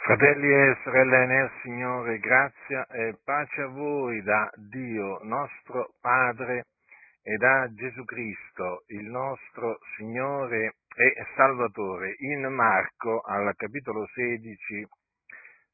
Fratelli 0.00 0.52
e 0.52 0.76
sorelle 0.82 1.24
nel 1.26 1.50
Signore, 1.62 2.18
grazia 2.18 2.84
e 2.88 3.16
pace 3.24 3.62
a 3.62 3.68
voi 3.68 4.20
da 4.22 4.50
Dio 4.56 5.20
nostro 5.22 5.94
Padre 6.00 6.64
e 7.22 7.36
da 7.36 7.72
Gesù 7.72 8.04
Cristo, 8.04 8.82
il 8.88 9.06
nostro 9.06 9.78
Signore 9.96 10.74
e 10.94 11.26
Salvatore. 11.36 12.16
In 12.18 12.44
Marco, 12.52 13.20
al 13.20 13.54
capitolo 13.56 14.04
16, 14.12 14.86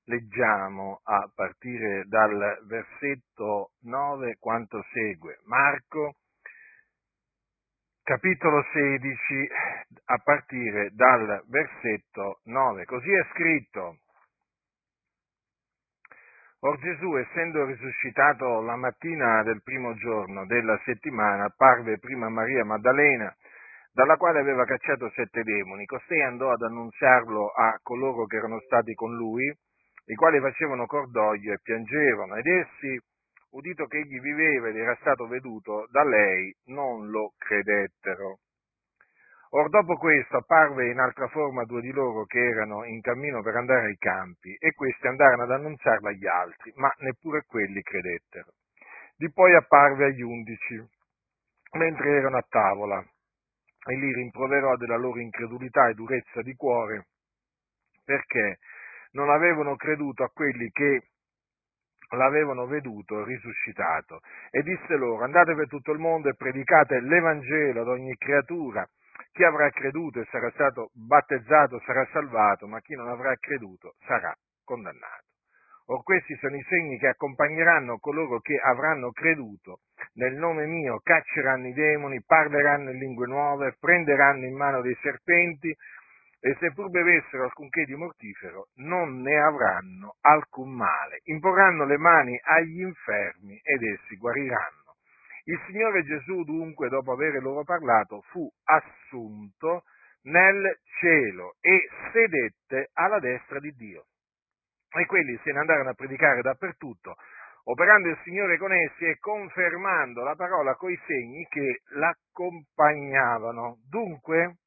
leggiamo 0.04 1.00
a 1.02 1.28
partire 1.34 2.04
dal 2.06 2.60
versetto 2.66 3.70
9 3.84 4.36
quanto 4.38 4.84
segue. 4.92 5.38
Marco, 5.46 6.14
capitolo 8.04 8.62
16, 8.70 9.48
a 10.04 10.18
partire 10.18 10.90
dal 10.92 11.42
versetto 11.48 12.40
9. 12.44 12.84
Così 12.84 13.10
è 13.10 13.26
scritto. 13.32 13.96
Or 16.62 16.78
Gesù, 16.78 17.16
essendo 17.16 17.64
risuscitato 17.64 18.60
la 18.60 18.76
mattina 18.76 19.42
del 19.42 19.62
primo 19.62 19.94
giorno 19.94 20.44
della 20.44 20.78
settimana, 20.84 21.44
apparve 21.44 21.98
prima 21.98 22.28
Maria 22.28 22.66
Maddalena, 22.66 23.34
dalla 23.92 24.18
quale 24.18 24.40
aveva 24.40 24.66
cacciato 24.66 25.10
sette 25.14 25.42
demoni. 25.42 25.86
Costei 25.86 26.20
andò 26.20 26.50
ad 26.50 26.60
annunziarlo 26.60 27.48
a 27.48 27.78
coloro 27.82 28.26
che 28.26 28.36
erano 28.36 28.60
stati 28.60 28.92
con 28.92 29.14
lui, 29.14 29.50
i 30.04 30.14
quali 30.14 30.38
facevano 30.38 30.84
cordoglio 30.84 31.54
e 31.54 31.60
piangevano, 31.62 32.36
ed 32.36 32.46
essi, 32.46 33.00
udito 33.52 33.86
che 33.86 33.96
egli 33.96 34.20
viveva 34.20 34.68
ed 34.68 34.76
era 34.76 34.94
stato 35.00 35.26
veduto 35.28 35.86
da 35.90 36.04
lei, 36.04 36.54
non 36.66 37.08
lo 37.08 37.32
credettero. 37.38 38.40
Or 39.52 39.68
dopo 39.68 39.96
questo 39.96 40.36
apparve 40.36 40.90
in 40.90 41.00
altra 41.00 41.26
forma 41.26 41.64
due 41.64 41.80
di 41.80 41.90
loro 41.90 42.24
che 42.24 42.38
erano 42.38 42.84
in 42.84 43.00
cammino 43.00 43.42
per 43.42 43.56
andare 43.56 43.86
ai 43.86 43.96
campi, 43.96 44.54
e 44.54 44.72
questi 44.72 45.08
andarono 45.08 45.42
ad 45.42 45.50
annunziarlo 45.50 46.08
agli 46.08 46.26
altri, 46.26 46.72
ma 46.76 46.92
neppure 46.98 47.42
quelli 47.46 47.82
credettero. 47.82 48.52
Di 49.16 49.30
poi 49.32 49.54
apparve 49.56 50.06
agli 50.06 50.22
undici, 50.22 50.80
mentre 51.72 52.16
erano 52.16 52.36
a 52.36 52.46
tavola, 52.48 53.04
e 53.86 53.96
li 53.96 54.12
rimproverò 54.12 54.76
della 54.76 54.96
loro 54.96 55.18
incredulità 55.18 55.88
e 55.88 55.94
durezza 55.94 56.42
di 56.42 56.54
cuore, 56.54 57.06
perché 58.04 58.58
non 59.12 59.30
avevano 59.30 59.74
creduto 59.74 60.22
a 60.22 60.30
quelli 60.30 60.70
che 60.70 61.08
l'avevano 62.10 62.66
veduto 62.66 63.24
risuscitato, 63.24 64.20
e 64.50 64.62
disse 64.62 64.94
loro, 64.94 65.24
andate 65.24 65.56
per 65.56 65.66
tutto 65.66 65.90
il 65.90 65.98
mondo 65.98 66.28
e 66.28 66.36
predicate 66.36 67.00
l'Evangelo 67.00 67.80
ad 67.80 67.88
ogni 67.88 68.14
creatura, 68.16 68.88
chi 69.32 69.44
avrà 69.44 69.70
creduto 69.70 70.20
e 70.20 70.26
sarà 70.30 70.50
stato 70.50 70.90
battezzato 70.92 71.80
sarà 71.84 72.06
salvato, 72.12 72.66
ma 72.66 72.80
chi 72.80 72.94
non 72.94 73.08
avrà 73.08 73.34
creduto 73.36 73.94
sarà 74.04 74.34
condannato. 74.64 75.28
Or 75.86 76.04
questi 76.04 76.36
sono 76.36 76.54
i 76.54 76.64
segni 76.68 76.98
che 76.98 77.08
accompagneranno 77.08 77.98
coloro 77.98 78.38
che 78.38 78.56
avranno 78.56 79.10
creduto. 79.10 79.80
Nel 80.14 80.34
nome 80.34 80.66
mio 80.66 81.00
cacceranno 81.02 81.66
i 81.66 81.72
demoni, 81.72 82.22
parleranno 82.22 82.90
in 82.90 82.98
lingue 82.98 83.26
nuove, 83.26 83.76
prenderanno 83.78 84.46
in 84.46 84.56
mano 84.56 84.82
dei 84.82 84.96
serpenti 85.02 85.74
e 86.42 86.56
seppur 86.58 86.90
bevessero 86.90 87.42
alcunché 87.42 87.84
di 87.84 87.94
mortifero 87.94 88.68
non 88.76 89.20
ne 89.20 89.40
avranno 89.40 90.16
alcun 90.20 90.74
male. 90.74 91.20
Imporranno 91.24 91.84
le 91.84 91.98
mani 91.98 92.40
agli 92.42 92.82
infermi 92.82 93.60
ed 93.62 93.82
essi 93.82 94.16
guariranno. 94.16 94.79
Il 95.50 95.60
Signore 95.66 96.04
Gesù 96.04 96.44
dunque, 96.44 96.88
dopo 96.88 97.10
aver 97.10 97.42
loro 97.42 97.64
parlato, 97.64 98.20
fu 98.30 98.48
assunto 98.62 99.82
nel 100.22 100.78
cielo 101.00 101.56
e 101.60 101.88
sedette 102.12 102.90
alla 102.92 103.18
destra 103.18 103.58
di 103.58 103.72
Dio. 103.72 104.04
E 104.90 105.06
quelli 105.06 105.36
se 105.42 105.50
ne 105.50 105.58
andarono 105.58 105.90
a 105.90 105.94
predicare 105.94 106.40
dappertutto, 106.40 107.16
operando 107.64 108.10
il 108.10 108.20
Signore 108.22 108.58
con 108.58 108.72
essi 108.72 109.06
e 109.06 109.18
confermando 109.18 110.22
la 110.22 110.36
parola 110.36 110.76
coi 110.76 110.96
segni 111.04 111.44
che 111.48 111.80
l'accompagnavano. 111.94 113.78
Dunque, 113.88 114.58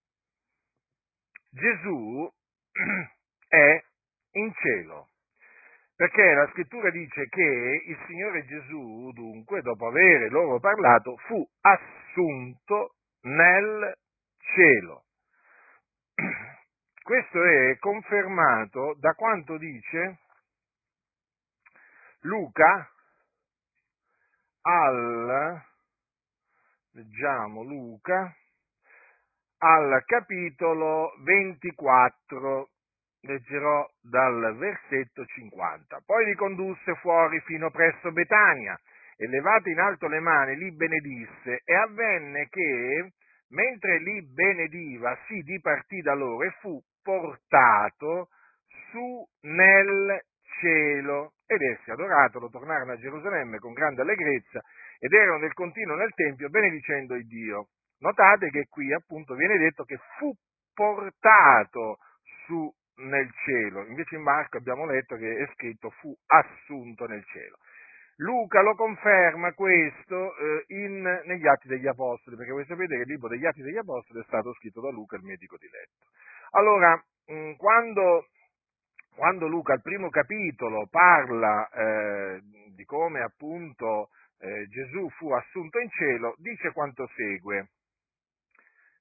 Gesù 1.50 2.30
è 3.48 3.82
in 4.32 4.54
cielo. 4.54 5.13
Perché 5.96 6.34
la 6.34 6.48
scrittura 6.52 6.90
dice 6.90 7.28
che 7.30 7.84
il 7.86 7.98
Signore 8.08 8.46
Gesù, 8.46 9.12
dunque, 9.14 9.62
dopo 9.62 9.88
avere 9.88 10.30
loro 10.30 10.60
parlato, 10.60 11.18
fu 11.28 11.48
assunto 11.62 12.96
nel 13.22 13.96
cielo. 14.56 15.04
Questo 17.04 17.44
è 17.44 17.78
confermato 17.78 18.96
da 18.98 19.14
quanto 19.14 19.58
dice 19.58 20.20
Luca 22.22 22.90
al, 24.62 25.62
leggiamo 26.92 27.62
Luca, 27.64 28.34
al 29.58 30.04
capitolo 30.06 31.14
24 31.24 32.70
leggerò 33.24 33.88
dal 34.02 34.56
versetto 34.58 35.26
50. 35.26 36.02
Poi 36.06 36.26
li 36.26 36.36
condusse 36.36 36.96
fuori 36.96 37.40
fino 37.42 37.72
presso 37.72 38.12
Betania 38.12 38.80
e 39.16 39.28
levate 39.28 39.70
in 39.70 39.80
alto 39.80 40.08
le 40.08 40.20
mani 40.20 40.58
li 40.58 40.72
benedisse 40.72 41.62
e 41.64 41.74
avvenne 41.74 42.48
che 42.50 43.12
mentre 43.50 44.00
li 44.00 44.26
benediva 44.26 45.18
si 45.28 45.42
dipartì 45.42 46.02
da 46.02 46.14
loro 46.14 46.46
e 46.46 46.52
fu 46.60 46.82
portato 47.02 48.30
su 48.90 49.26
nel 49.42 50.20
cielo 50.60 51.34
ed 51.46 51.62
essi 51.62 51.92
adoratolo 51.92 52.50
tornarono 52.50 52.94
a 52.94 52.98
Gerusalemme 52.98 53.60
con 53.60 53.74
grande 53.74 54.02
allegrezza 54.02 54.62
ed 55.00 55.12
erano 55.14 55.40
del 55.40 55.54
continuo 55.54 55.96
nel 55.96 56.14
Tempio 56.14 56.50
benedicendo 56.50 57.16
il 57.16 57.28
Dio. 57.28 57.68
Notate 58.00 58.50
che 58.50 58.66
qui 58.70 58.92
appunto 58.94 59.36
viene 59.36 59.58
detto 59.58 59.84
che 59.84 59.98
fu 60.18 60.34
portato 60.74 61.98
su 62.46 62.72
nel 62.96 63.30
cielo, 63.46 63.86
invece 63.86 64.16
in 64.16 64.22
Marco 64.22 64.58
abbiamo 64.58 64.86
letto 64.86 65.16
che 65.16 65.38
è 65.38 65.50
scritto 65.54 65.90
fu 65.90 66.16
assunto 66.28 67.06
nel 67.06 67.24
cielo. 67.26 67.58
Luca 68.18 68.62
lo 68.62 68.76
conferma 68.76 69.54
questo 69.54 70.38
eh, 70.38 70.66
in, 70.68 71.02
negli 71.26 71.48
Atti 71.48 71.68
degli 71.68 71.88
Apostoli, 71.88 72.36
perché 72.36 72.52
voi 72.52 72.66
sapete 72.66 72.96
che 72.96 73.02
il 73.02 73.08
libro 73.08 73.28
degli 73.28 73.46
Atti 73.46 73.64
degli 73.64 73.78
Apostoli 73.78 74.20
è 74.20 74.26
stato 74.28 74.54
scritto 74.54 74.82
da 74.82 74.92
Luca, 74.92 75.16
il 75.16 75.24
medico 75.24 75.58
diletto. 75.58 76.06
Allora, 76.52 76.96
mh, 77.26 77.34
mm, 77.34 77.54
quando, 77.54 78.28
quando, 79.16 79.48
Luca 79.48 79.74
al 79.74 79.82
primo 79.82 80.10
capitolo 80.10 80.88
parla 80.92 81.68
eh, 81.70 82.42
di 82.76 82.84
come 82.86 83.22
appunto 83.22 84.10
eh, 84.40 84.68
Gesù 84.68 85.10
fu 85.18 85.32
assunto 85.32 85.80
in 85.80 85.90
cielo, 85.90 86.36
dice 86.38 86.72
quanto 86.72 87.10
segue 87.16 87.70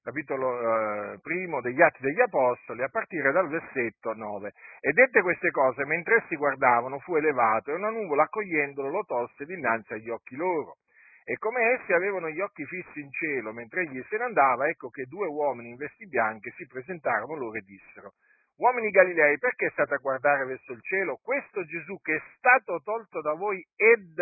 capitolo 0.03 1.13
eh, 1.13 1.19
primo 1.21 1.61
degli 1.61 1.81
Atti 1.81 2.01
degli 2.01 2.19
Apostoli, 2.19 2.83
a 2.83 2.89
partire 2.89 3.31
dal 3.31 3.47
versetto 3.47 4.13
9. 4.13 4.51
E 4.81 4.91
dette 4.91 5.21
queste 5.21 5.49
cose, 5.49 5.85
mentre 5.85 6.17
essi 6.17 6.35
guardavano, 6.35 6.99
fu 6.99 7.15
elevato 7.15 7.71
e 7.71 7.75
una 7.75 7.89
nuvola 7.89 8.23
accogliendolo 8.23 8.89
lo 8.89 9.03
tolse 9.05 9.45
dinanzi 9.45 9.93
agli 9.93 10.09
occhi 10.09 10.35
loro. 10.35 10.77
E 11.23 11.37
come 11.37 11.79
essi 11.79 11.93
avevano 11.93 12.29
gli 12.29 12.41
occhi 12.41 12.65
fissi 12.65 12.99
in 12.99 13.09
cielo 13.11 13.53
mentre 13.53 13.83
egli 13.83 14.03
se 14.09 14.17
ne 14.17 14.25
andava, 14.25 14.67
ecco 14.67 14.89
che 14.89 15.05
due 15.05 15.25
uomini 15.25 15.69
in 15.69 15.77
vesti 15.77 16.05
bianche 16.05 16.51
si 16.57 16.67
presentarono 16.67 17.35
loro 17.35 17.57
e 17.57 17.61
dissero, 17.61 18.11
Uomini 18.57 18.91
Galilei, 18.91 19.39
perché 19.39 19.69
state 19.71 19.95
a 19.95 19.97
guardare 19.97 20.45
verso 20.45 20.73
il 20.73 20.81
cielo? 20.83 21.19
Questo 21.23 21.65
Gesù 21.65 21.99
che 22.01 22.15
è 22.15 22.21
stato 22.37 22.81
tolto 22.83 23.19
da 23.21 23.33
voi 23.33 23.65
ed 23.75 24.21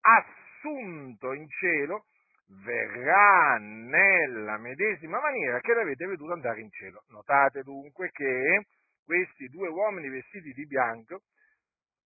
assunto 0.00 1.32
in 1.32 1.48
cielo, 1.48 2.04
verrà 2.48 3.56
nella 3.58 4.58
medesima 4.58 5.20
maniera 5.20 5.60
che 5.60 5.74
l'avete 5.74 6.06
veduto 6.06 6.32
andare 6.32 6.60
in 6.60 6.70
cielo. 6.70 7.04
Notate 7.08 7.62
dunque 7.62 8.10
che 8.10 8.66
questi 9.04 9.48
due 9.48 9.68
uomini 9.68 10.08
vestiti 10.08 10.52
di 10.52 10.66
bianco 10.66 11.22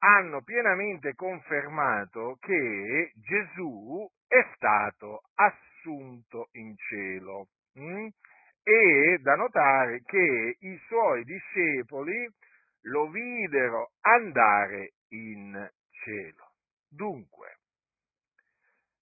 hanno 0.01 0.43
pienamente 0.43 1.15
confermato 1.15 2.37
che 2.41 3.13
Gesù 3.17 4.09
è 4.27 4.47
stato 4.55 5.23
assunto 5.35 6.49
in 6.53 6.77
cielo. 6.77 7.49
Mm? 7.79 8.07
E 8.63 9.19
da 9.23 9.35
notare 9.35 10.03
che 10.05 10.57
i 10.59 10.79
suoi 10.87 11.25
discepoli 11.25 12.29
lo 12.83 13.09
videro 13.09 13.93
andare 14.03 14.93
in 15.09 15.69
cielo. 15.91 16.53
Dunque, 16.89 17.58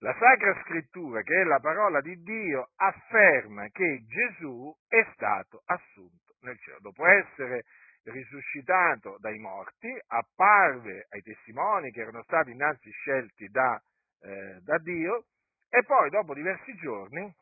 la 0.00 0.14
Sacra 0.18 0.60
Scrittura, 0.62 1.22
che 1.22 1.40
è 1.40 1.44
la 1.44 1.60
parola 1.60 2.00
di 2.00 2.20
Dio, 2.22 2.70
afferma 2.76 3.68
che 3.68 4.04
Gesù 4.06 4.74
è 4.88 5.06
stato 5.14 5.62
assunto 5.64 6.34
nel 6.40 6.58
cielo. 6.58 6.78
Dopo 6.80 7.06
essere 7.06 7.64
risuscitato 8.04 9.16
dai 9.18 9.38
morti, 9.38 9.88
apparve 10.08 11.06
ai 11.10 11.22
testimoni 11.22 11.90
che 11.90 12.00
erano 12.00 12.22
stati 12.24 12.50
innanzi 12.50 12.90
scelti 12.90 13.48
da, 13.48 13.80
eh, 14.20 14.60
da 14.62 14.78
Dio 14.78 15.26
e 15.68 15.82
poi, 15.82 16.10
dopo 16.10 16.34
diversi 16.34 16.74
giorni, 16.76 17.34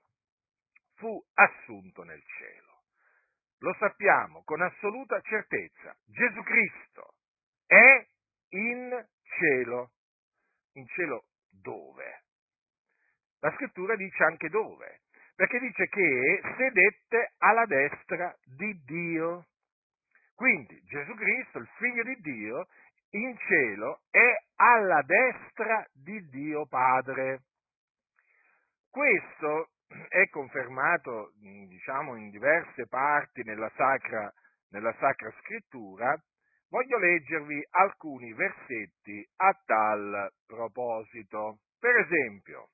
fu 0.94 1.22
assunto 1.34 2.02
nel 2.04 2.22
cielo. 2.38 2.82
Lo 3.58 3.74
sappiamo 3.78 4.42
con 4.44 4.62
assoluta 4.62 5.20
certezza. 5.20 5.94
Gesù 6.04 6.42
Cristo 6.42 7.14
è 7.66 8.06
in 8.50 9.06
cielo. 9.22 9.90
In 10.74 10.86
cielo 10.88 11.24
dove? 11.50 12.23
La 13.44 13.52
scrittura 13.56 13.94
dice 13.94 14.25
anche 14.25 14.49
dove, 14.49 15.00
perché 15.37 15.58
dice 15.58 15.87
che 15.88 16.41
sedette 16.56 17.35
alla 17.37 17.67
destra 17.67 18.35
di 18.43 18.73
Dio. 18.87 19.49
Quindi 20.35 20.81
Gesù 20.85 21.12
Cristo, 21.12 21.58
il 21.58 21.69
figlio 21.76 22.05
di 22.05 22.17
Dio, 22.23 22.67
in 23.11 23.37
cielo 23.37 24.00
è 24.11 24.35
alla 24.56 25.02
destra 25.02 25.87
di 25.93 26.26
Dio 26.31 26.64
Padre. 26.64 27.43
Questo 28.88 29.73
è 30.08 30.26
confermato, 30.31 31.32
diciamo, 31.69 32.17
in 32.17 32.31
diverse 32.31 32.87
parti 32.87 33.43
nella 33.43 33.70
Sacra, 33.76 34.32
nella 34.70 34.94
Sacra 34.99 35.31
Scrittura. 35.43 36.19
Voglio 36.70 36.96
leggervi 36.96 37.62
alcuni 37.73 38.32
versetti 38.32 39.23
a 39.37 39.52
tal 39.67 40.32
proposito. 40.46 41.58
Per 41.79 41.94
esempio, 41.94 42.70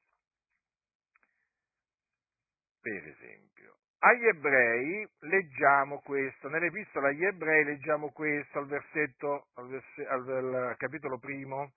per 2.80 3.06
esempio, 3.06 3.76
agli 3.98 4.26
ebrei 4.26 5.08
leggiamo 5.20 6.00
questo, 6.00 6.48
nell'epistola 6.48 7.08
agli 7.08 7.24
ebrei 7.24 7.64
leggiamo 7.64 8.10
questo 8.12 8.58
al 8.58 8.66
versetto, 8.66 9.48
al, 9.54 9.68
verse, 9.68 10.06
al, 10.06 10.54
al 10.54 10.76
capitolo 10.76 11.18
primo, 11.18 11.72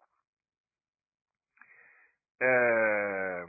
eh, 2.38 3.46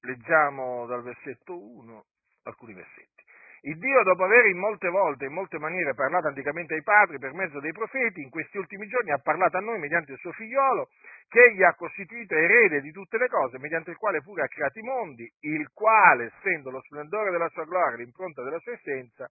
leggiamo 0.00 0.86
dal 0.86 1.02
versetto 1.02 1.58
1 1.58 2.06
alcuni 2.44 2.72
versetti. 2.72 3.17
Il 3.62 3.76
Dio, 3.78 4.02
dopo 4.04 4.24
aver 4.24 4.46
in 4.46 4.58
molte 4.58 4.88
volte 4.88 5.24
e 5.24 5.28
in 5.28 5.34
molte 5.34 5.58
maniere 5.58 5.94
parlato 5.94 6.28
anticamente 6.28 6.74
ai 6.74 6.82
padri 6.82 7.18
per 7.18 7.32
mezzo 7.32 7.58
dei 7.58 7.72
profeti, 7.72 8.22
in 8.22 8.30
questi 8.30 8.56
ultimi 8.56 8.86
giorni 8.86 9.10
ha 9.10 9.18
parlato 9.18 9.56
a 9.56 9.60
noi 9.60 9.78
mediante 9.78 10.12
il 10.12 10.18
suo 10.18 10.32
figliolo, 10.32 10.90
che 11.28 11.42
egli 11.44 11.62
ha 11.64 11.74
costituito 11.74 12.34
erede 12.34 12.80
di 12.80 12.92
tutte 12.92 13.18
le 13.18 13.28
cose, 13.28 13.58
mediante 13.58 13.90
il 13.90 13.96
quale 13.96 14.22
pure 14.22 14.42
ha 14.42 14.48
creato 14.48 14.78
i 14.78 14.82
mondi, 14.82 15.28
il 15.40 15.68
quale, 15.72 16.32
essendo 16.36 16.70
lo 16.70 16.80
splendore 16.82 17.30
della 17.30 17.48
sua 17.48 17.64
gloria, 17.64 17.96
l'impronta 17.96 18.42
della 18.44 18.60
sua 18.60 18.72
essenza, 18.72 19.28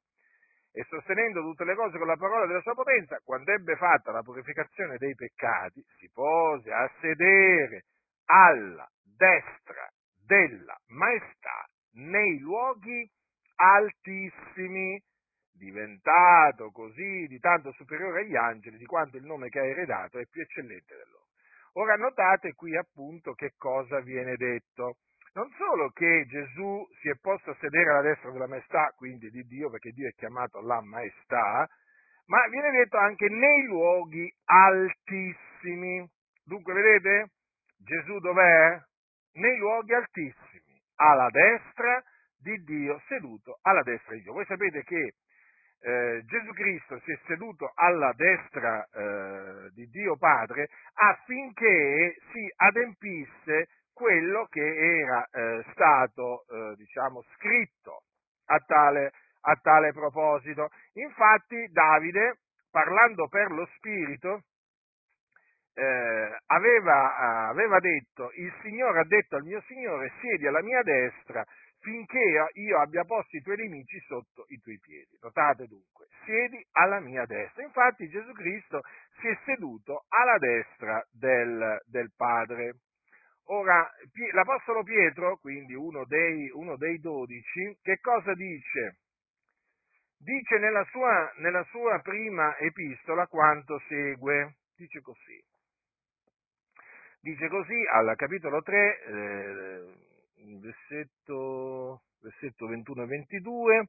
e 0.73 0.83
sostenendo 0.89 1.41
tutte 1.41 1.63
le 1.63 1.75
cose 1.75 1.97
con 1.97 2.07
la 2.07 2.18
parola 2.18 2.45
della 2.45 2.62
sua 2.62 2.73
potenza, 2.73 3.19
quando 3.23 3.51
ebbe 3.51 3.75
fatta 3.77 4.12
la 4.12 4.21
purificazione 4.21 4.97
dei 4.97 5.15
peccati, 5.15 5.81
si 5.97 6.09
pose 6.13 6.71
a 6.71 6.91
sedere 7.00 7.85
alla 8.25 8.88
destra 9.01 9.89
della 10.25 10.77
maestà 10.88 11.65
nei 11.94 12.39
luoghi 12.39 13.09
altissimi, 13.57 15.01
diventato 15.54 16.71
così 16.71 17.25
di 17.27 17.39
tanto 17.39 17.71
superiore 17.74 18.21
agli 18.21 18.36
angeli, 18.36 18.77
di 18.77 18.86
quanto 18.86 19.18
il 19.18 19.25
nome 19.25 19.50
che 19.50 19.59
ha 19.59 19.65
eredato 19.65 20.19
è 20.19 20.25
più 20.27 20.42
eccellente 20.42 20.95
del 20.95 21.09
loro. 21.12 21.25
Ora 21.74 21.95
notate 21.95 22.54
qui 22.54 22.75
appunto 22.75 23.33
che 23.33 23.54
cosa 23.57 24.00
viene 24.00 24.36
detto. 24.36 24.98
Non 25.33 25.51
solo 25.57 25.89
che 25.89 26.25
Gesù 26.27 26.88
si 27.00 27.09
è 27.09 27.15
posto 27.21 27.51
a 27.51 27.57
sedere 27.59 27.92
alla 27.92 28.01
destra 28.01 28.31
della 28.31 28.48
maestà, 28.48 28.92
quindi 28.95 29.30
di 29.30 29.44
Dio, 29.44 29.69
perché 29.69 29.92
Dio 29.92 30.07
è 30.07 30.13
chiamato 30.13 30.62
la 30.62 30.81
maestà, 30.81 31.68
ma 32.25 32.48
viene 32.48 32.71
detto 32.71 32.98
anche 32.98 33.30
nei 33.30 33.65
luoghi 33.65 34.27
altissimi. 34.45 36.04
Dunque, 36.44 36.74
vedete? 36.74 37.31
Gesù 37.77 38.18
dov'è? 38.18 38.81
Nei 39.33 39.57
luoghi 39.57 39.94
altissimi, 39.94 40.81
alla 40.95 41.30
destra 41.30 42.04
di 42.39 42.63
Dio 42.63 43.01
seduto 43.07 43.60
alla 43.62 43.84
destra 43.84 44.13
di 44.13 44.22
Dio. 44.22 44.34
Voi 44.34 44.45
sapete 44.45 44.84
che 44.84 45.13
eh, 45.80 46.24
Gesù 46.25 46.51
Cristo 46.54 47.00
si 47.06 47.12
è 47.12 47.19
seduto 47.28 47.72
alla 47.75 48.12
destra 48.13 48.84
eh, 48.86 49.69
di 49.74 49.88
Dio 49.89 50.18
Padre 50.18 50.69
affinché 50.94 52.18
si 52.31 52.51
adempisse 52.56 53.68
quello 53.94 54.45
che 54.50 55.00
era 55.00 55.25
eh, 55.25 55.66
stato, 55.72 56.45
eh, 56.48 56.75
diciamo, 56.75 57.24
scritto 57.36 58.04
a 58.45 58.60
tale, 58.60 59.12
a 59.42 59.56
tale 59.56 59.92
proposito. 59.92 60.69
Infatti 60.94 61.68
Davide, 61.72 62.38
parlando 62.69 63.28
per 63.28 63.51
lo 63.51 63.68
Spirito, 63.75 64.44
eh, 65.74 66.38
aveva, 66.48 67.48
aveva, 67.50 67.80
detto, 67.80 68.31
il 68.36 68.51
Signore 68.62 69.00
ha 69.00 69.06
detto 69.06 69.36
al 69.36 69.44
mio 69.44 69.62
Signore, 69.68 70.12
siedi 70.22 70.48
alla 70.48 70.62
mia 70.62 70.81
destra 70.81 71.45
finché 71.79 72.50
io 72.53 72.79
abbia 72.79 73.03
posto 73.03 73.38
i 73.38 73.41
tuoi 73.41 73.57
nemici 73.57 74.00
sotto 74.07 74.45
i 74.50 74.59
tuoi 74.59 74.79
piedi. 74.79 75.18
Notate 75.21 75.68
dunque, 75.68 76.07
siedi 76.25 76.65
alla 76.71 77.00
mia 77.00 77.25
destra. 77.25 77.63
Infatti 77.63 78.09
Gesù 78.09 78.31
Cristo 78.33 78.81
si 79.19 79.27
è 79.27 79.38
seduto 79.45 80.06
alla 80.09 80.38
destra 80.38 81.06
del, 81.12 81.81
del 81.85 82.12
Padre. 82.15 82.75
Ora, 83.50 83.89
l'Apostolo 84.33 84.83
Pietro, 84.83 85.38
quindi 85.38 85.74
uno 85.74 86.03
dei, 86.06 86.50
uno 86.51 86.75
dei 86.75 87.00
dodici, 87.00 87.77
che 87.81 88.00
cosa 88.00 88.33
dice? 88.33 88.97
Dice 90.18 90.57
nella 90.57 90.83
sua, 90.91 91.31
nella 91.38 91.63
sua 91.69 92.00
prima 92.00 92.57
epistola 92.57 93.27
quanto 93.27 93.80
segue. 93.88 94.57
Dice 94.75 95.00
così. 95.01 95.41
Dice 97.21 97.47
così 97.47 97.85
al 97.94 98.15
capitolo 98.15 98.62
3, 98.62 99.03
eh, 99.03 100.07
versetto, 100.60 102.01
versetto 102.22 102.68
21 102.68 103.04
e 103.04 103.07
22, 103.07 103.88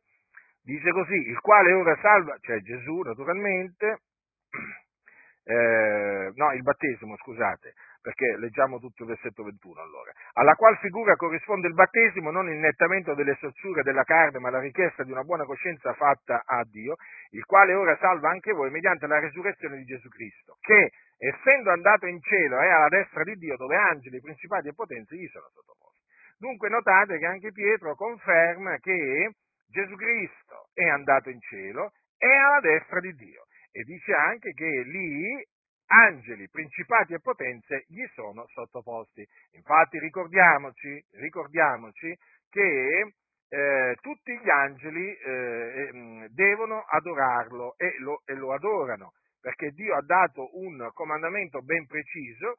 dice 0.63 0.91
così, 0.93 1.15
il 1.15 1.39
quale 1.41 1.73
ora 1.73 1.97
salva, 2.01 2.37
cioè 2.41 2.61
Gesù 2.61 3.01
naturalmente, 3.01 4.03
eh, 5.45 6.33
no, 6.35 6.53
il 6.53 6.63
battesimo, 6.63 7.17
scusate, 7.17 7.73
perché 8.01 8.37
leggiamo 8.39 8.79
tutto 8.79 9.03
il 9.03 9.09
versetto 9.09 9.43
21 9.45 9.81
allora, 9.81 10.13
alla 10.35 10.55
qual 10.55 10.77
figura 10.79 11.17
corrisponde 11.17 11.69
il 11.69 11.75
battesimo, 11.75 12.31
non 12.31 12.49
il 12.49 12.59
nettamento 12.59 13.15
delle 13.15 13.37
sozzure 13.41 13.83
della 13.83 14.05
carne, 14.05 14.39
ma 14.39 14.51
la 14.51 14.61
richiesta 14.61 15.05
di 15.05 15.13
una 15.13 15.25
buona 15.25 15.45
coscienza 15.45 15.93
fatta 15.95 16.43
a 16.45 16.65
Dio, 16.65 16.97
il 17.31 17.45
quale 17.45 17.75
ora 17.75 17.97
salva 17.99 18.31
anche 18.31 18.53
voi 18.53 18.71
mediante 18.71 19.07
la 19.07 19.21
resurrezione 19.21 19.77
di 19.77 19.85
Gesù 19.85 20.09
Cristo, 20.09 20.57
che 20.61 20.91
essendo 21.17 21.71
andato 21.71 22.07
in 22.07 22.21
cielo 22.21 22.59
è 22.61 22.69
alla 22.69 22.89
destra 22.89 23.25
di 23.25 23.35
Dio, 23.35 23.57
dove 23.57 23.77
angeli, 23.77 24.21
principati 24.21 24.69
e 24.69 24.75
potenze 24.75 25.17
gli 25.17 25.27
sono 25.29 25.49
sottoposti. 25.53 25.88
Dunque 26.39 26.69
notate 26.69 27.19
che 27.19 27.27
anche 27.27 27.51
Pietro 27.51 27.97
conferma 27.97 28.79
che 28.79 29.33
Gesù 29.67 29.97
Cristo 29.97 30.69
è 30.73 30.89
andato 30.89 31.31
in 31.31 31.41
cielo, 31.41 31.93
è 32.17 32.27
alla 32.27 32.61
destra 32.61 33.01
di 33.01 33.13
Dio 33.15 33.45
e 33.73 33.83
dice 33.83 34.13
anche 34.13 34.53
che 34.53 34.83
lì 34.83 35.45
angeli, 35.87 36.49
principati 36.49 37.15
e 37.15 37.21
potenze 37.21 37.85
gli 37.89 38.05
sono 38.15 38.47
sottoposti. 38.49 39.27
Infatti 39.53 39.99
ricordiamoci, 39.99 41.05
ricordiamoci 41.13 42.17
che 42.49 43.13
eh, 43.49 43.97
tutti 44.01 44.39
gli 44.39 44.51
angeli 44.51 45.13
eh, 45.17 45.89
ehm, 45.91 46.27
devono 46.29 46.85
adorarlo 46.89 47.75
e 47.79 47.99
lo, 47.99 48.23
e 48.25 48.35
lo 48.35 48.53
adorano, 48.53 49.13
perché 49.41 49.71
Dio 49.71 49.97
ha 49.97 50.03
dato 50.03 50.57
un 50.59 50.89
comandamento 50.93 51.63
ben 51.63 51.87
preciso, 51.87 52.59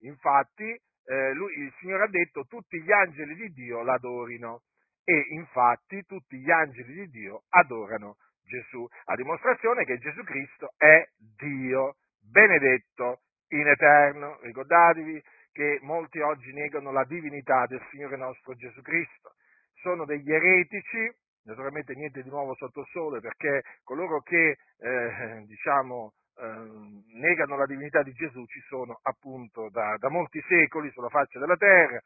infatti 0.00 0.76
eh, 1.10 1.32
lui, 1.34 1.52
il 1.58 1.72
Signore 1.80 2.04
ha 2.04 2.08
detto 2.08 2.46
tutti 2.46 2.80
gli 2.80 2.92
angeli 2.92 3.34
di 3.34 3.48
Dio 3.52 3.82
l'adorino 3.82 4.62
e 5.02 5.26
infatti 5.30 6.04
tutti 6.06 6.38
gli 6.38 6.50
angeli 6.52 6.94
di 6.94 7.08
Dio 7.08 7.42
adorano 7.48 8.16
Gesù, 8.44 8.86
a 9.06 9.16
dimostrazione 9.16 9.84
che 9.84 9.98
Gesù 9.98 10.22
Cristo 10.22 10.72
è 10.76 11.04
Dio, 11.16 11.96
benedetto 12.20 13.22
in 13.48 13.66
eterno. 13.66 14.38
Ricordatevi 14.42 15.20
che 15.50 15.80
molti 15.82 16.20
oggi 16.20 16.52
negano 16.52 16.92
la 16.92 17.04
divinità 17.04 17.66
del 17.66 17.84
Signore 17.90 18.16
nostro 18.16 18.54
Gesù 18.54 18.80
Cristo, 18.80 19.34
sono 19.80 20.04
degli 20.04 20.32
eretici, 20.32 21.10
naturalmente 21.44 21.92
niente 21.94 22.22
di 22.22 22.28
nuovo 22.28 22.54
sotto 22.54 22.82
il 22.82 22.88
sole, 22.90 23.20
perché 23.20 23.62
coloro 23.82 24.20
che 24.20 24.58
eh, 24.78 25.42
diciamo, 25.46 26.12
Ehm, 26.42 27.04
negano 27.20 27.56
la 27.56 27.66
divinità 27.66 28.02
di 28.02 28.12
Gesù 28.12 28.46
ci 28.46 28.60
sono 28.66 28.98
appunto 29.02 29.68
da, 29.70 29.96
da 29.98 30.08
molti 30.08 30.42
secoli 30.48 30.90
sulla 30.90 31.10
faccia 31.10 31.38
della 31.38 31.56
terra. 31.56 32.00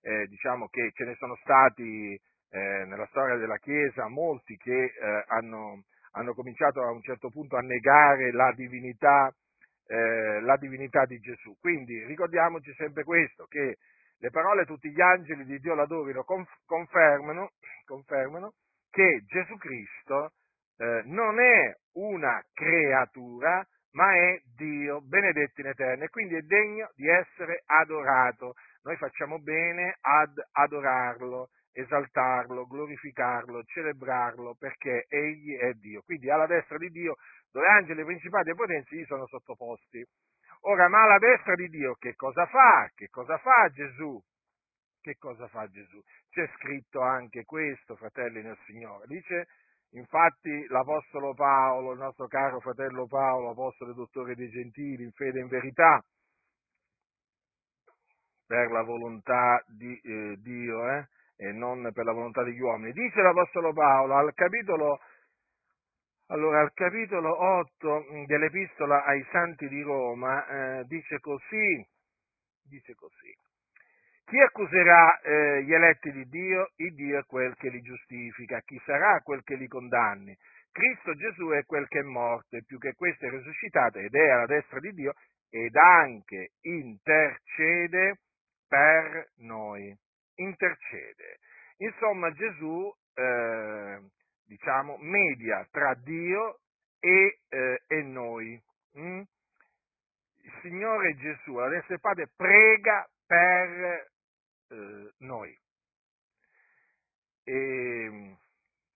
Eh, 0.00 0.26
diciamo 0.26 0.68
che 0.68 0.90
ce 0.94 1.04
ne 1.04 1.14
sono 1.16 1.36
stati 1.42 2.14
eh, 2.14 2.84
nella 2.86 3.06
storia 3.06 3.36
della 3.36 3.58
Chiesa 3.58 4.08
molti 4.08 4.56
che 4.56 4.84
eh, 4.84 5.24
hanno, 5.28 5.82
hanno, 6.12 6.32
cominciato 6.32 6.80
a 6.82 6.90
un 6.92 7.02
certo 7.02 7.28
punto 7.28 7.56
a 7.56 7.60
negare 7.60 8.32
la 8.32 8.52
divinità, 8.52 9.30
eh, 9.86 10.40
la 10.40 10.56
divinità 10.56 11.04
di 11.04 11.18
Gesù. 11.18 11.56
Quindi 11.60 12.04
ricordiamoci 12.06 12.72
sempre 12.74 13.04
questo, 13.04 13.44
che 13.46 13.76
le 14.16 14.30
parole 14.30 14.64
tutti 14.64 14.90
gli 14.90 15.00
angeli 15.00 15.44
di 15.44 15.58
Dio 15.58 15.74
l'adorino 15.74 16.24
confermano, 16.64 17.50
confermano 17.84 18.54
che 18.90 19.24
Gesù 19.26 19.56
Cristo 19.56 20.32
eh, 20.76 21.02
non 21.04 21.40
è 21.40 21.74
una 21.94 22.42
creatura, 22.52 23.66
ma 23.92 24.14
è 24.14 24.40
Dio, 24.56 25.00
benedetto 25.00 25.60
in 25.60 25.68
eterno, 25.68 26.04
e 26.04 26.08
quindi 26.08 26.34
è 26.34 26.42
degno 26.42 26.90
di 26.94 27.08
essere 27.08 27.62
adorato. 27.66 28.54
Noi 28.82 28.96
facciamo 28.96 29.38
bene 29.38 29.96
ad 30.00 30.32
adorarlo, 30.52 31.50
esaltarlo, 31.72 32.66
glorificarlo, 32.66 33.62
celebrarlo, 33.64 34.56
perché 34.58 35.06
egli 35.08 35.56
è 35.56 35.72
Dio. 35.74 36.02
Quindi 36.02 36.30
alla 36.30 36.46
destra 36.46 36.76
di 36.76 36.90
Dio, 36.90 37.16
dove 37.50 37.66
angeli, 37.66 38.04
principati 38.04 38.50
e 38.50 38.54
potenzi 38.54 38.96
gli 38.96 39.04
sono 39.04 39.26
sottoposti. 39.26 40.04
Ora, 40.66 40.88
ma 40.88 41.02
alla 41.02 41.18
destra 41.18 41.54
di 41.54 41.68
Dio 41.68 41.94
che 41.94 42.14
cosa 42.14 42.46
fa? 42.46 42.90
Che 42.94 43.08
cosa 43.08 43.38
fa 43.38 43.68
Gesù? 43.72 44.20
Che 45.00 45.16
cosa 45.18 45.46
fa 45.48 45.68
Gesù? 45.68 46.00
C'è 46.30 46.48
scritto 46.56 47.00
anche 47.00 47.44
questo, 47.44 47.94
fratelli 47.96 48.42
nel 48.42 48.58
Signore. 48.64 49.06
Dice, 49.06 49.46
infatti, 49.98 50.66
l'Apostolo 50.68 51.34
Paolo, 51.34 51.92
il 51.92 51.98
nostro 51.98 52.26
caro 52.26 52.60
fratello 52.60 53.06
Paolo, 53.06 53.50
Apostolo 53.50 53.92
e 53.92 53.94
Dottore 53.94 54.34
dei 54.34 54.50
Gentili, 54.50 55.04
in 55.04 55.12
fede 55.12 55.38
e 55.38 55.42
in 55.42 55.48
verità, 55.48 56.02
per 58.46 58.70
la 58.70 58.82
volontà 58.82 59.62
di 59.66 59.98
eh, 60.02 60.36
Dio 60.38 60.88
eh, 60.90 61.08
e 61.36 61.52
non 61.52 61.90
per 61.92 62.04
la 62.04 62.12
volontà 62.12 62.42
degli 62.42 62.60
uomini. 62.60 62.92
Dice 62.92 63.20
l'Apostolo 63.20 63.72
Paolo 63.72 64.16
al 64.16 64.32
capitolo, 64.34 65.00
allora, 66.28 66.60
al 66.60 66.72
capitolo 66.72 67.42
8 67.42 68.04
dell'Epistola 68.26 69.04
ai 69.04 69.24
Santi 69.30 69.68
di 69.68 69.82
Roma, 69.82 70.46
eh, 70.46 70.84
dice 70.84 71.18
così, 71.20 71.86
dice 72.62 72.94
così. 72.94 73.32
Chi 74.24 74.40
accuserà 74.40 75.20
eh, 75.20 75.62
gli 75.64 75.72
eletti 75.72 76.10
di 76.10 76.26
Dio? 76.28 76.70
Il 76.76 76.94
Dio 76.94 77.18
è 77.18 77.24
quel 77.24 77.54
che 77.56 77.68
li 77.68 77.82
giustifica. 77.82 78.62
Chi 78.62 78.80
sarà 78.86 79.20
quel 79.20 79.42
che 79.44 79.54
li 79.54 79.68
condanni? 79.68 80.36
Cristo 80.72 81.14
Gesù 81.14 81.50
è 81.50 81.64
quel 81.66 81.86
che 81.88 82.00
è 82.00 82.02
morto 82.02 82.56
e 82.56 82.64
più 82.64 82.78
che 82.78 82.94
questo 82.94 83.26
è 83.26 83.30
risuscitato 83.30 83.98
ed 83.98 84.14
è 84.14 84.30
alla 84.30 84.46
destra 84.46 84.80
di 84.80 84.92
Dio 84.92 85.14
ed 85.50 85.76
anche 85.76 86.52
intercede 86.62 88.18
per 88.66 89.30
noi, 89.36 89.96
intercede. 90.36 91.38
Insomma, 91.76 92.32
Gesù, 92.32 92.92
eh, 93.14 94.00
diciamo, 94.46 94.96
media 94.98 95.64
tra 95.70 95.94
Dio 95.94 96.60
e, 96.98 97.40
eh, 97.48 97.82
e 97.86 98.02
noi. 98.02 98.60
Mm? 98.98 99.20
Il 99.20 100.52
Signore 100.62 101.14
Gesù, 101.16 101.56
adesso 101.56 101.92
il 101.92 102.00
Padre, 102.00 102.30
prega 102.34 103.06
per 103.26 104.12
eh, 104.74 105.12
noi. 105.18 105.56
E 107.44 108.36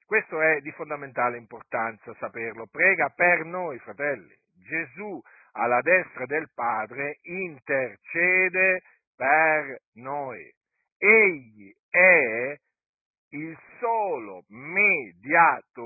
questo 0.07 0.41
è 0.41 0.61
di 0.61 0.71
fondamentale 0.73 1.37
importanza 1.37 2.15
saperlo. 2.19 2.67
Prega 2.67 3.11
per 3.11 3.45
noi, 3.45 3.79
fratelli. 3.79 4.35
Gesù 4.55 5.21
alla 5.53 5.81
destra 5.83 6.27
del 6.27 6.49
Padre 6.55 7.19
intercede 7.23 8.83
per 9.15 9.83
noi. 9.95 10.51
Egli 10.97 11.73
è 11.91 12.57
il 13.31 13.59
solo 13.79 14.45
mediatore 14.49 15.79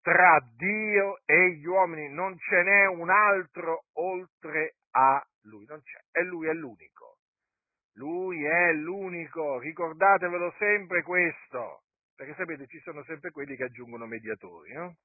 tra 0.00 0.38
Dio 0.56 1.18
e 1.24 1.52
gli 1.52 1.64
uomini, 1.66 2.08
non 2.10 2.38
ce 2.38 2.62
n'è 2.62 2.86
un 2.86 3.10
altro 3.10 3.84
oltre 3.94 4.74
a 4.90 5.20
lui, 5.44 5.64
non 5.66 5.80
c'è, 5.82 5.98
e 6.12 6.22
lui 6.24 6.46
è 6.46 6.52
l'unico. 6.52 7.13
Lui 7.94 8.44
è 8.44 8.72
l'unico, 8.72 9.58
ricordatevelo 9.58 10.54
sempre 10.58 11.02
questo, 11.02 11.82
perché 12.16 12.34
sapete 12.34 12.66
ci 12.66 12.80
sono 12.80 13.04
sempre 13.04 13.30
quelli 13.30 13.56
che 13.56 13.64
aggiungono 13.64 14.06
mediatori. 14.06 14.72
No? 14.72 14.96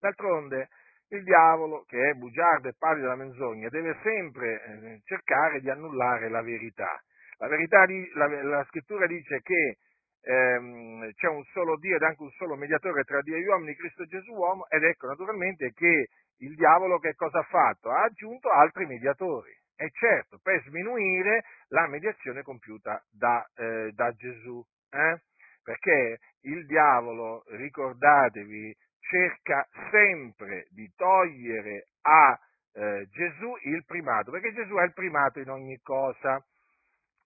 D'altronde 0.00 0.68
il 1.10 1.22
diavolo, 1.22 1.84
che 1.86 2.10
è 2.10 2.14
bugiardo 2.14 2.68
e 2.68 2.74
padre 2.76 3.02
della 3.02 3.14
menzogna, 3.14 3.68
deve 3.68 3.96
sempre 4.02 4.62
eh, 4.62 5.00
cercare 5.04 5.60
di 5.60 5.70
annullare 5.70 6.28
la 6.28 6.42
verità. 6.42 7.00
La, 7.38 7.48
verità 7.48 7.84
la, 8.14 8.42
la 8.42 8.64
scrittura 8.64 9.06
dice 9.06 9.40
che 9.42 9.76
ehm, 10.22 11.12
c'è 11.12 11.28
un 11.28 11.44
solo 11.52 11.76
Dio 11.78 11.96
ed 11.96 12.02
anche 12.02 12.22
un 12.22 12.30
solo 12.32 12.56
mediatore 12.56 13.04
tra 13.04 13.20
Dio 13.22 13.36
e 13.36 13.40
gli 13.40 13.46
uomini, 13.46 13.76
Cristo 13.76 14.04
Gesù 14.04 14.32
uomo, 14.32 14.68
ed 14.68 14.82
ecco 14.82 15.06
naturalmente 15.06 15.72
che 15.72 16.08
il 16.38 16.54
diavolo 16.56 16.98
che 16.98 17.14
cosa 17.14 17.38
ha 17.38 17.44
fatto? 17.44 17.90
Ha 17.90 18.02
aggiunto 18.02 18.50
altri 18.50 18.86
mediatori. 18.86 19.54
E 19.76 19.90
certo, 19.90 20.38
per 20.42 20.62
sminuire 20.62 21.44
la 21.68 21.86
mediazione 21.86 22.42
compiuta 22.42 23.02
da, 23.10 23.46
eh, 23.56 23.92
da 23.92 24.10
Gesù. 24.12 24.64
Eh? 24.90 25.20
Perché 25.62 26.18
il 26.42 26.64
diavolo, 26.64 27.44
ricordatevi, 27.48 28.74
cerca 29.00 29.68
sempre 29.90 30.66
di 30.70 30.90
togliere 30.96 31.88
a 32.02 32.38
eh, 32.72 33.06
Gesù 33.10 33.54
il 33.64 33.84
primato, 33.84 34.30
perché 34.30 34.52
Gesù 34.54 34.74
è 34.76 34.84
il 34.84 34.94
primato 34.94 35.40
in 35.40 35.50
ogni 35.50 35.78
cosa. 35.82 36.42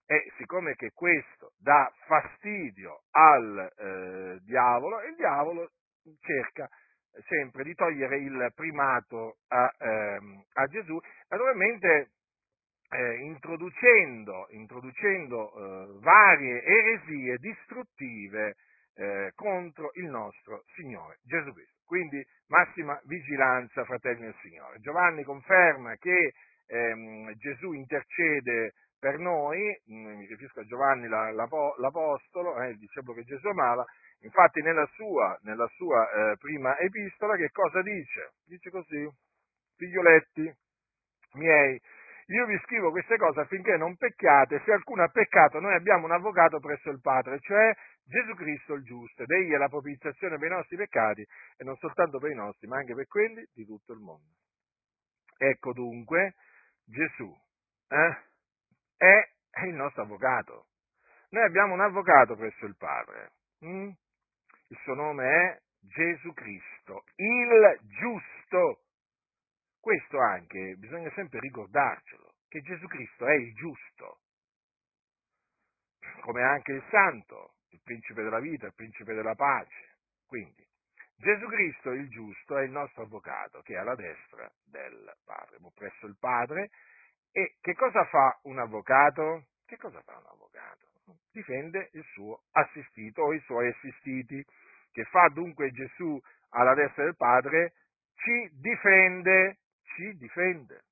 E 0.07 0.33
siccome 0.39 0.75
che 0.75 0.91
questo 0.93 1.53
dà 1.57 1.89
fastidio 2.07 3.03
al 3.13 3.73
eh, 3.77 4.39
diavolo, 4.43 5.01
il 5.03 5.15
diavolo 5.15 5.71
cerca 6.21 6.69
sempre 7.29 7.63
di 7.63 7.75
togliere 7.75 8.19
il 8.19 8.53
primato 8.55 9.37
a, 9.49 9.73
ehm, 9.79 10.43
a 10.55 10.67
Gesù, 10.67 10.99
naturalmente 11.29 12.11
eh, 12.91 13.15
introducendo, 13.21 14.47
introducendo 14.51 15.53
eh, 15.53 15.99
varie 16.01 16.63
eresie 16.63 17.39
distruttive 17.39 18.57
eh, 18.95 19.33
contro 19.35 19.93
il 19.95 20.07
nostro 20.07 20.65
Signore 20.75 21.19
Gesù 21.23 21.53
Cristo. 21.53 21.79
Quindi 21.85 22.25
massima 22.49 23.01
vigilanza, 23.05 23.85
fratelli 23.85 24.23
del 24.23 24.35
Signore. 24.43 24.81
Giovanni 24.81 25.23
conferma 25.23 25.97
che 25.97 26.33
ehm, 26.67 27.33
Gesù 27.37 27.73
intercede 27.73 28.75
per 28.99 29.19
noi, 29.19 29.59
mm, 29.91 30.07
mi 30.19 30.27
riferisco 30.27 30.61
a 30.61 30.65
Giovanni 30.65 31.09
l'Apostolo, 31.09 32.61
eh, 32.61 32.71
il 32.71 32.79
discepolo 32.79 33.15
che 33.15 33.25
Gesù 33.25 33.47
amava, 33.49 33.85
infatti 34.21 34.61
nella 34.63 34.87
sua, 34.95 35.39
nella 35.43 35.67
sua 35.77 36.11
eh, 36.11 36.37
prima 36.37 36.79
epistola 36.79 37.37
che 37.37 37.51
cosa 37.51 37.83
dice? 37.83 38.33
Dice 38.45 38.71
così, 38.71 39.09
figlioletti 39.77 40.53
miei, 41.35 41.81
io 42.31 42.47
vi 42.47 42.59
scrivo 42.65 42.91
queste 42.91 43.17
cose 43.17 43.41
affinché 43.41 43.77
non 43.77 43.97
pecchiate, 43.97 44.63
se 44.65 44.73
alcuno 44.73 45.03
ha 45.03 45.09
peccato 45.09 45.59
noi 45.59 45.75
abbiamo 45.75 46.05
un 46.05 46.13
avvocato 46.13 46.61
presso 46.61 46.91
il 46.91 47.01
Padre, 47.01 47.41
cioè 47.41 47.73
Gesù 48.05 48.35
Cristo 48.35 48.75
il 48.75 48.85
giusto, 48.85 49.23
ed 49.23 49.31
egli 49.31 49.53
è 49.53 49.57
la 49.57 49.69
propiziazione 49.69 50.39
per 50.39 50.51
i 50.51 50.55
nostri 50.55 50.77
peccati, 50.77 51.23
e 51.23 51.65
non 51.65 51.77
soltanto 51.77 52.19
per 52.19 52.31
i 52.31 52.35
nostri, 52.35 52.69
ma 52.69 52.79
anche 52.79 52.95
per 52.95 53.07
quelli 53.07 53.45
di 53.53 53.65
tutto 53.65 53.93
il 53.93 53.99
mondo. 53.99 54.35
Ecco 55.37 55.73
dunque, 55.73 56.35
Gesù 56.85 57.35
eh, 57.89 58.17
è, 58.97 59.65
il 59.67 59.75
nostro 59.75 60.03
avvocato. 60.03 60.67
Noi 61.31 61.45
abbiamo 61.45 61.75
un 61.75 61.81
avvocato 61.81 62.37
presso 62.37 62.65
il 62.67 62.77
Padre. 62.77 63.33
Mm? 63.65 63.89
Il 64.69 64.79
suo 64.83 64.95
nome 64.95 65.25
è 65.25 65.61
Gesù 65.81 66.33
Cristo, 66.33 67.05
il 67.17 67.79
giusto. 67.99 68.83
Questo 69.81 70.21
anche 70.21 70.75
bisogna 70.77 71.11
sempre 71.15 71.41
ricordarcelo, 71.41 72.35
che 72.49 72.61
Gesù 72.61 72.87
Cristo 72.87 73.27
è 73.27 73.35
il 73.35 73.55
giusto, 73.55 74.21
come 76.21 76.43
anche 76.43 76.73
il 76.73 76.85
santo, 76.91 77.55
il 77.71 77.81
principe 77.83 78.23
della 78.23 78.41
vita, 78.41 78.67
il 78.67 78.75
principe 78.75 79.15
della 79.15 79.35
pace. 79.35 79.97
Quindi 80.27 80.67
Gesù 81.17 81.47
Cristo, 81.47 81.91
il 81.93 82.09
giusto, 82.09 82.59
è 82.59 82.63
il 82.63 82.71
nostro 82.71 83.05
avvocato 83.05 83.61
che 83.63 83.75
è 83.75 83.77
alla 83.77 83.95
destra 83.95 84.51
del 84.65 85.13
Padre, 85.25 85.59
presso 85.75 86.07
il 86.07 86.17
Padre. 86.19 86.71
E 87.33 87.57
che 87.61 87.75
cosa 87.75 88.05
fa 88.07 88.39
un 88.45 88.59
avvocato? 88.59 89.47
Che 89.67 89.77
cosa 89.77 90.01
fa 90.03 90.19
un 90.19 90.27
avvocato? 90.27 90.89
Difende 91.31 91.91
il 91.93 92.05
suo 92.13 92.43
assistito 92.53 93.23
o 93.23 93.33
i 93.33 93.41
suoi 93.41 93.69
assistiti. 93.69 94.45
Che 94.93 95.05
fa 95.05 95.29
dunque 95.29 95.71
Gesù 95.71 96.21
alla 96.51 96.75
destra 96.75 97.05
del 97.05 97.17
Padre? 97.17 97.75
Ci 98.15 98.51
difende 98.59 99.60
ci 99.95 100.17
difende. 100.17 100.83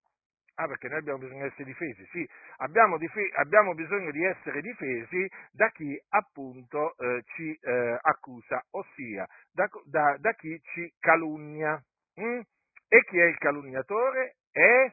Ah, 0.60 0.66
perché 0.66 0.88
noi 0.88 0.98
abbiamo 0.98 1.18
bisogno 1.18 1.42
di 1.42 1.46
essere 1.46 1.64
difesi, 1.64 2.06
sì, 2.10 2.28
abbiamo, 2.56 2.98
dif- 2.98 3.36
abbiamo 3.36 3.74
bisogno 3.74 4.10
di 4.10 4.24
essere 4.24 4.60
difesi 4.60 5.30
da 5.52 5.70
chi 5.70 5.96
appunto 6.08 6.96
eh, 6.96 7.22
ci 7.36 7.56
eh, 7.62 7.98
accusa, 8.00 8.64
ossia 8.70 9.24
da, 9.52 9.68
da, 9.84 10.16
da, 10.18 10.32
chi 10.34 10.60
ci 10.72 10.92
calunnia. 10.98 11.80
Mm? 12.20 12.40
E 12.88 13.04
chi 13.04 13.18
è 13.18 13.26
il 13.26 13.38
calunniatore? 13.38 14.38
È 14.50 14.92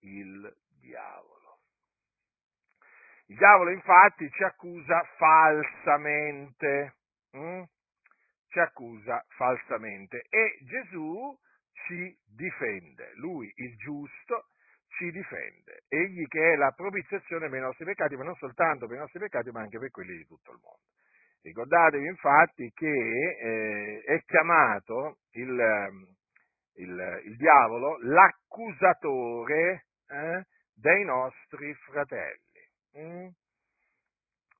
il 0.00 0.54
diavolo. 0.78 1.60
Il 3.28 3.36
diavolo 3.36 3.70
infatti 3.70 4.28
ci 4.30 4.42
accusa 4.42 5.02
falsamente. 5.16 6.96
Mm? 7.34 7.62
Ci 8.48 8.58
accusa 8.58 9.24
falsamente. 9.28 10.26
E 10.28 10.58
Gesù 10.66 11.34
ci 11.86 12.16
difende, 12.26 13.12
lui 13.16 13.52
il 13.56 13.76
giusto 13.76 14.46
ci 14.96 15.10
difende, 15.10 15.84
egli 15.88 16.26
che 16.26 16.52
è 16.52 16.56
la 16.56 16.72
propiziazione 16.72 17.48
per 17.48 17.58
i 17.58 17.62
nostri 17.62 17.84
peccati, 17.84 18.16
ma 18.16 18.24
non 18.24 18.34
soltanto 18.36 18.86
per 18.86 18.96
i 18.96 19.00
nostri 19.00 19.18
peccati, 19.18 19.50
ma 19.50 19.60
anche 19.60 19.78
per 19.78 19.90
quelli 19.90 20.16
di 20.16 20.26
tutto 20.26 20.52
il 20.52 20.58
mondo. 20.62 20.84
Ricordatevi 21.42 22.06
infatti 22.06 22.70
che 22.74 22.86
eh, 22.86 24.02
è 24.04 24.22
chiamato 24.24 25.20
il, 25.32 25.58
ehm, 25.58 26.06
il, 26.74 27.22
il, 27.24 27.36
diavolo 27.36 27.96
l'accusatore 28.02 29.86
eh, 30.08 30.44
dei 30.74 31.04
nostri 31.04 31.72
fratelli. 31.74 32.68
Mm? 32.98 33.28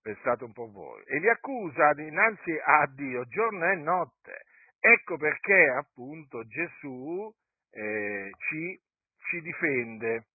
Pensate 0.02 0.44
un 0.44 0.52
po' 0.52 0.70
voi. 0.70 1.02
E 1.04 1.18
li 1.18 1.28
accusa 1.28 1.92
dinanzi 1.92 2.58
a 2.64 2.86
Dio 2.86 3.26
giorno 3.26 3.70
e 3.70 3.74
notte. 3.74 4.44
Ecco 4.80 5.18
perché 5.18 5.68
appunto 5.68 6.46
Gesù 6.46 7.30
eh, 7.70 8.30
ci, 8.48 8.80
ci 9.28 9.40
difende. 9.42 10.26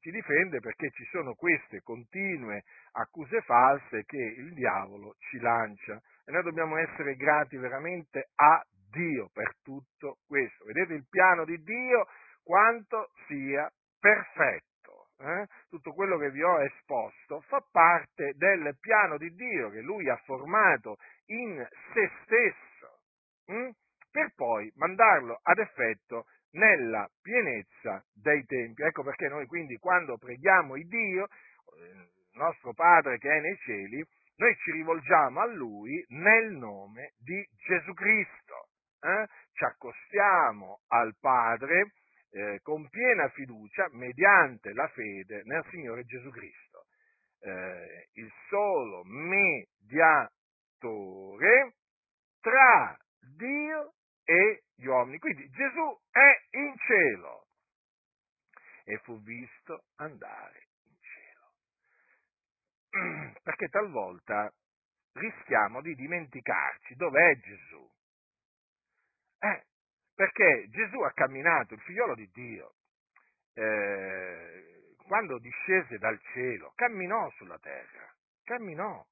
Ci 0.00 0.10
difende 0.10 0.60
perché 0.60 0.90
ci 0.90 1.04
sono 1.04 1.32
queste 1.32 1.80
continue 1.80 2.64
accuse 2.92 3.40
false 3.40 4.04
che 4.04 4.18
il 4.18 4.52
diavolo 4.52 5.14
ci 5.18 5.38
lancia. 5.38 5.98
E 6.26 6.30
noi 6.30 6.42
dobbiamo 6.42 6.76
essere 6.76 7.16
grati 7.16 7.56
veramente 7.56 8.28
a 8.34 8.62
Dio 8.90 9.30
per 9.32 9.56
tutto 9.62 10.18
questo. 10.26 10.66
Vedete 10.66 10.92
il 10.92 11.06
piano 11.08 11.46
di 11.46 11.56
Dio 11.62 12.06
quanto 12.42 13.12
sia 13.26 13.72
perfetto 13.98 14.64
eh, 15.18 15.46
tutto 15.68 15.92
quello 15.92 16.18
che 16.18 16.30
vi 16.30 16.42
ho 16.42 16.60
esposto 16.60 17.40
fa 17.42 17.64
parte 17.70 18.34
del 18.36 18.76
piano 18.80 19.16
di 19.16 19.32
Dio 19.34 19.70
che 19.70 19.80
Lui 19.80 20.08
ha 20.08 20.16
formato 20.24 20.96
in 21.26 21.66
se 21.92 22.10
stesso, 22.24 23.00
hm? 23.46 23.70
Per 24.14 24.32
poi 24.36 24.70
mandarlo 24.76 25.40
ad 25.42 25.58
effetto 25.58 26.26
nella 26.52 27.10
pienezza 27.20 28.00
dei 28.12 28.44
tempi. 28.44 28.82
Ecco 28.82 29.02
perché 29.02 29.26
noi 29.26 29.44
quindi 29.46 29.76
quando 29.78 30.16
preghiamo 30.18 30.76
il 30.76 30.86
Dio, 30.86 31.26
il 31.78 32.08
nostro 32.34 32.72
Padre 32.74 33.18
che 33.18 33.28
è 33.28 33.40
nei 33.40 33.56
cieli, 33.56 34.06
noi 34.36 34.54
ci 34.62 34.70
rivolgiamo 34.70 35.40
a 35.40 35.46
Lui 35.46 36.00
nel 36.10 36.52
nome 36.52 37.14
di 37.18 37.44
Gesù 37.66 37.92
Cristo. 37.92 38.68
Eh? 39.00 39.26
Ci 39.52 39.64
accostiamo 39.64 40.82
al 40.90 41.16
Padre 41.18 41.94
eh, 42.30 42.60
con 42.62 42.88
piena 42.90 43.28
fiducia 43.30 43.88
mediante 43.90 44.72
la 44.74 44.86
fede 44.86 45.42
nel 45.46 45.64
Signore 45.70 46.04
Gesù 46.04 46.30
Cristo, 46.30 46.84
eh, 47.40 48.10
il 48.12 48.32
solo 48.48 49.02
mediatore 49.02 50.44
tra 52.40 52.96
Dio 53.36 53.94
e 54.24 54.64
gli 54.74 54.86
uomini. 54.86 55.18
Quindi 55.18 55.48
Gesù 55.50 56.00
è 56.10 56.56
in 56.56 56.74
cielo 56.78 57.46
e 58.84 58.98
fu 58.98 59.20
visto 59.22 59.84
andare 59.96 60.68
in 60.84 60.96
cielo. 61.00 61.52
Perché 63.42 63.68
talvolta 63.68 64.52
rischiamo 65.14 65.80
di 65.80 65.94
dimenticarci 65.94 66.94
dov'è 66.94 67.38
Gesù. 67.38 67.90
Eh, 69.38 69.66
perché 70.14 70.68
Gesù 70.70 71.00
ha 71.00 71.12
camminato, 71.12 71.74
il 71.74 71.80
figliolo 71.80 72.14
di 72.14 72.30
Dio, 72.32 72.74
eh, 73.54 74.94
quando 75.06 75.38
discese 75.38 75.98
dal 75.98 76.18
cielo, 76.32 76.72
camminò 76.74 77.30
sulla 77.32 77.58
terra, 77.58 78.14
camminò. 78.44 79.04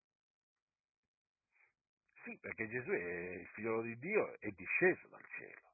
Sì, 2.23 2.39
perché 2.41 2.69
Gesù 2.69 2.91
è 2.91 3.33
il 3.41 3.47
figliolo 3.49 3.83
di 3.83 3.99
Dio, 3.99 4.39
è 4.39 4.49
disceso 4.51 5.09
dal 5.09 5.25
cielo. 5.37 5.71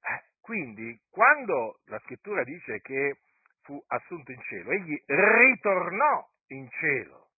Eh, 0.00 0.24
quindi, 0.40 0.98
quando 1.10 1.80
la 1.84 1.98
scrittura 2.00 2.42
dice 2.42 2.80
che 2.80 3.18
fu 3.62 3.82
assunto 3.88 4.32
in 4.32 4.40
cielo, 4.42 4.70
egli 4.72 5.00
ritornò 5.06 6.28
in 6.48 6.68
cielo. 6.70 7.30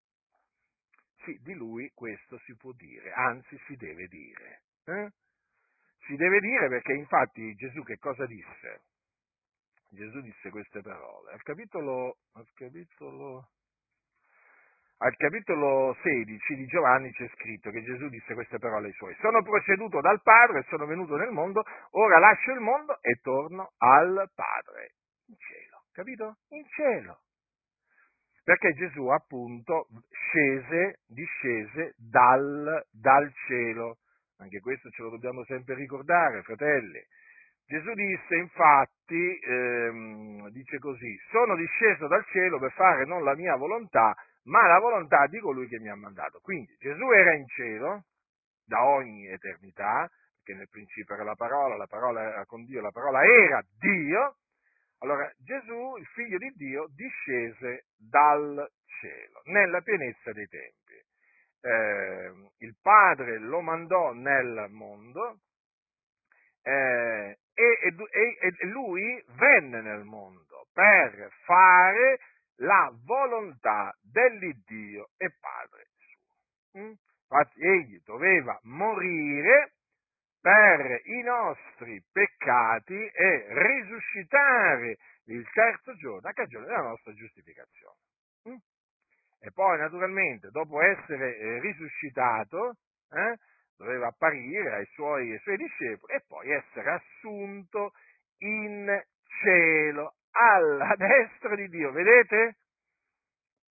Sì, 1.24 1.38
di 1.42 1.52
lui 1.54 1.90
questo 1.92 2.38
si 2.44 2.54
può 2.56 2.72
dire, 2.72 3.12
anzi 3.12 3.58
si 3.66 3.76
deve 3.76 4.06
dire. 4.06 4.62
Eh? 4.84 5.10
Si 6.06 6.16
deve 6.16 6.40
dire 6.40 6.68
perché 6.68 6.94
infatti 6.94 7.54
Gesù 7.56 7.82
che 7.82 7.98
cosa 7.98 8.24
disse? 8.24 8.84
Gesù 9.90 10.20
disse 10.20 10.50
queste 10.50 10.80
parole. 10.80 11.32
Al 11.32 11.42
capitolo, 11.42 12.18
al 12.32 12.48
capitolo, 12.54 13.50
al 15.02 15.16
capitolo 15.16 15.96
16 16.02 16.56
di 16.56 16.66
Giovanni 16.66 17.10
c'è 17.12 17.28
scritto 17.34 17.70
che 17.70 17.82
Gesù 17.82 18.08
disse 18.08 18.34
queste 18.34 18.58
parole 18.58 18.88
ai 18.88 18.92
suoi. 18.92 19.14
Sono 19.20 19.42
proceduto 19.42 20.00
dal 20.00 20.20
Padre, 20.22 20.64
sono 20.68 20.86
venuto 20.86 21.16
nel 21.16 21.30
mondo, 21.30 21.62
ora 21.92 22.18
lascio 22.18 22.52
il 22.52 22.60
mondo 22.60 23.00
e 23.00 23.14
torno 23.22 23.72
al 23.78 24.30
Padre. 24.34 24.92
In 25.26 25.36
cielo, 25.38 25.84
capito? 25.92 26.36
In 26.48 26.66
cielo. 26.68 27.20
Perché 28.44 28.72
Gesù 28.74 29.06
appunto 29.08 29.86
scese, 30.10 31.00
discese 31.06 31.94
dal, 31.96 32.84
dal 32.90 33.32
cielo 33.46 33.98
anche 34.40 34.60
questo 34.60 34.88
ce 34.90 35.02
lo 35.02 35.10
dobbiamo 35.10 35.44
sempre 35.44 35.74
ricordare, 35.74 36.42
fratelli. 36.42 36.98
Gesù 37.66 37.92
disse 37.92 38.36
infatti, 38.36 39.38
ehm, 39.38 40.48
dice 40.48 40.78
così, 40.78 41.16
sono 41.30 41.54
disceso 41.56 42.08
dal 42.08 42.24
cielo 42.32 42.58
per 42.58 42.72
fare 42.72 43.04
non 43.04 43.22
la 43.22 43.36
mia 43.36 43.54
volontà, 43.56 44.14
ma 44.44 44.66
la 44.66 44.78
volontà 44.78 45.26
di 45.26 45.38
colui 45.38 45.68
che 45.68 45.78
mi 45.78 45.88
ha 45.88 45.96
mandato. 45.96 46.40
Quindi 46.40 46.74
Gesù 46.78 47.10
era 47.10 47.34
in 47.34 47.46
cielo 47.48 48.04
da 48.64 48.84
ogni 48.84 49.26
eternità, 49.26 50.08
perché 50.36 50.58
nel 50.58 50.68
principio 50.68 51.14
era 51.14 51.24
la 51.24 51.34
parola, 51.34 51.76
la 51.76 51.86
parola 51.86 52.22
era 52.22 52.46
con 52.46 52.64
Dio, 52.64 52.80
la 52.80 52.92
parola 52.92 53.22
era 53.22 53.62
Dio. 53.78 54.36
Allora 54.98 55.30
Gesù, 55.38 55.96
il 55.96 56.06
figlio 56.06 56.38
di 56.38 56.50
Dio, 56.56 56.86
discese 56.94 57.86
dal 57.96 58.70
cielo, 58.86 59.40
nella 59.44 59.80
pienezza 59.80 60.32
dei 60.32 60.46
tempi 60.46 60.80
eh, 61.62 62.32
il 62.58 62.76
Padre 62.80 63.38
lo 63.38 63.60
mandò 63.60 64.12
nel 64.12 64.66
mondo 64.70 65.40
eh, 66.62 67.38
e, 67.54 67.78
e, 67.82 68.36
e, 68.40 68.66
lui 68.66 69.22
venne 69.36 69.80
nel 69.80 70.04
mondo 70.04 70.66
per 70.72 71.30
fare 71.44 72.18
la 72.60 72.92
volontà 73.04 73.94
dell'Iddio 74.02 75.10
e 75.16 75.30
Padre 75.38 75.86
suo. 75.96 76.80
Mm? 76.80 76.92
Infatti 77.30 77.60
egli 77.60 78.00
doveva 78.04 78.58
morire 78.62 79.74
per 80.40 81.00
i 81.04 81.22
nostri 81.22 82.02
peccati 82.10 82.94
e 82.94 83.46
risuscitare 83.50 84.96
il 85.26 85.48
terzo 85.52 85.94
giorno 85.96 86.28
a 86.28 86.32
cagione 86.32 86.66
della 86.66 86.88
nostra 86.88 87.12
giustificazione. 87.12 87.96
Mm? 88.48 88.56
e 89.40 89.50
poi 89.52 89.78
naturalmente 89.78 90.50
dopo 90.50 90.80
essere 90.82 91.36
eh, 91.38 91.60
risuscitato 91.60 92.76
eh, 93.10 93.36
doveva 93.76 94.08
apparire 94.08 94.74
ai 94.74 94.86
suoi, 94.92 95.32
ai 95.32 95.38
suoi 95.38 95.56
discepoli 95.56 96.12
e 96.12 96.22
poi 96.28 96.50
essere 96.50 96.90
assunto 96.90 97.92
in 98.38 99.02
cielo 99.42 100.16
alla 100.32 100.94
destra 100.98 101.54
di 101.54 101.68
Dio. 101.68 101.92
Vedete? 101.92 102.56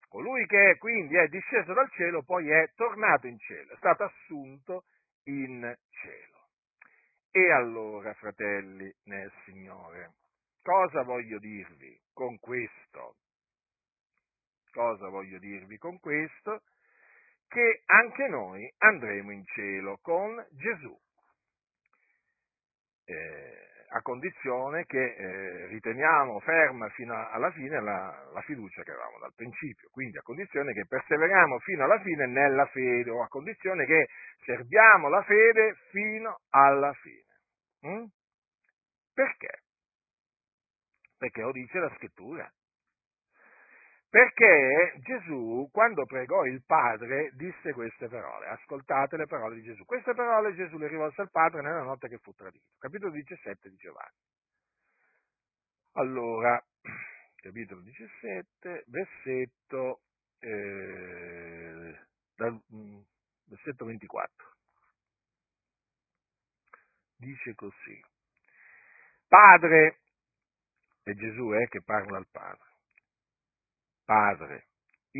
Colui 0.09 0.47
che 0.47 0.77
quindi 0.79 1.17
è 1.17 1.27
disceso 1.29 1.75
dal 1.75 1.91
cielo 1.91 2.23
poi 2.23 2.49
è 2.51 2.73
tornato 2.75 3.27
in 3.27 3.39
cielo, 3.39 3.75
è 3.75 3.77
stato 3.77 4.05
assunto 4.05 4.85
in 5.25 5.77
cielo. 5.91 6.39
E 7.31 7.53
allora, 7.53 8.15
fratelli 8.15 8.91
nel 9.05 9.31
Signore, 9.45 10.15
cosa 10.63 11.03
voglio 11.03 11.39
dirvi 11.39 12.01
con 12.15 12.39
questo? 12.39 13.17
Cosa 14.71 15.09
voglio 15.09 15.39
dirvi 15.39 15.77
con 15.77 15.99
questo? 16.01 16.63
Che 17.47 17.83
anche 17.85 18.29
noi 18.29 18.73
andremo 18.79 19.31
in 19.31 19.45
cielo 19.45 19.99
con 20.01 20.43
Gesù, 20.53 20.99
eh, 23.05 23.68
a 23.91 24.03
condizione 24.03 24.85
che 24.85 25.15
eh, 25.15 25.67
riteniamo 25.69 26.41
ferma 26.41 26.89
fino 26.91 27.15
alla 27.31 27.51
fine 27.53 27.81
la, 27.81 28.29
la, 28.33 28.41
fiducia 28.43 28.83
che 28.83 28.91
avevamo 28.91 29.19
dal 29.19 29.33
principio, 29.35 29.89
quindi 29.91 30.19
a 30.19 30.23
condizione 30.23 30.73
che 30.73 30.85
perseveriamo 30.87 31.59
fino 31.61 31.85
alla 31.85 32.01
fine 32.01 32.27
nella 32.27 32.67
fede 32.67 33.11
o 33.11 33.23
a 33.23 33.29
condizione 33.29 33.87
che 33.87 34.09
serviamo 34.45 35.09
la 35.09 35.23
fede 35.23 35.75
fino 35.91 36.41
alla 36.51 36.93
fine. 36.93 37.25
Mm? 37.87 38.05
Perché? 39.15 39.63
Perché 41.17 41.41
lo 41.41 41.53
dice 41.53 41.79
la 41.79 41.93
scrittura. 41.97 42.51
Perché 44.11 44.95
Gesù, 45.01 45.69
quando 45.71 46.07
pregò 46.07 46.47
il 46.47 46.63
Padre, 46.65 47.31
disse 47.35 47.75
queste 47.75 48.09
parole. 48.09 48.47
Ascoltate 48.47 49.19
le 49.19 49.27
parole 49.27 49.57
di 49.57 49.63
Gesù. 49.63 49.85
Queste 49.85 50.15
parole 50.15 50.55
Gesù 50.55 50.79
le 50.79 50.89
rivolse 50.89 51.21
al 51.21 51.31
Padre 51.31 51.61
nella 51.61 51.83
notte 51.83 52.09
che 52.09 52.17
fu 52.19 52.33
tradito. 52.33 52.65
Capitolo 52.79 53.13
17 53.13 53.69
di 53.69 53.77
Giovanni. 53.77 54.17
Allora, 55.93 56.65
capitolo 57.37 57.83
17, 57.83 58.85
versetto, 58.87 60.01
eh, 60.39 61.99
mm, 62.45 63.01
versetto 63.45 63.85
24. 63.85 64.47
Dice 67.17 67.55
così. 67.55 68.01
Padre, 69.27 69.99
è 71.03 71.13
Gesù 71.13 71.53
eh, 71.53 71.69
che 71.69 71.83
parla 71.83 72.17
al 72.17 72.27
Padre 72.31 72.68
Padre, 74.09 74.69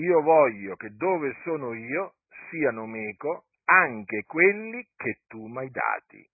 io 0.01 0.23
voglio 0.23 0.75
che 0.77 0.89
dove 0.97 1.37
sono 1.45 1.75
io 1.75 2.15
siano 2.49 2.87
meco 2.87 3.49
anche 3.65 4.25
quelli 4.25 4.83
che 4.97 5.25
tu 5.27 5.47
mi 5.47 5.59
hai 5.59 5.71
dati, 5.71 6.27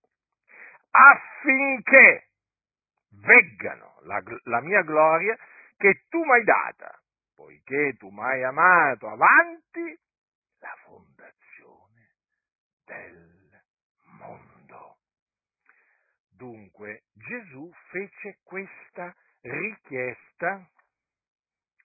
affinché 0.92 2.28
veggano 3.10 3.98
la, 4.02 4.22
la 4.44 4.60
mia 4.60 4.82
gloria 4.82 5.36
che 5.76 6.04
tu 6.08 6.22
mi 6.22 6.30
hai 6.30 6.44
data, 6.44 6.96
poiché 7.34 7.96
tu 7.98 8.10
mi 8.10 8.22
hai 8.22 8.44
amato 8.44 9.08
avanti 9.08 9.98
la 10.60 10.76
fondazione 10.84 12.14
del 12.84 13.62
mondo. 14.20 14.98
Dunque 16.28 17.02
Gesù 17.14 17.68
fece 17.90 18.38
questa 18.44 19.12
richiesta 19.40 20.70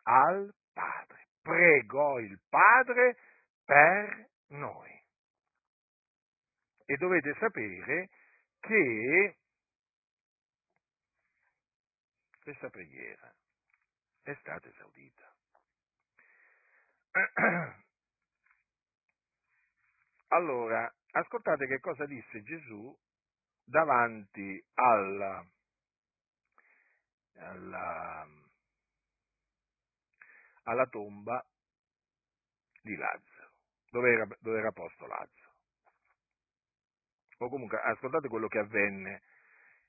al 0.04 0.58
Padre, 0.80 1.28
pregò 1.42 2.20
il 2.20 2.40
Padre 2.48 3.18
per 3.66 4.30
noi. 4.48 4.90
E 6.86 6.96
dovete 6.96 7.36
sapere 7.38 8.10
che 8.62 9.38
questa 12.42 12.70
preghiera 12.70 13.36
è 14.24 14.34
stata 14.40 14.70
esaudita. 14.70 15.36
Allora, 20.32 20.94
ascoltate 21.12 21.66
che 21.66 21.80
cosa 21.80 22.06
disse 22.06 22.44
Gesù 22.44 22.96
davanti 23.64 24.64
alla, 24.76 25.44
alla, 27.34 28.28
alla 30.64 30.86
tomba 30.88 31.44
di 32.82 32.96
Lazzaro, 32.96 33.52
dove 33.90 34.12
era, 34.12 34.28
dove 34.40 34.60
era 34.60 34.72
posto 34.72 35.06
Lazzaro. 35.06 35.54
O 37.40 37.50
comunque, 37.50 37.80
ascoltate 37.80 38.28
quello 38.28 38.48
che 38.48 38.60
avvenne 38.60 39.22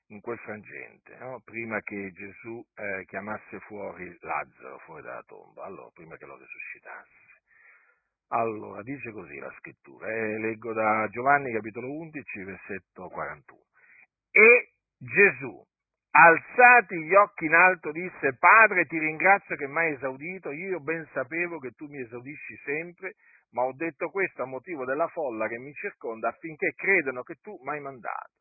in 0.07 0.21
quel 0.21 0.37
frangente, 0.39 1.17
no? 1.17 1.41
prima 1.43 1.79
che 1.81 2.11
Gesù 2.11 2.65
eh, 2.75 3.05
chiamasse 3.05 3.59
fuori 3.61 4.15
Lazzaro, 4.21 4.79
fuori 4.79 5.01
dalla 5.03 5.23
tomba, 5.23 5.63
allora, 5.63 5.89
prima 5.91 6.15
che 6.17 6.25
lo 6.25 6.37
risuscitasse. 6.37 7.19
Allora, 8.33 8.81
dice 8.81 9.11
così 9.11 9.37
la 9.39 9.53
scrittura, 9.57 10.07
eh, 10.07 10.37
leggo 10.39 10.71
da 10.71 11.07
Giovanni 11.09 11.51
capitolo 11.51 11.91
11, 11.91 12.43
versetto 12.43 13.09
41. 13.09 13.59
E 14.31 14.73
Gesù, 14.97 15.65
alzati 16.11 16.95
gli 17.03 17.13
occhi 17.13 17.45
in 17.45 17.53
alto, 17.53 17.91
disse, 17.91 18.35
Padre, 18.37 18.85
ti 18.85 18.99
ringrazio 18.99 19.55
che 19.55 19.67
mi 19.67 19.77
hai 19.77 19.93
esaudito, 19.93 20.51
io 20.51 20.79
ben 20.79 21.07
sapevo 21.13 21.59
che 21.59 21.71
tu 21.71 21.87
mi 21.87 22.01
esaudisci 22.01 22.57
sempre, 22.63 23.15
ma 23.51 23.63
ho 23.63 23.73
detto 23.73 24.09
questo 24.09 24.43
a 24.43 24.45
motivo 24.45 24.85
della 24.85 25.07
folla 25.07 25.47
che 25.47 25.57
mi 25.57 25.73
circonda 25.73 26.29
affinché 26.29 26.73
credano 26.75 27.23
che 27.23 27.35
tu 27.35 27.57
mi 27.63 27.69
hai 27.71 27.79
mandato. 27.81 28.31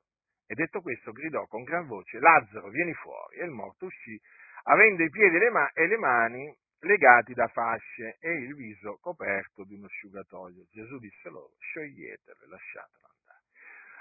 E 0.46 0.54
detto 0.54 0.80
questo 0.80 1.12
gridò 1.12 1.46
con 1.46 1.62
gran 1.62 1.86
voce, 1.86 2.18
Lazzaro, 2.18 2.68
vieni 2.70 2.92
fuori. 2.94 3.36
E 3.36 3.44
il 3.44 3.50
morto 3.50 3.86
uscì, 3.86 4.20
avendo 4.64 5.04
i 5.04 5.10
piedi 5.10 5.36
e 5.36 5.38
le, 5.38 5.50
ma- 5.50 5.70
le 5.72 5.96
mani 5.96 6.52
legati 6.80 7.34
da 7.34 7.46
fasce 7.48 8.16
e 8.18 8.32
il 8.32 8.54
viso 8.54 8.98
coperto 9.00 9.64
di 9.64 9.74
uno 9.74 9.86
asciugatoio. 9.86 10.64
Gesù 10.70 10.98
disse 10.98 11.28
loro, 11.28 11.52
scioglietelo 11.58 12.38
e 12.42 12.48
lasciatelo 12.48 13.06
andare. 13.14 13.44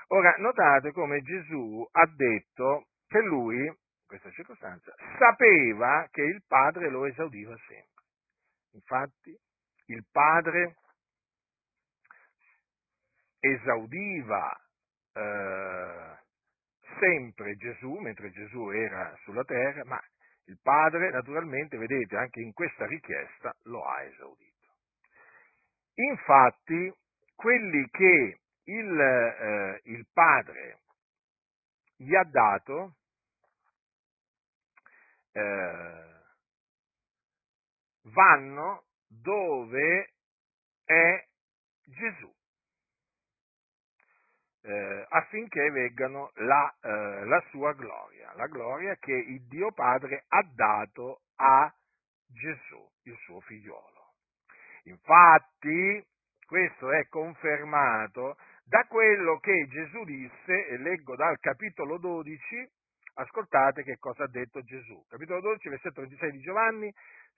Ora, 0.08 0.34
notate 0.40 0.92
come 0.92 1.22
Gesù 1.22 1.88
ha 1.92 2.08
detto 2.16 2.88
che 3.10 3.20
lui, 3.22 3.66
in 3.66 3.76
questa 4.06 4.32
circostanza, 4.32 4.94
sapeva 5.18 6.08
che 6.12 6.22
il 6.22 6.44
Padre 6.48 6.90
lo 6.90 7.06
esaudiva 7.06 7.56
sempre. 7.68 8.04
Infatti, 8.74 9.36
il 9.88 10.06
Padre 10.12 10.76
esaudiva 13.40 14.56
eh, 15.14 16.18
sempre 17.00 17.56
Gesù, 17.56 17.94
mentre 17.96 18.30
Gesù 18.30 18.70
era 18.70 19.16
sulla 19.24 19.44
terra, 19.44 19.84
ma 19.86 20.00
il 20.46 20.60
Padre 20.62 21.10
naturalmente, 21.10 21.78
vedete, 21.78 22.16
anche 22.16 22.42
in 22.42 22.54
questa 22.54 22.86
richiesta 22.86 23.56
lo 23.64 23.84
ha 23.86 24.04
esaudito. 24.04 24.68
Infatti, 25.96 26.94
quelli 27.36 27.88
che 27.90 28.40
il, 28.66 29.00
eh, 29.00 29.82
il 29.86 30.06
Padre 30.14 30.80
gli 31.96 32.16
ha 32.16 32.24
dato, 32.24 32.96
eh, 35.40 36.04
vanno 38.04 38.84
dove 39.08 40.14
è 40.86 41.26
Gesù 41.84 42.38
eh, 44.62 45.06
affinché 45.10 45.70
veggano 45.72 46.32
la, 46.36 46.74
eh, 46.82 47.26
la 47.26 47.44
sua 47.50 47.74
gloria, 47.74 48.34
la 48.36 48.48
gloria 48.48 48.96
che 48.98 49.14
il 49.14 49.42
Dio 49.48 49.72
Padre 49.72 50.26
ha 50.28 50.44
dato 50.54 51.22
a 51.38 51.74
Gesù, 52.28 52.88
il 53.04 53.18
suo 53.24 53.40
figliolo. 53.42 54.14
Infatti, 54.84 56.06
questo 56.46 56.92
è 56.92 57.08
confermato 57.08 58.38
da 58.64 58.86
quello 58.88 59.40
che 59.40 59.68
Gesù 59.70 60.04
disse, 60.04 60.68
e 60.68 60.78
leggo 60.78 61.16
dal 61.16 61.40
capitolo 61.40 61.98
12, 61.98 62.70
ascoltate 63.20 63.84
che 63.84 63.98
cosa 63.98 64.24
ha 64.24 64.30
detto 64.30 64.62
Gesù. 64.62 65.06
Capitolo 65.08 65.42
12, 65.42 65.70
versetto 65.70 66.02
26 66.02 66.32
di 66.32 66.40
Giovanni, 66.40 66.94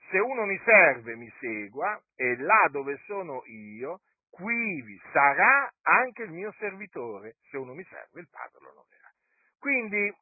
se 0.10 0.20
uno 0.20 0.46
mi 0.46 0.60
serve, 0.64 1.16
mi 1.16 1.32
segua, 1.40 2.00
e 2.16 2.38
là 2.38 2.68
dove 2.72 2.98
sono 3.06 3.44
io, 3.46 4.02
quivi 4.30 5.00
sarà 5.12 5.72
anche 5.82 6.24
il 6.24 6.32
mio 6.32 6.52
servitore, 6.54 7.38
se 7.50 7.58
uno 7.58 7.74
mi 7.74 7.84
serve 7.84 8.22
il 8.22 8.30
Padre 8.30 8.60
lo 8.62 8.70
onorerà. 8.72 9.12
Quindi 9.60 10.16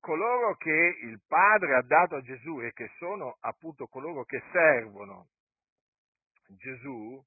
coloro 0.00 0.54
che 0.56 0.98
il 1.02 1.20
Padre 1.26 1.76
ha 1.76 1.82
dato 1.82 2.16
a 2.16 2.20
Gesù 2.20 2.60
e 2.60 2.72
che 2.72 2.90
sono 2.98 3.38
appunto 3.40 3.86
coloro 3.86 4.24
che 4.24 4.42
servono 4.52 5.28
Gesù, 6.48 7.24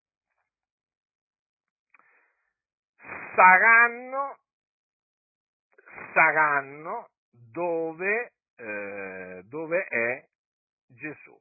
saranno, 3.33 4.37
saranno 6.13 7.09
dove, 7.57 8.33
eh, 8.55 9.41
dove 9.45 9.83
è 9.85 10.27
Gesù. 10.85 11.35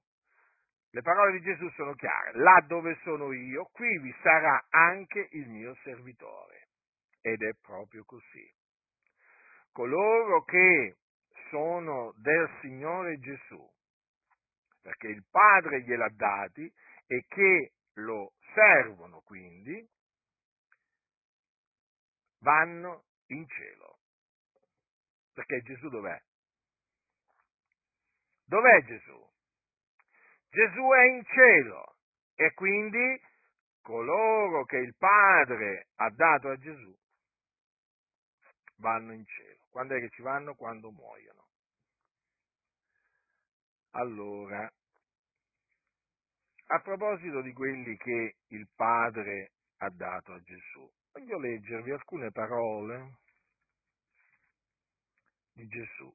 Le 0.90 1.02
parole 1.02 1.33
di 1.33 1.42
Gesù 1.42 1.68
sono 1.72 1.92
chiare, 1.92 2.33
là 2.38 2.64
dove 2.66 2.98
sono 3.02 3.35
io, 3.35 3.68
qui 3.70 3.98
vi 3.98 4.14
sarà 4.22 4.64
anche 4.70 5.29
il 5.33 5.46
mio 5.46 5.74
servitore. 5.83 6.68
Ed 7.20 7.42
è 7.42 7.52
proprio 7.61 8.02
così. 8.05 8.50
Coloro 9.72 10.42
che 10.44 10.96
sono 11.50 12.14
del 12.16 12.48
Signore 12.62 13.18
Gesù, 13.18 13.62
perché 14.81 15.09
il 15.09 15.22
Padre 15.31 15.83
gliel'ha 15.83 16.09
dati 16.14 16.72
e 17.09 17.26
che 17.29 17.72
lo 17.96 18.33
servono 18.55 19.20
quindi, 19.20 19.87
vanno 22.38 23.05
in 23.26 23.46
cielo. 23.48 23.95
Perché 25.37 25.61
Gesù 25.61 25.90
dov'è? 25.90 26.18
Dov'è 28.46 28.85
Gesù? 28.87 29.31
Gesù 30.49 30.88
è 30.96 31.05
in 31.09 31.22
cielo 31.27 31.96
e 32.37 32.55
quindi 32.55 33.20
coloro 33.83 34.64
che 34.64 34.79
il 34.79 34.94
Padre 34.96 35.88
ha 35.96 36.09
dato 36.09 36.49
a 36.49 36.57
Gesù 36.57 36.96
vanno 38.77 39.12
in 39.12 39.27
cielo. 39.27 39.66
Quando 39.68 39.94
è 39.94 40.01
che 40.01 40.09
ci 40.09 40.22
vanno? 40.22 40.55
Quando 40.55 40.90
muoiono. 40.90 41.49
Allora, 43.90 44.72
a 46.68 46.81
proposito 46.81 47.42
di 47.42 47.53
quelli 47.53 47.94
che 47.99 48.37
il 48.46 48.66
Padre 48.75 49.53
ha 49.81 49.90
dato 49.90 50.33
a 50.33 50.40
Gesù, 50.40 50.90
voglio 51.12 51.38
leggervi 51.38 51.90
alcune 51.90 52.31
parole 52.31 53.18
di 55.57 55.66
Gesù 55.66 56.14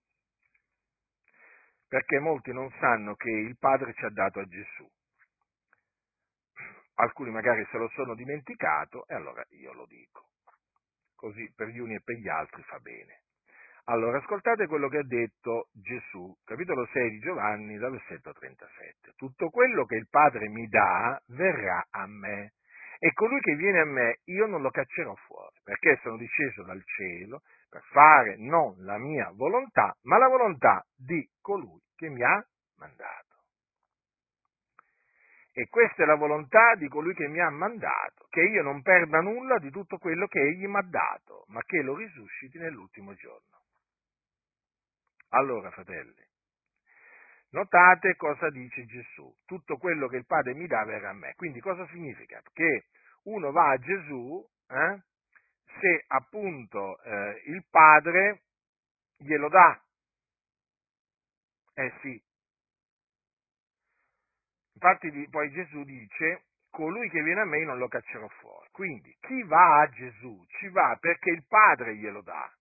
perché 1.92 2.20
molti 2.20 2.54
non 2.54 2.72
sanno 2.80 3.16
che 3.16 3.30
il 3.30 3.58
Padre 3.58 3.92
ci 3.92 4.06
ha 4.06 4.10
dato 4.10 4.40
a 4.40 4.46
Gesù. 4.46 4.90
Alcuni 6.96 7.32
magari 7.32 7.68
se 7.70 7.78
lo 7.78 7.90
sono 7.90 8.16
dimenticato 8.16 9.06
e 9.10 9.16
allora 9.16 9.44
io 9.50 9.74
lo 9.74 9.86
dico. 9.88 10.30
Così 11.16 11.52
per 11.54 11.68
gli 11.68 11.80
uni 11.80 11.96
e 11.96 12.02
per 12.02 12.16
gli 12.16 12.30
altri 12.30 12.64
fa 12.64 12.80
bene. 12.80 13.24
Allora, 13.86 14.20
ascoltate 14.20 14.68
quello 14.68 14.88
che 14.88 15.00
ha 15.00 15.04
detto 15.04 15.68
Gesù, 15.74 16.34
capitolo 16.46 16.88
6 16.94 17.10
di 17.10 17.20
Giovanni, 17.20 17.78
dal 17.78 17.92
versetto 17.92 18.32
37. 18.32 19.12
Tutto 19.18 19.50
quello 19.50 19.84
che 19.84 19.96
il 19.96 20.08
Padre 20.08 20.48
mi 20.48 20.68
dà 20.68 21.22
verrà 21.28 21.88
a 21.90 22.08
me, 22.08 22.54
e 23.00 23.12
colui 23.12 23.42
che 23.42 23.56
viene 23.56 23.80
a 23.82 23.86
me 23.86 24.20
io 24.26 24.46
non 24.46 24.62
lo 24.62 24.70
caccerò 24.70 25.14
fuori, 25.16 25.58
perché 25.62 26.00
sono 26.04 26.16
disceso 26.16 26.64
dal 26.64 26.82
cielo 26.86 27.42
per 27.72 27.82
fare 27.84 28.36
non 28.36 28.76
la 28.84 28.98
mia 28.98 29.32
volontà, 29.34 29.96
ma 30.02 30.18
la 30.18 30.28
volontà 30.28 30.86
di 30.94 31.26
colui 31.40 31.80
che 31.96 32.10
mi 32.10 32.22
ha 32.22 32.46
mandato. 32.76 33.30
E 35.54 35.70
questa 35.70 36.04
è 36.04 36.06
la 36.06 36.16
volontà 36.16 36.76
di 36.76 36.90
colui 36.90 37.14
che 37.14 37.28
mi 37.28 37.40
ha 37.40 37.50
mandato, 37.50 38.26
che 38.30 38.42
io 38.42 38.62
non 38.62 38.82
perda 38.82 39.22
nulla 39.22 39.58
di 39.58 39.72
tutto 39.72 39.98
quello 40.00 40.28
che 40.28 40.40
egli 40.40 40.66
mi 40.66 40.78
ha 40.78 40.82
dato, 40.82 41.46
ma 41.48 41.62
che 41.62 41.82
lo 41.82 41.96
risusciti 41.96 42.58
nell'ultimo 42.58 43.14
giorno. 43.14 43.64
Allora, 45.30 45.72
fratelli, 45.72 46.26
notate 47.52 48.18
cosa 48.18 48.50
dice 48.50 48.86
Gesù. 48.86 49.34
Tutto 49.46 49.78
quello 49.78 50.08
che 50.08 50.18
il 50.18 50.26
Padre 50.26 50.54
mi 50.54 50.68
dà 50.68 50.84
verrà 50.84 51.12
a 51.12 51.14
me. 51.14 51.36
Quindi 51.36 51.62
cosa 51.62 51.88
significa? 51.88 52.42
Che 52.52 52.88
uno 53.24 53.52
va 53.52 53.72
a 53.72 53.78
Gesù 53.78 54.46
eh, 54.68 55.04
se 55.80 56.04
appunto 56.08 57.02
eh, 57.04 57.42
il 57.46 57.64
Padre 57.70 58.42
glielo 59.18 59.50
dà. 59.50 59.82
Eh 61.74 61.94
sì. 62.02 62.22
Infatti 64.74 65.28
poi 65.30 65.52
Gesù 65.52 65.84
dice, 65.84 66.46
colui 66.72 67.10
che 67.10 67.22
viene 67.22 67.42
a 67.42 67.46
me 67.46 67.64
non 67.64 67.78
lo 67.78 67.88
caccerò 67.88 68.28
fuori. 68.28 68.70
Quindi 68.72 69.16
chi 69.20 69.44
va 69.44 69.82
a 69.82 69.90
Gesù 69.90 70.44
ci 70.60 70.68
va 70.70 70.98
perché 71.00 71.30
il 71.30 71.46
Padre 71.48 71.96
glielo 71.96 72.22
dà. 72.22 72.52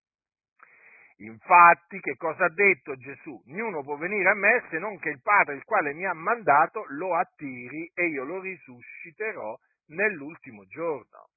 Infatti, 1.21 2.01
che 2.01 2.17
cosa 2.17 2.47
ha 2.47 2.51
detto 2.51 2.97
Gesù? 2.97 3.43
Ognuno 3.49 3.83
può 3.83 3.97
venire 3.97 4.31
a 4.31 4.35
me 4.35 4.65
se 4.71 4.79
non 4.79 4.99
che 4.99 5.11
il 5.11 5.21
Padre, 5.21 5.55
il 5.55 5.65
quale 5.65 5.93
mi 5.93 6.07
ha 6.07 6.15
mandato, 6.15 6.85
lo 6.89 7.15
attiri 7.15 7.91
e 7.95 8.07
io 8.07 8.25
lo 8.25 8.41
risusciterò 8.41 9.59
nell'ultimo 9.89 10.65
giorno. 10.67 11.30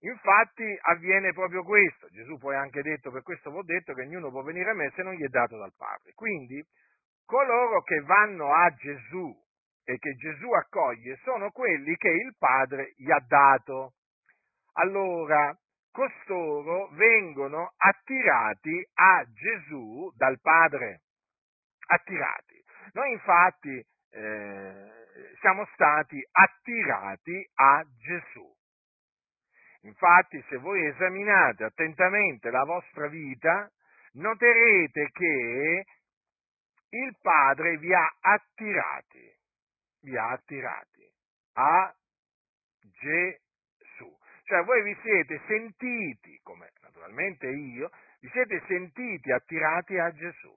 Infatti 0.00 0.78
avviene 0.82 1.32
proprio 1.32 1.62
questo. 1.62 2.08
Gesù 2.10 2.36
poi 2.38 2.54
ha 2.54 2.60
anche 2.60 2.82
detto, 2.82 3.10
per 3.10 3.22
questo 3.22 3.50
vi 3.50 3.58
ho 3.58 3.62
detto, 3.62 3.94
che 3.94 4.02
ognuno 4.02 4.30
può 4.30 4.42
venire 4.42 4.70
a 4.70 4.74
me 4.74 4.92
se 4.94 5.02
non 5.02 5.14
gli 5.14 5.24
è 5.24 5.28
dato 5.28 5.56
dal 5.56 5.74
Padre. 5.76 6.12
Quindi 6.14 6.62
coloro 7.24 7.82
che 7.82 8.00
vanno 8.00 8.52
a 8.52 8.72
Gesù 8.74 9.34
e 9.84 9.98
che 9.98 10.14
Gesù 10.14 10.50
accoglie 10.50 11.18
sono 11.22 11.50
quelli 11.50 11.96
che 11.96 12.08
il 12.08 12.34
Padre 12.38 12.92
gli 12.96 13.10
ha 13.10 13.22
dato. 13.26 13.94
Allora, 14.74 15.56
costoro 15.90 16.88
vengono 16.88 17.72
attirati 17.76 18.86
a 18.94 19.24
Gesù 19.32 20.12
dal 20.16 20.38
Padre. 20.40 21.02
Attirati. 21.88 22.62
Noi 22.92 23.12
infatti 23.12 23.86
eh, 24.10 24.90
siamo 25.40 25.66
stati 25.72 26.20
attirati 26.32 27.48
a 27.54 27.84
Gesù. 27.98 28.55
Infatti, 29.86 30.44
se 30.48 30.56
voi 30.56 30.84
esaminate 30.84 31.62
attentamente 31.64 32.50
la 32.50 32.64
vostra 32.64 33.06
vita, 33.06 33.70
noterete 34.14 35.10
che 35.12 35.84
il 36.88 37.16
Padre 37.20 37.76
vi 37.78 37.94
ha 37.94 38.16
attirati, 38.20 39.32
vi 40.02 40.16
ha 40.16 40.30
attirati 40.30 41.08
a 41.54 41.94
Gesù. 42.80 44.18
Cioè 44.42 44.64
voi 44.64 44.82
vi 44.82 44.96
siete 45.02 45.40
sentiti, 45.46 46.40
come 46.42 46.72
naturalmente 46.82 47.46
io, 47.46 47.90
vi 48.20 48.28
siete 48.30 48.62
sentiti 48.66 49.30
attirati 49.30 49.98
a 49.98 50.12
Gesù. 50.12 50.54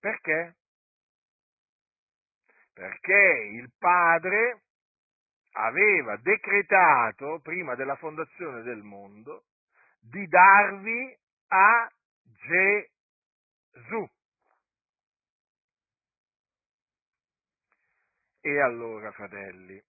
Perché? 0.00 0.56
Perché 2.72 3.48
il 3.52 3.70
Padre 3.78 4.62
aveva 5.56 6.16
decretato, 6.16 7.40
prima 7.42 7.74
della 7.74 7.96
fondazione 7.96 8.62
del 8.62 8.82
mondo, 8.82 9.44
di 10.00 10.26
darvi 10.26 11.16
a 11.48 11.88
Gesù. 13.72 14.08
E 18.40 18.60
allora, 18.60 19.10
fratelli, 19.12 19.80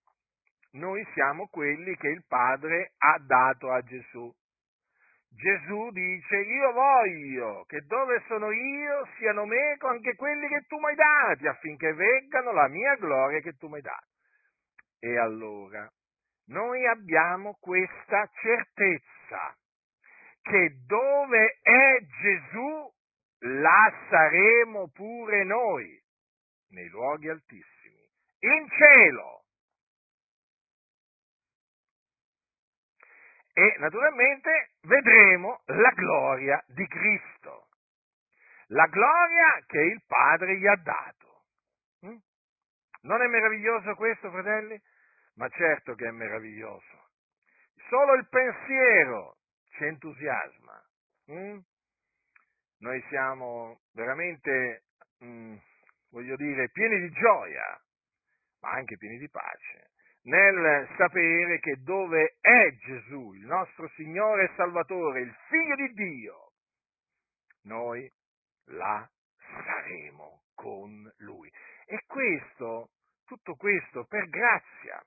noi 0.73 1.06
siamo 1.13 1.47
quelli 1.47 1.95
che 1.97 2.08
il 2.08 2.23
Padre 2.28 2.93
ha 2.97 3.17
dato 3.19 3.71
a 3.71 3.82
Gesù. 3.82 4.34
Gesù 5.30 5.89
dice, 5.91 6.38
io 6.38 6.71
voglio 6.71 7.65
che 7.65 7.82
dove 7.82 8.23
sono 8.28 8.51
io 8.51 9.06
siano 9.17 9.45
meco 9.45 9.88
anche 9.88 10.15
quelli 10.15 10.47
che 10.47 10.62
tu 10.67 10.78
mi 10.78 10.86
hai 10.86 10.95
dati, 10.95 11.47
affinché 11.47 11.93
veggano 11.93 12.54
la 12.54 12.69
mia 12.69 12.95
gloria 12.95 13.41
che 13.41 13.58
tu 13.58 13.67
mi 13.67 13.75
hai 13.75 13.82
dato. 13.82 14.14
E 14.99 15.17
allora 15.17 15.91
noi 16.47 16.86
abbiamo 16.88 17.58
questa 17.60 18.29
certezza 18.41 19.55
che 20.41 20.75
dove 20.86 21.60
è 21.62 21.97
Gesù, 22.21 22.93
là 23.39 23.93
saremo 24.10 24.89
pure 24.89 25.43
noi, 25.43 25.99
nei 26.69 26.88
luoghi 26.89 27.29
altissimi, 27.29 28.08
in 28.39 28.67
cielo. 28.69 29.43
E 33.53 33.75
naturalmente 33.79 34.73
vedremo 34.81 35.62
la 35.65 35.89
gloria 35.91 36.63
di 36.67 36.86
Cristo, 36.88 37.69
la 38.67 38.86
gloria 38.88 39.63
che 39.65 39.79
il 39.79 40.03
Padre 40.05 40.58
gli 40.58 40.67
ha 40.67 40.75
dato. 40.75 41.24
Non 43.06 43.22
è 43.22 43.28
meraviglioso 43.28 43.94
questo, 43.94 44.32
fratelli? 44.32 44.82
Ma 45.36 45.48
certo 45.50 45.94
che 45.94 46.08
è 46.08 46.12
meraviglioso. 46.12 47.10
Solo 47.88 48.15
il 48.15 48.28
pensiero 48.28 49.38
ci 49.76 49.86
entusiasma. 49.86 50.84
Mm? 51.32 51.60
Noi 52.80 53.04
siamo 53.10 53.82
veramente, 53.94 54.86
mm, 55.24 55.56
voglio 56.10 56.36
dire, 56.36 56.70
pieni 56.70 57.00
di 57.00 57.12
gioia, 57.12 57.80
ma 58.62 58.72
anche 58.72 58.98
pieni 58.98 59.20
di 59.20 59.30
pace, 59.30 59.91
nel 60.24 60.88
sapere 60.98 61.60
che 61.60 61.82
dove 61.84 62.38
è 62.41 62.72
Gesù, 62.86 63.34
il 63.34 63.46
nostro 63.46 63.88
Signore 63.89 64.46
e 64.46 64.56
Salvatore, 64.56 65.22
il 65.22 65.36
Figlio 65.48 65.76
di 65.76 65.94
Dio, 65.94 66.52
noi 67.63 68.12
là 68.65 69.08
saremo 69.38 70.46
con 70.56 71.13
Lui. 71.18 71.52
E 71.86 72.04
questo, 72.08 72.89
tutto 73.25 73.55
questo 73.55 74.05
per 74.05 74.27
grazia, 74.29 75.03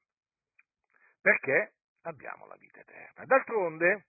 perché 1.21 1.75
abbiamo 2.03 2.47
la 2.47 2.57
vita 2.57 2.81
eterna. 2.81 3.25
D'altronde, 3.25 4.07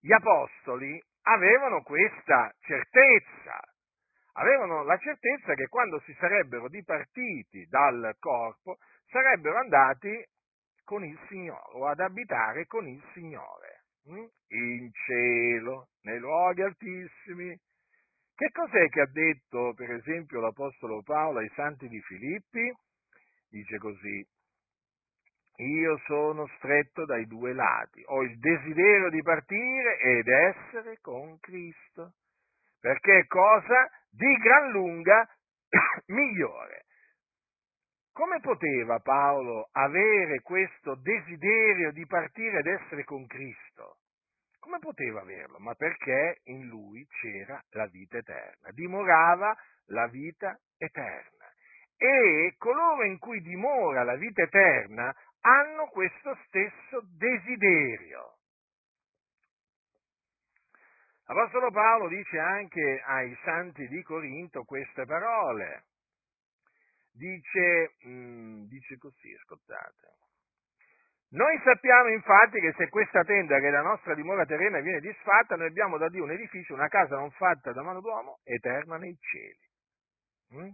gli 0.00 0.12
apostoli 0.12 1.02
avevano 1.22 1.82
questa 1.82 2.52
certezza, 2.60 3.60
avevano 4.32 4.82
la 4.84 4.98
certezza 4.98 5.54
che 5.54 5.68
quando 5.68 6.00
si 6.00 6.14
sarebbero 6.18 6.68
dipartiti 6.68 7.66
dal 7.66 8.14
corpo 8.18 8.78
sarebbero 9.06 9.58
andati 9.58 10.24
con 10.84 11.04
il 11.04 11.18
Signore 11.28 11.70
o 11.72 11.86
ad 11.86 12.00
abitare 12.00 12.66
con 12.66 12.86
il 12.86 13.02
Signore 13.12 13.84
hm? 14.04 14.26
in 14.48 14.90
cielo, 14.92 15.88
nei 16.02 16.18
luoghi 16.18 16.62
altissimi. 16.62 17.58
Che 18.36 18.50
cos'è 18.50 18.88
che 18.88 19.00
ha 19.00 19.06
detto, 19.06 19.74
per 19.74 19.92
esempio, 19.92 20.40
l'Apostolo 20.40 21.02
Paolo 21.02 21.38
ai 21.38 21.50
santi 21.54 21.86
di 21.86 22.00
Filippi? 22.00 22.72
Dice 23.48 23.78
così, 23.78 24.26
io 25.58 25.98
sono 26.06 26.48
stretto 26.56 27.04
dai 27.04 27.26
due 27.26 27.52
lati, 27.52 28.02
ho 28.06 28.22
il 28.22 28.36
desiderio 28.40 29.08
di 29.10 29.22
partire 29.22 29.98
ed 29.98 30.26
essere 30.26 30.98
con 31.00 31.38
Cristo, 31.38 32.14
perché 32.80 33.18
è 33.20 33.26
cosa 33.26 33.88
di 34.10 34.34
gran 34.38 34.70
lunga 34.72 35.28
migliore. 36.06 36.86
Come 38.10 38.40
poteva 38.40 38.98
Paolo 38.98 39.68
avere 39.70 40.40
questo 40.40 40.96
desiderio 40.96 41.92
di 41.92 42.04
partire 42.06 42.58
ed 42.58 42.66
essere 42.66 43.04
con 43.04 43.24
Cristo? 43.26 43.98
Come 44.64 44.78
poteva 44.78 45.20
averlo? 45.20 45.58
Ma 45.58 45.74
perché 45.74 46.40
in 46.44 46.68
lui 46.68 47.06
c'era 47.20 47.62
la 47.72 47.86
vita 47.86 48.16
eterna, 48.16 48.70
dimorava 48.70 49.54
la 49.88 50.06
vita 50.06 50.58
eterna. 50.78 51.52
E 51.98 52.54
coloro 52.56 53.04
in 53.04 53.18
cui 53.18 53.42
dimora 53.42 54.04
la 54.04 54.16
vita 54.16 54.40
eterna 54.40 55.14
hanno 55.42 55.88
questo 55.88 56.34
stesso 56.46 57.02
desiderio. 57.10 58.38
L'Apostolo 61.26 61.70
Paolo 61.70 62.08
dice 62.08 62.38
anche 62.38 63.02
ai 63.04 63.36
santi 63.44 63.86
di 63.86 64.02
Corinto 64.02 64.64
queste 64.64 65.04
parole. 65.04 65.84
Dice, 67.12 67.96
mm, 68.06 68.64
dice 68.64 68.96
così, 68.96 69.30
ascoltate. 69.34 70.23
Noi 71.34 71.60
sappiamo 71.64 72.10
infatti 72.10 72.60
che 72.60 72.72
se 72.76 72.88
questa 72.88 73.24
tenda 73.24 73.58
che 73.58 73.66
è 73.66 73.70
la 73.70 73.82
nostra 73.82 74.14
dimora 74.14 74.46
terrena 74.46 74.78
viene 74.78 75.00
disfatta, 75.00 75.56
noi 75.56 75.66
abbiamo 75.66 75.98
da 75.98 76.08
Dio 76.08 76.22
un 76.22 76.30
edificio, 76.30 76.74
una 76.74 76.86
casa 76.86 77.16
non 77.16 77.32
fatta 77.32 77.72
da 77.72 77.82
mano 77.82 78.00
d'uomo, 78.00 78.38
eterna 78.44 78.98
nei 78.98 79.16
cieli. 79.18 79.58
Mm? 80.54 80.70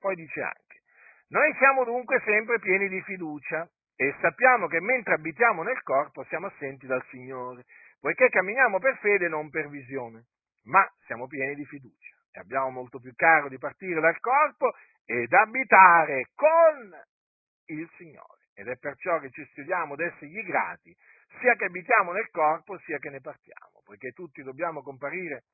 Poi 0.00 0.16
dice 0.16 0.42
anche, 0.42 0.82
noi 1.28 1.54
siamo 1.58 1.84
dunque 1.84 2.20
sempre 2.24 2.58
pieni 2.58 2.88
di 2.88 3.00
fiducia 3.02 3.70
e 3.94 4.12
sappiamo 4.20 4.66
che 4.66 4.80
mentre 4.80 5.14
abitiamo 5.14 5.62
nel 5.62 5.80
corpo 5.82 6.24
siamo 6.24 6.48
assenti 6.48 6.88
dal 6.88 7.04
Signore, 7.10 7.62
poiché 8.00 8.30
camminiamo 8.30 8.80
per 8.80 8.96
fede 8.98 9.26
e 9.26 9.28
non 9.28 9.48
per 9.48 9.68
visione, 9.68 10.24
ma 10.64 10.84
siamo 11.06 11.28
pieni 11.28 11.54
di 11.54 11.64
fiducia 11.66 12.16
e 12.32 12.40
abbiamo 12.40 12.70
molto 12.70 12.98
più 12.98 13.12
caro 13.14 13.48
di 13.48 13.58
partire 13.58 14.00
dal 14.00 14.18
corpo 14.18 14.72
ed 15.04 15.32
abitare 15.32 16.30
con 16.34 16.90
il 17.66 17.88
Signore. 17.96 18.39
Ed 18.54 18.68
è 18.68 18.76
perciò 18.76 19.18
che 19.20 19.30
ci 19.30 19.44
studiamo 19.52 19.94
ad 19.94 20.00
essergli 20.00 20.42
grati, 20.42 20.94
sia 21.40 21.54
che 21.54 21.66
abitiamo 21.66 22.12
nel 22.12 22.28
corpo, 22.30 22.78
sia 22.80 22.98
che 22.98 23.10
ne 23.10 23.20
partiamo, 23.20 23.82
poiché 23.84 24.10
tutti 24.12 24.42
dobbiamo 24.42 24.82
comparire 24.82 25.44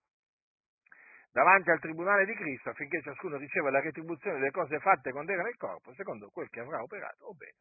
davanti 1.31 1.71
al 1.71 1.81
tribunale 1.81 2.25
di 2.25 2.35
Cristo 2.35 2.71
affinché 2.71 3.03
ciascuno 3.03 3.37
riceva 3.37 3.71
la 3.71 3.81
retribuzione 3.81 4.39
delle 4.39 4.51
cose 4.51 4.81
fatte 4.81 5.13
quando 5.13 5.33
era 5.33 5.43
nel 5.43 5.57
corpo, 5.57 5.93
secondo 5.95 6.31
quel 6.31 6.49
che 6.49 6.61
avrà 6.61 6.83
operato, 6.83 7.27
o 7.27 7.35
bene 7.35 7.59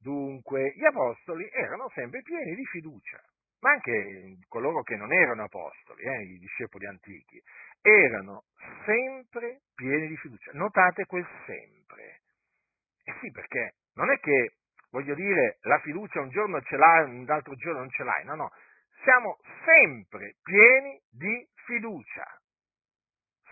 Dunque, 0.00 0.72
gli 0.76 0.84
apostoli 0.84 1.46
erano 1.52 1.90
sempre 1.94 2.22
pieni 2.22 2.54
di 2.54 2.64
fiducia, 2.64 3.22
ma 3.60 3.72
anche 3.72 4.38
coloro 4.48 4.82
che 4.82 4.96
non 4.96 5.12
erano 5.12 5.44
apostoli, 5.44 6.02
eh, 6.02 6.22
i 6.22 6.38
discepoli 6.38 6.86
antichi, 6.86 7.40
erano 7.82 8.44
sempre 8.86 9.60
pieni 9.74 10.08
di 10.08 10.16
fiducia. 10.16 10.52
Notate 10.54 11.04
quel 11.04 11.26
sempre. 11.44 12.20
Eh 13.04 13.14
sì, 13.20 13.30
perché 13.30 13.74
non 14.00 14.10
è 14.10 14.18
che, 14.18 14.54
voglio 14.90 15.14
dire, 15.14 15.58
la 15.62 15.78
fiducia 15.80 16.20
un 16.20 16.30
giorno 16.30 16.60
ce 16.62 16.76
l'hai, 16.76 17.04
un 17.04 17.28
altro 17.28 17.54
giorno 17.56 17.80
non 17.80 17.90
ce 17.90 18.02
l'hai, 18.02 18.24
no, 18.24 18.34
no. 18.34 18.50
Siamo 19.02 19.38
sempre 19.64 20.36
pieni 20.42 21.00
di 21.10 21.46
fiducia. 21.66 22.26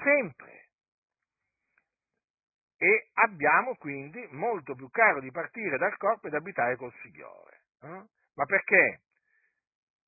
Sempre 0.03 0.59
e 2.79 3.09
abbiamo 3.15 3.75
quindi 3.75 4.25
molto 4.31 4.75
più 4.77 4.89
caro 4.91 5.21
di 5.21 5.33
partire 5.33 5.77
dal 5.79 5.97
corpo 5.97 6.29
ed 6.29 6.35
abitare 6.35 6.77
col 6.77 6.95
Signore. 7.03 7.63
Eh? 7.83 8.03
Ma 8.35 8.45
perché? 8.47 9.01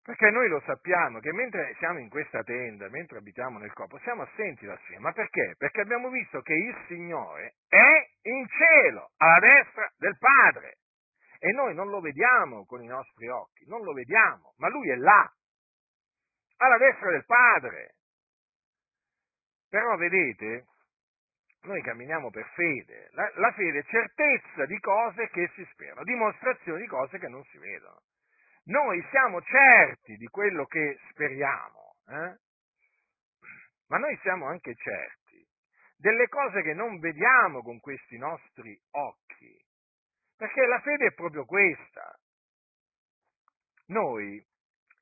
Perché 0.03 0.31
noi 0.31 0.49
lo 0.49 0.63
sappiamo 0.65 1.19
che 1.19 1.33
mentre 1.33 1.75
siamo 1.79 1.99
in 1.99 2.09
questa 2.09 2.43
tenda, 2.45 2.89
mentre 2.89 3.19
abitiamo 3.19 3.59
nel 3.59 3.73
corpo, 3.73 3.99
siamo 3.99 4.23
assenti 4.23 4.67
dal 4.67 4.79
Signore. 4.85 5.03
Ma 5.03 5.13
perché? 5.13 5.57
Perché 5.59 5.81
abbiamo 5.81 6.11
visto 6.11 6.41
che 6.43 6.55
il 6.55 6.85
Signore 6.87 7.57
è 7.69 8.09
in 8.23 8.47
cielo, 8.49 9.13
alla 9.17 9.39
destra 9.39 9.91
del 9.97 10.17
Padre. 10.19 10.79
E 11.39 11.53
noi 11.53 11.75
non 11.75 11.89
lo 11.89 12.01
vediamo 12.01 12.67
con 12.67 12.83
i 12.83 12.87
nostri 12.87 13.29
occhi, 13.29 13.65
non 13.67 13.83
lo 13.83 13.93
vediamo, 13.93 14.55
ma 14.59 14.69
Lui 14.69 14.91
è 14.91 14.97
là, 14.97 15.33
alla 16.59 16.77
destra 16.77 17.11
del 17.11 17.25
Padre. 17.25 17.95
Però 19.71 19.97
vedete, 19.97 20.67
noi 21.63 21.81
camminiamo 21.83 22.31
per 22.31 22.47
fede. 22.55 23.09
La, 23.13 23.31
la, 23.37 23.53
fede 23.53 23.79
è 23.79 23.85
certezza 23.85 24.67
di 24.67 24.79
cose 24.81 25.29
che 25.29 25.51
si 25.55 25.67
sperano, 25.73 26.05
dimostrazione 26.05 26.81
di 26.81 26.87
cose 26.87 27.19
che 27.19 27.29
non 27.29 27.43
si 27.45 27.59
vedono. 27.59 28.03
Noi 28.65 29.03
siamo 29.11 29.41
certi 29.41 30.17
di 30.17 30.27
quello 30.27 30.67
che 30.67 30.99
speriamo, 31.11 31.95
eh? 32.09 32.37
ma 33.89 33.97
noi 33.97 34.19
siamo 34.23 34.47
anche 34.47 34.75
certi 34.75 35.20
delle 36.01 36.29
cose 36.29 36.63
che 36.63 36.73
non 36.73 36.99
vediamo 36.99 37.63
con 37.63 37.79
questi 37.79 38.17
nostri 38.17 38.79
occhi, 38.93 39.63
perché 40.35 40.65
la 40.67 40.81
fede 40.81 41.09
è 41.09 41.13
proprio 41.13 41.45
questa. 41.45 42.19
Noi, 43.89 44.43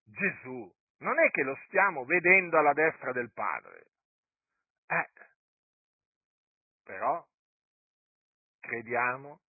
Gesù, 0.05 0.75
non 0.99 1.21
è 1.21 1.31
che 1.31 1.45
lo 1.45 1.57
stiamo 1.67 2.05
vedendo 2.05 2.59
alla 2.59 2.73
destra 2.73 3.13
del 3.13 3.31
Padre. 3.33 3.87
Eh, 4.89 5.09
però 6.83 7.25
crediamo 8.59 9.43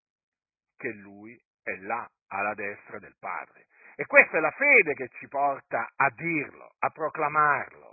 che 0.77 0.91
Lui 0.91 1.41
è 1.63 1.75
là 1.77 2.07
alla 2.27 2.53
destra 2.53 2.99
del 2.99 3.15
Padre. 3.17 3.65
E 3.95 4.05
questa 4.05 4.37
è 4.37 4.39
la 4.39 4.51
fede 4.51 4.93
che 4.93 5.09
ci 5.17 5.27
porta 5.27 5.91
a 5.95 6.09
dirlo, 6.11 6.75
a 6.77 6.89
proclamarlo. 6.89 7.88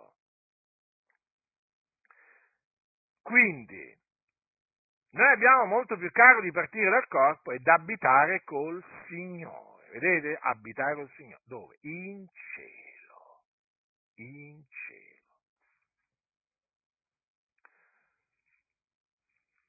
Quindi, 3.27 3.99
noi 5.11 5.33
abbiamo 5.33 5.65
molto 5.65 5.97
più 5.97 6.09
caro 6.13 6.41
di 6.43 6.53
partire 6.53 6.89
dal 6.89 7.09
corpo 7.09 7.51
ed 7.51 7.67
abitare 7.67 8.45
col 8.45 8.81
Signore. 9.09 9.91
Vedete? 9.99 10.39
Abitare 10.43 10.95
col 10.95 11.11
Signore. 11.17 11.43
Dove? 11.45 11.77
In 11.81 12.25
cielo. 12.29 13.43
In 14.15 14.63
cielo. 14.69 15.41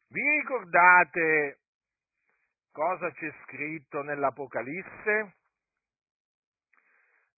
Vi 0.09 0.21
ricordate 0.21 1.61
cosa 2.71 3.09
c'è 3.11 3.33
scritto 3.43 4.03
nell'Apocalisse? 4.03 5.35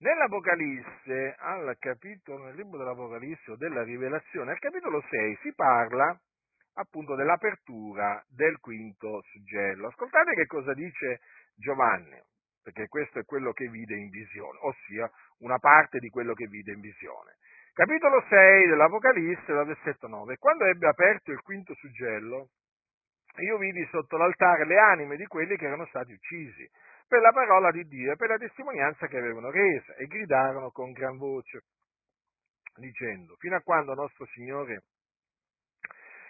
Nell'Apocalisse, 0.02 1.36
al 1.38 1.76
capitolo, 1.78 2.46
nel 2.46 2.56
libro 2.56 2.78
dell'Apocalisse 2.78 3.52
o 3.52 3.58
della 3.58 3.84
Rivelazione, 3.84 4.52
al 4.52 4.60
capitolo 4.60 5.04
6 5.10 5.40
si 5.42 5.54
parla 5.54 6.18
appunto 6.76 7.16
dell'apertura 7.16 8.24
del 8.30 8.60
quinto 8.60 9.22
suggello. 9.24 9.88
Ascoltate 9.88 10.36
che 10.36 10.46
cosa 10.46 10.74
dice 10.74 11.20
Giovanni, 11.54 12.18
perché 12.64 12.88
questo 12.88 13.20
è 13.20 13.26
quello 13.26 13.52
che 13.52 13.68
vide 13.68 13.98
in 13.98 14.08
visione, 14.08 14.58
ossia 14.62 15.12
una 15.40 15.60
parte 15.60 16.00
di 16.00 16.08
quello 16.08 16.34
che 16.34 16.48
vide 16.48 16.72
in 16.72 16.80
visione. 16.80 17.36
Capitolo 17.74 18.24
6 18.30 18.68
dell'Apocalisse, 18.68 19.52
dal 19.52 19.66
versetto 19.66 20.08
9. 20.08 20.38
Quando 20.38 20.64
ebbe 20.64 20.88
aperto 20.88 21.32
il 21.32 21.42
quinto 21.42 21.74
suggello, 21.76 22.52
io 23.40 23.58
vidi 23.58 23.86
sotto 23.92 24.16
l'altare 24.16 24.66
le 24.66 24.80
anime 24.80 25.18
di 25.18 25.26
quelli 25.26 25.58
che 25.58 25.66
erano 25.66 25.86
stati 25.88 26.14
uccisi 26.14 26.66
per 27.10 27.22
la 27.22 27.32
parola 27.32 27.72
di 27.72 27.88
Dio 27.88 28.12
e 28.14 28.16
per 28.16 28.30
la 28.30 28.38
testimonianza 28.38 29.08
che 29.08 29.18
avevano 29.18 29.50
resa 29.50 29.96
e 29.96 30.06
gridarono 30.06 30.70
con 30.70 30.92
gran 30.92 31.18
voce 31.18 31.64
dicendo 32.76 33.36
fino 33.38 33.56
a 33.56 33.62
quando 33.62 33.96
nostro 33.96 34.26
Signore 34.28 34.84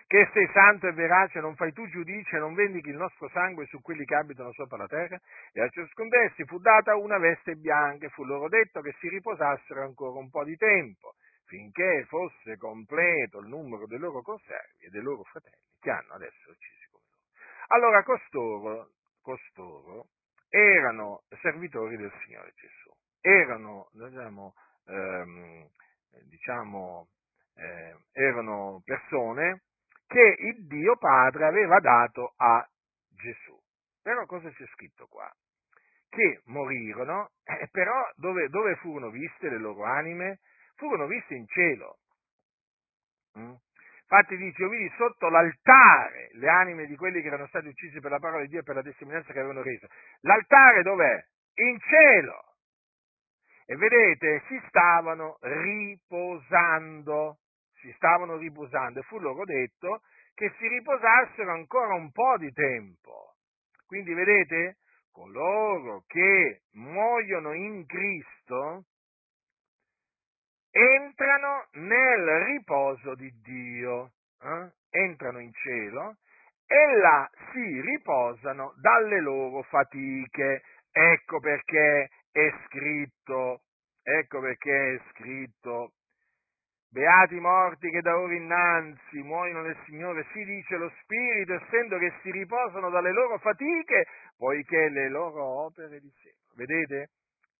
che 0.07 0.27
sei 0.33 0.49
santo 0.51 0.87
e 0.87 0.93
verace, 0.93 1.39
non 1.39 1.55
fai 1.55 1.71
tu 1.71 1.87
giudice, 1.87 2.39
non 2.39 2.55
vendichi 2.55 2.89
il 2.89 2.95
nostro 2.95 3.29
sangue 3.29 3.67
su 3.67 3.79
quelli 3.79 4.05
che 4.05 4.15
abitano 4.15 4.51
sopra 4.53 4.77
la 4.77 4.87
terra? 4.87 5.19
E 5.53 5.61
a 5.61 5.69
ciascun 5.69 6.07
d'essi 6.07 6.45
fu 6.45 6.57
data 6.57 6.95
una 6.95 7.19
veste 7.19 7.53
bianca 7.53 8.07
e 8.07 8.09
fu 8.09 8.23
loro 8.23 8.49
detto 8.49 8.81
che 8.81 8.95
si 8.97 9.07
riposassero 9.07 9.83
ancora 9.83 10.17
un 10.17 10.31
po' 10.31 10.43
di 10.43 10.55
tempo, 10.55 11.13
finché 11.45 12.05
fosse 12.07 12.57
completo 12.57 13.37
il 13.37 13.49
numero 13.49 13.85
dei 13.85 13.99
loro 13.99 14.23
conservi 14.23 14.85
e 14.85 14.89
dei 14.89 15.03
loro 15.03 15.21
fratelli 15.25 15.61
che 15.79 15.91
hanno 15.91 16.13
adesso 16.13 16.49
uccisi 16.49 16.79
allora 17.71 18.01
costoro, 18.01 18.89
costoro 19.21 20.07
erano 20.49 21.23
servitori 21.41 21.95
del 21.97 22.11
Signore 22.23 22.53
Gesù, 22.55 22.91
erano, 23.21 23.89
diciamo, 23.93 24.53
ehm, 24.85 25.67
diciamo 26.27 27.07
eh, 27.55 27.95
erano 28.13 28.81
persone 28.83 29.63
che 30.07 30.35
il 30.39 30.65
Dio 30.65 30.97
Padre 30.97 31.45
aveva 31.45 31.79
dato 31.79 32.33
a 32.37 32.67
Gesù. 33.09 33.57
Però 34.01 34.25
cosa 34.25 34.49
c'è 34.49 34.65
scritto 34.73 35.07
qua? 35.07 35.31
Che 36.09 36.41
morirono, 36.45 37.31
eh, 37.43 37.67
però 37.71 38.09
dove, 38.15 38.49
dove, 38.49 38.75
furono 38.77 39.11
viste 39.11 39.49
le 39.49 39.59
loro 39.59 39.83
anime? 39.83 40.39
Furono 40.75 41.05
viste 41.05 41.35
in 41.35 41.45
cielo. 41.47 41.99
Mm? 43.37 43.53
Infatti 44.11 44.37
dice, 44.37 44.63
io 44.63 44.69
vidi 44.69 44.91
sotto 44.97 45.29
l'altare 45.29 46.29
le 46.31 46.49
anime 46.49 46.87
di 46.87 46.95
quelli 46.95 47.21
che 47.21 47.27
erano 47.27 47.45
stati 47.45 47.67
uccisi 47.67 47.99
per 47.99 48.09
la 48.09 48.17
parola 48.17 48.41
di 48.41 48.49
Dio 48.49 48.61
e 48.61 48.63
per 48.63 48.73
la 48.73 48.81
testimonianza 48.81 49.31
che 49.31 49.37
avevano 49.37 49.61
reso. 49.61 49.85
L'altare 50.21 50.81
dov'è? 50.81 51.23
In 51.53 51.77
cielo. 51.79 52.41
E 53.67 53.75
vedete, 53.75 54.41
si 54.47 54.59
stavano 54.67 55.37
riposando, 55.41 57.37
si 57.81 57.91
stavano 57.97 58.37
riposando 58.37 58.99
e 58.99 59.03
fu 59.03 59.19
loro 59.19 59.45
detto 59.45 60.01
che 60.33 60.51
si 60.57 60.67
riposassero 60.67 61.51
ancora 61.51 61.93
un 61.93 62.11
po' 62.11 62.35
di 62.37 62.51
tempo. 62.51 63.35
Quindi 63.85 64.15
vedete, 64.15 64.77
coloro 65.11 66.03
che 66.07 66.61
muoiono 66.71 67.53
in 67.53 67.85
Cristo 67.85 68.85
entrano 70.79 71.67
nel 71.73 72.39
riposo 72.45 73.15
di 73.15 73.31
Dio, 73.41 74.11
eh? 74.41 74.71
entrano 74.89 75.39
in 75.39 75.51
cielo 75.53 76.15
e 76.65 76.95
là 76.97 77.29
si 77.51 77.81
riposano 77.81 78.73
dalle 78.77 79.19
loro 79.19 79.63
fatiche. 79.63 80.61
Ecco 80.91 81.39
perché 81.39 82.09
è 82.31 82.53
scritto, 82.65 83.61
ecco 84.03 84.39
perché 84.39 84.95
è 84.95 85.01
scritto, 85.11 85.91
beati 86.91 87.35
i 87.35 87.39
morti 87.39 87.89
che 87.89 88.01
da 88.01 88.17
ora 88.17 88.33
innanzi 88.33 89.21
muoiono 89.21 89.61
nel 89.61 89.77
Signore, 89.85 90.25
si 90.33 90.43
dice 90.43 90.77
lo 90.77 90.91
Spirito, 91.01 91.53
essendo 91.53 91.97
che 91.97 92.13
si 92.21 92.31
riposano 92.31 92.89
dalle 92.89 93.11
loro 93.11 93.37
fatiche, 93.37 94.07
poiché 94.37 94.89
le 94.89 95.09
loro 95.09 95.43
opere 95.43 95.99
di 95.99 96.11
sé. 96.21 96.33
Vedete? 96.55 97.09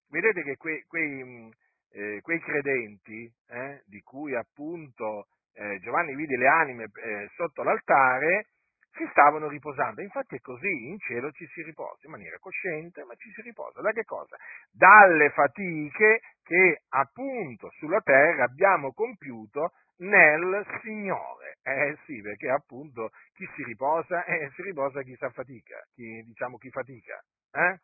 Vedete 0.10 0.41
che 0.41 0.56
quei, 0.58 0.84
quei 0.88 1.52
eh, 1.92 2.20
quei 2.22 2.40
credenti 2.40 3.32
eh, 3.50 3.82
di 3.86 4.02
cui 4.02 4.36
appunto 4.36 5.28
eh, 5.54 5.80
Giovanni 5.80 6.16
vide 6.16 6.38
le 6.38 6.48
anime 6.48 6.84
eh, 6.84 7.30
sotto 7.36 7.64
l'altare, 7.64 8.48
si 8.92 9.08
stavano 9.12 9.48
riposando. 9.48 10.02
Infatti 10.02 10.36
è 10.36 10.40
così, 10.40 10.88
in 10.88 11.00
cielo 11.00 11.32
ci 11.32 11.46
si 11.54 11.62
riposa 11.64 12.00
in 12.06 12.12
maniera 12.12 12.38
cosciente, 12.40 13.04
ma 13.04 13.16
ci 13.16 13.32
si 13.32 13.42
riposa. 13.42 13.82
Da 13.82 13.92
che 13.92 14.04
cosa? 14.04 14.36
Dalle 14.72 15.30
fatiche 15.32 16.22
che 16.44 16.82
appunto 16.90 17.70
sulla 17.78 18.02
terra 18.02 18.44
abbiamo 18.44 18.94
compiuto 18.94 19.72
nel 19.98 20.66
Signore. 20.82 21.58
Eh 21.64 21.98
sì, 22.06 22.22
perché 22.22 22.50
appunto 22.50 23.12
chi 23.34 23.48
si 23.56 23.64
riposa, 23.64 24.24
eh, 24.26 24.50
si 24.56 24.62
riposa 24.64 25.02
chi 25.02 25.16
sa 25.16 25.30
fatica, 25.30 25.78
chi, 25.94 26.24
diciamo 26.26 26.58
chi 26.58 26.70
fatica. 26.70 27.22
Eh? 27.52 27.80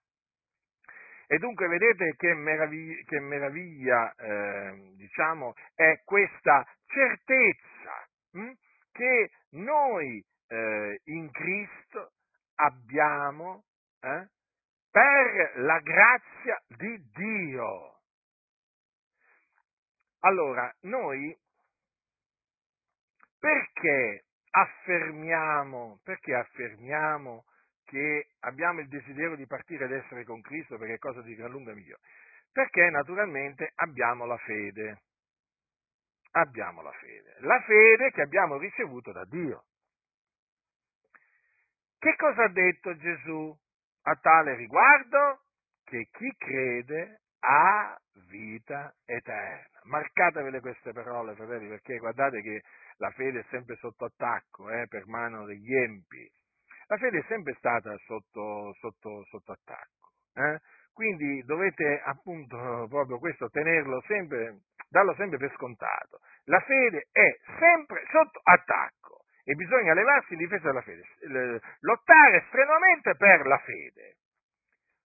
E 1.28 1.38
dunque 1.40 1.68
vedete 1.68 2.14
che 2.18 2.34
meraviglia, 2.34 3.04
che 3.06 3.20
meraviglia 3.20 4.14
eh, 4.14 4.94
diciamo, 4.96 5.54
è 5.74 6.02
questa 6.04 6.66
certezza 6.86 8.08
hm, 8.32 8.54
che 8.92 9.32
noi 9.52 10.24
eh, 10.48 11.02
in 11.06 11.32
Cristo 11.32 12.12
abbiamo 12.56 13.64
eh, 14.02 14.28
per 14.92 15.52
la 15.56 15.80
grazia 15.80 16.62
di 16.68 17.04
Dio. 17.14 18.00
Allora, 20.20 20.74
noi 20.82 21.38
perché 23.40 24.26
affermiamo, 24.52 26.00
perché 26.04 26.34
affermiamo 26.34 27.46
che 27.86 28.30
abbiamo 28.42 28.82
il 28.82 28.88
desiderio 28.88 29.36
di 29.36 29.46
partire 29.46 29.86
ed 29.86 29.94
essere 29.94 30.26
con 30.26 30.42
Cristo 30.42 30.78
perché 30.78 30.96
è 30.96 31.00
cosa 31.00 31.22
di 31.22 31.36
gran 31.36 31.52
lunga 31.52 31.74
migliore? 31.74 32.02
Perché 32.52 32.90
naturalmente 32.90 33.72
abbiamo 33.76 34.26
la 34.26 34.38
fede. 34.38 35.02
Abbiamo 36.32 36.82
la 36.82 36.92
fede. 36.92 37.36
La 37.40 37.62
fede 37.62 38.12
che 38.12 38.22
abbiamo 38.22 38.58
ricevuto 38.58 39.12
da 39.12 39.24
Dio. 39.26 39.66
Che 41.98 42.16
cosa 42.18 42.44
ha 42.44 42.50
detto 42.50 42.96
Gesù 42.98 43.58
a 44.04 44.16
tale 44.16 44.56
riguardo? 44.56 45.42
Che 45.84 46.08
chi 46.12 46.34
crede 46.38 47.22
ha 47.40 47.98
vita 48.30 48.94
eterna. 49.06 49.80
Marcatevele 49.84 50.60
queste 50.60 50.92
parole, 50.94 51.36
fratelli, 51.36 51.68
perché 51.68 51.98
guardate 51.98 52.42
che 52.42 52.62
la 52.98 53.12
fede 53.12 53.42
è 53.42 53.46
sempre 53.50 53.76
sotto 53.78 54.06
attacco 54.06 54.70
eh, 54.70 54.88
per 54.88 55.06
mano 55.08 55.46
degli 55.46 55.76
empi. 55.76 56.30
La 56.88 56.98
fede 56.98 57.20
è 57.20 57.26
sempre 57.28 57.54
stata 57.56 57.96
sotto, 58.06 58.74
sotto, 58.80 59.26
sotto 59.30 59.52
attacco. 59.52 60.12
Eh? 60.34 60.60
Quindi 60.94 61.44
dovete 61.44 62.02
appunto 62.06 62.58
proprio 62.90 63.20
questo 63.20 63.50
tenerlo 63.50 64.02
sempre, 64.08 64.62
darlo 64.90 65.14
sempre 65.16 65.38
per 65.38 65.52
scontato. 65.56 66.20
La 66.46 66.60
fede 66.62 67.08
è 67.12 67.38
sempre 67.60 68.06
sotto 68.12 68.40
attacco 68.44 69.26
e 69.44 69.56
bisogna 69.56 69.94
levarsi 69.94 70.34
in 70.34 70.40
difesa 70.40 70.68
della 70.68 70.82
fede, 70.82 71.04
lottare 71.82 72.46
strenuamente 72.48 73.16
per 73.16 73.46
la 73.46 73.58
fede. 73.60 74.18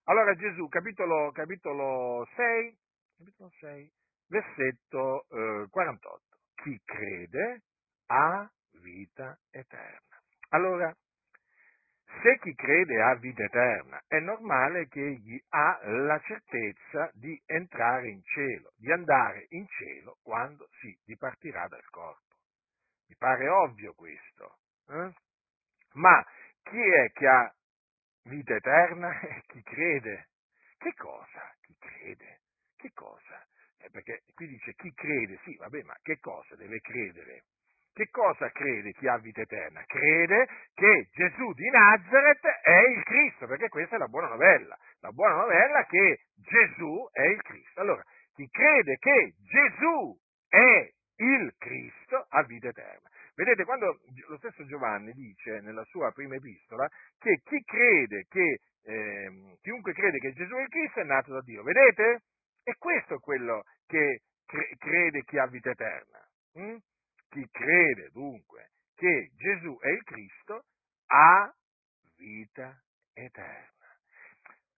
Allora 0.04 0.34
Gesù, 0.34 0.68
capitolo, 0.68 1.30
capitolo 1.32 2.26
6, 2.34 2.78
capitolo 3.18 3.50
6, 3.60 3.92
versetto 4.28 5.26
eh, 5.28 5.66
48. 5.70 6.22
Chi 6.54 6.80
crede 6.84 7.62
ha 8.06 8.50
vita 8.82 9.38
eterna. 9.50 10.18
Allora, 10.50 10.92
se 12.22 12.38
chi 12.40 12.54
crede 12.54 13.00
ha 13.00 13.14
vita 13.14 13.42
eterna, 13.44 14.02
è 14.06 14.18
normale 14.18 14.88
che 14.88 15.00
egli 15.00 15.42
ha 15.50 15.80
la 15.84 16.20
certezza 16.20 17.10
di 17.14 17.40
entrare 17.46 18.08
in 18.08 18.22
cielo, 18.24 18.72
di 18.76 18.90
andare 18.92 19.46
in 19.50 19.66
cielo 19.68 20.18
quando 20.22 20.68
si 20.80 20.96
dipartirà 21.04 21.66
dal 21.68 21.88
corpo. 21.90 22.36
Mi 23.08 23.16
pare 23.16 23.48
ovvio 23.48 23.94
questo. 23.94 24.58
Eh? 24.88 25.12
Ma 25.94 26.24
chi 26.62 26.80
è 26.80 27.10
che 27.12 27.26
ha 27.26 27.54
vita 28.24 28.54
eterna? 28.54 29.10
chi 29.48 29.62
crede. 29.62 30.28
Che 30.78 30.94
cosa? 30.94 31.54
Chi 31.60 31.74
crede? 31.78 32.40
Che 32.76 32.90
cosa? 32.92 33.46
Eh, 33.78 33.90
perché 33.90 34.22
qui 34.34 34.46
dice 34.46 34.74
chi 34.74 34.92
crede, 34.92 35.38
sì, 35.44 35.56
vabbè, 35.56 35.82
ma 35.82 35.96
che 36.02 36.18
cosa 36.18 36.54
deve 36.56 36.80
credere? 36.80 37.44
Che 37.92 38.08
cosa 38.10 38.50
crede 38.50 38.92
chi 38.92 39.08
ha 39.08 39.18
vita 39.18 39.40
eterna? 39.40 39.82
Crede 39.86 40.48
che 40.74 41.08
Gesù 41.12 41.52
di 41.52 41.68
Nazareth 41.68 42.46
è 42.62 42.80
il 42.88 43.02
Cristo, 43.02 43.46
perché 43.46 43.68
questa 43.68 43.96
è 43.96 43.98
la 43.98 44.06
buona 44.06 44.28
novella. 44.28 44.78
La 45.00 45.10
buona 45.10 45.34
novella 45.34 45.84
che 45.86 46.20
Gesù 46.36 47.08
è 47.12 47.26
il 47.26 47.42
Cristo. 47.42 47.80
Allora, 47.80 48.02
chi 48.34 48.48
crede 48.48 48.96
che 48.96 49.34
Gesù 49.42 50.16
è 50.48 50.90
il 51.16 51.54
Cristo 51.58 52.26
ha 52.28 52.42
vita 52.44 52.68
eterna. 52.68 53.08
Vedete, 53.34 53.64
quando 53.64 54.00
lo 54.28 54.36
stesso 54.38 54.64
Giovanni 54.66 55.12
dice 55.12 55.60
nella 55.60 55.84
sua 55.84 56.12
prima 56.12 56.36
epistola 56.36 56.88
che 57.18 57.40
chi 57.44 57.62
crede 57.64 58.26
che, 58.28 58.60
eh, 58.84 59.56
chiunque 59.62 59.92
crede 59.92 60.18
che 60.18 60.32
Gesù 60.32 60.54
è 60.54 60.62
il 60.62 60.68
Cristo 60.68 61.00
è 61.00 61.04
nato 61.04 61.32
da 61.32 61.40
Dio. 61.40 61.62
Vedete? 61.62 62.22
E 62.62 62.74
questo 62.78 63.14
è 63.16 63.18
quello 63.18 63.64
che 63.86 64.20
cre- 64.46 64.76
crede 64.78 65.22
chi 65.24 65.38
ha 65.38 65.46
vita 65.46 65.70
eterna. 65.70 66.18
Hm? 66.54 66.76
Chi 67.30 67.46
crede 67.50 68.10
dunque 68.12 68.70
che 68.96 69.30
Gesù 69.36 69.78
è 69.80 69.88
il 69.88 70.02
Cristo 70.02 70.64
ha 71.06 71.52
vita 72.16 72.76
eterna. 73.14 73.68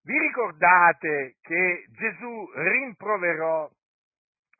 Vi 0.03 0.17
ricordate 0.19 1.35
che 1.41 1.85
Gesù 1.89 2.51
rimproverò 2.53 3.69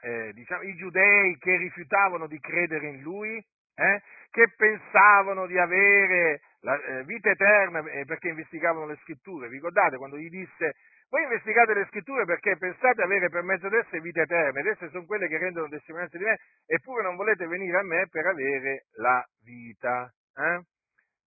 eh, 0.01 0.33
diciamo, 0.33 0.63
i 0.63 0.75
giudei 0.75 1.37
che 1.37 1.55
rifiutavano 1.57 2.27
di 2.27 2.39
credere 2.39 2.87
in 2.87 3.01
lui, 3.01 3.37
eh, 3.75 4.01
che 4.31 4.51
pensavano 4.55 5.45
di 5.45 5.57
avere 5.57 6.41
la 6.61 6.81
eh, 6.81 7.03
vita 7.03 7.29
eterna 7.29 7.83
eh, 7.89 8.05
perché 8.05 8.29
investigavano 8.29 8.85
le 8.85 8.97
scritture? 9.03 9.47
Vi 9.47 9.55
ricordate 9.55 9.97
quando 9.97 10.17
gli 10.17 10.29
disse 10.29 10.75
voi 11.13 11.21
investigate 11.21 11.75
le 11.75 11.85
scritture 11.89 12.25
perché 12.25 12.57
pensate 12.57 13.03
avere 13.03 13.29
per 13.29 13.43
mezzo 13.43 13.69
di 13.69 13.75
esse 13.75 13.99
vita 13.99 14.23
eterna, 14.23 14.59
ed 14.59 14.65
esse 14.65 14.89
sono 14.89 15.05
quelle 15.05 15.27
che 15.27 15.37
rendono 15.37 15.69
testimonianza 15.69 16.17
di 16.17 16.23
me, 16.23 16.39
eppure 16.65 17.03
non 17.03 17.15
volete 17.15 17.45
venire 17.45 17.77
a 17.77 17.83
me 17.83 18.07
per 18.09 18.25
avere 18.25 18.85
la 18.93 19.23
vita. 19.43 20.11
Eh? 20.35 20.61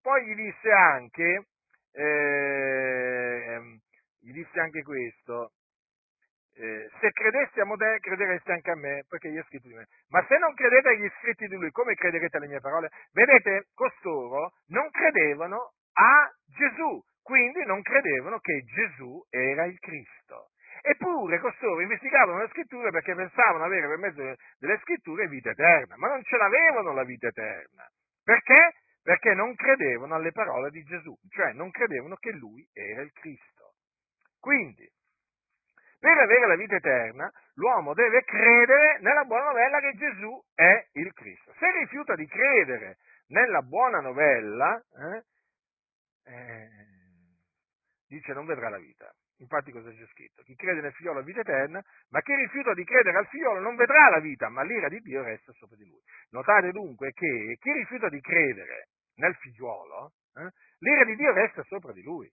Poi 0.02 0.26
gli 0.26 0.34
disse 0.34 0.72
anche, 0.72 1.46
eh, 1.92 3.60
gli 4.18 4.32
disse 4.32 4.58
anche 4.58 4.82
questo, 4.82 5.52
eh, 6.56 6.90
se 6.98 7.12
credeste 7.12 7.60
a 7.60 7.64
Modè, 7.64 8.00
credereste 8.00 8.50
anche 8.50 8.70
a 8.72 8.76
me, 8.76 9.04
perché 9.08 9.30
gli 9.30 9.38
ho 9.38 9.44
scritto 9.44 9.68
di 9.68 9.74
me. 9.74 9.86
Ma 10.08 10.24
se 10.26 10.36
non 10.38 10.52
credete 10.54 10.88
agli 10.88 11.08
scritti 11.20 11.46
di 11.46 11.54
lui, 11.54 11.70
come 11.70 11.94
crederete 11.94 12.38
alle 12.38 12.48
mie 12.48 12.60
parole? 12.60 12.90
Vedete, 13.12 13.68
costoro 13.72 14.50
non 14.66 14.90
credevano 14.90 15.74
a 15.92 16.28
Gesù, 16.44 17.00
quindi 17.26 17.64
non 17.64 17.82
credevano 17.82 18.38
che 18.38 18.62
Gesù 18.62 19.20
era 19.30 19.64
il 19.64 19.76
Cristo. 19.80 20.50
Eppure 20.80 21.40
costoro 21.40 21.80
investigavano 21.80 22.38
le 22.38 22.48
scritture 22.50 22.92
perché 22.92 23.16
pensavano 23.16 23.64
avere 23.64 23.88
per 23.88 23.98
mezzo 23.98 24.22
delle 24.60 24.78
scritture 24.82 25.26
vita 25.26 25.50
eterna, 25.50 25.96
ma 25.96 26.06
non 26.06 26.22
ce 26.22 26.36
l'avevano 26.36 26.92
la 26.92 27.02
vita 27.02 27.26
eterna. 27.26 27.84
Perché? 28.22 28.74
Perché 29.02 29.34
non 29.34 29.56
credevano 29.56 30.14
alle 30.14 30.30
parole 30.30 30.70
di 30.70 30.84
Gesù, 30.84 31.12
cioè 31.30 31.52
non 31.52 31.72
credevano 31.72 32.14
che 32.14 32.30
lui 32.30 32.64
era 32.72 33.02
il 33.02 33.10
Cristo. 33.10 33.72
Quindi, 34.38 34.88
per 35.98 36.16
avere 36.18 36.46
la 36.46 36.54
vita 36.54 36.76
eterna, 36.76 37.28
l'uomo 37.54 37.92
deve 37.92 38.22
credere 38.22 39.00
nella 39.00 39.24
buona 39.24 39.46
novella 39.46 39.80
che 39.80 39.94
Gesù 39.96 40.40
è 40.54 40.86
il 40.92 41.12
Cristo. 41.12 41.52
Se 41.58 41.72
rifiuta 41.72 42.14
di 42.14 42.26
credere 42.28 42.98
nella 43.28 43.62
buona 43.62 43.98
novella, 43.98 44.80
eh, 44.96 45.24
eh, 46.30 46.95
dice 48.06 48.32
non 48.32 48.46
vedrà 48.46 48.68
la 48.68 48.78
vita. 48.78 49.12
Infatti 49.38 49.70
cosa 49.70 49.90
c'è 49.90 50.06
scritto? 50.06 50.42
Chi 50.42 50.54
crede 50.54 50.80
nel 50.80 50.92
figliolo 50.92 51.18
ha 51.18 51.22
vita 51.22 51.40
eterna, 51.40 51.82
ma 52.10 52.20
chi 52.22 52.34
rifiuta 52.34 52.72
di 52.72 52.84
credere 52.84 53.18
al 53.18 53.26
figliolo 53.26 53.60
non 53.60 53.76
vedrà 53.76 54.08
la 54.08 54.20
vita, 54.20 54.48
ma 54.48 54.62
l'ira 54.62 54.88
di 54.88 55.00
Dio 55.00 55.22
resta 55.22 55.52
sopra 55.52 55.76
di 55.76 55.86
lui. 55.86 56.00
Notate 56.30 56.70
dunque 56.72 57.12
che 57.12 57.56
chi 57.60 57.72
rifiuta 57.72 58.08
di 58.08 58.20
credere 58.20 58.88
nel 59.16 59.34
figliolo, 59.36 60.12
eh, 60.36 60.50
l'ira 60.78 61.04
di 61.04 61.16
Dio 61.16 61.32
resta 61.32 61.62
sopra 61.64 61.92
di 61.92 62.02
lui. 62.02 62.30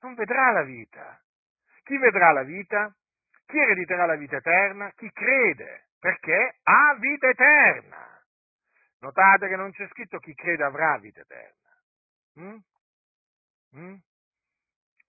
Non 0.00 0.14
vedrà 0.14 0.52
la 0.52 0.62
vita. 0.62 1.20
Chi 1.82 1.96
vedrà 1.98 2.30
la 2.30 2.42
vita? 2.42 2.94
Chi 3.46 3.58
erediterà 3.58 4.06
la 4.06 4.16
vita 4.16 4.36
eterna? 4.36 4.90
Chi 4.92 5.10
crede, 5.10 5.88
perché 5.98 6.58
ha 6.62 6.94
vita 6.98 7.28
eterna. 7.28 8.22
Notate 9.00 9.48
che 9.48 9.56
non 9.56 9.70
c'è 9.72 9.86
scritto 9.88 10.18
chi 10.18 10.32
crede 10.34 10.64
avrà 10.64 10.96
vita 10.98 11.20
eterna. 11.20 11.70
Mm? 12.40 12.56
Mm? 13.76 13.94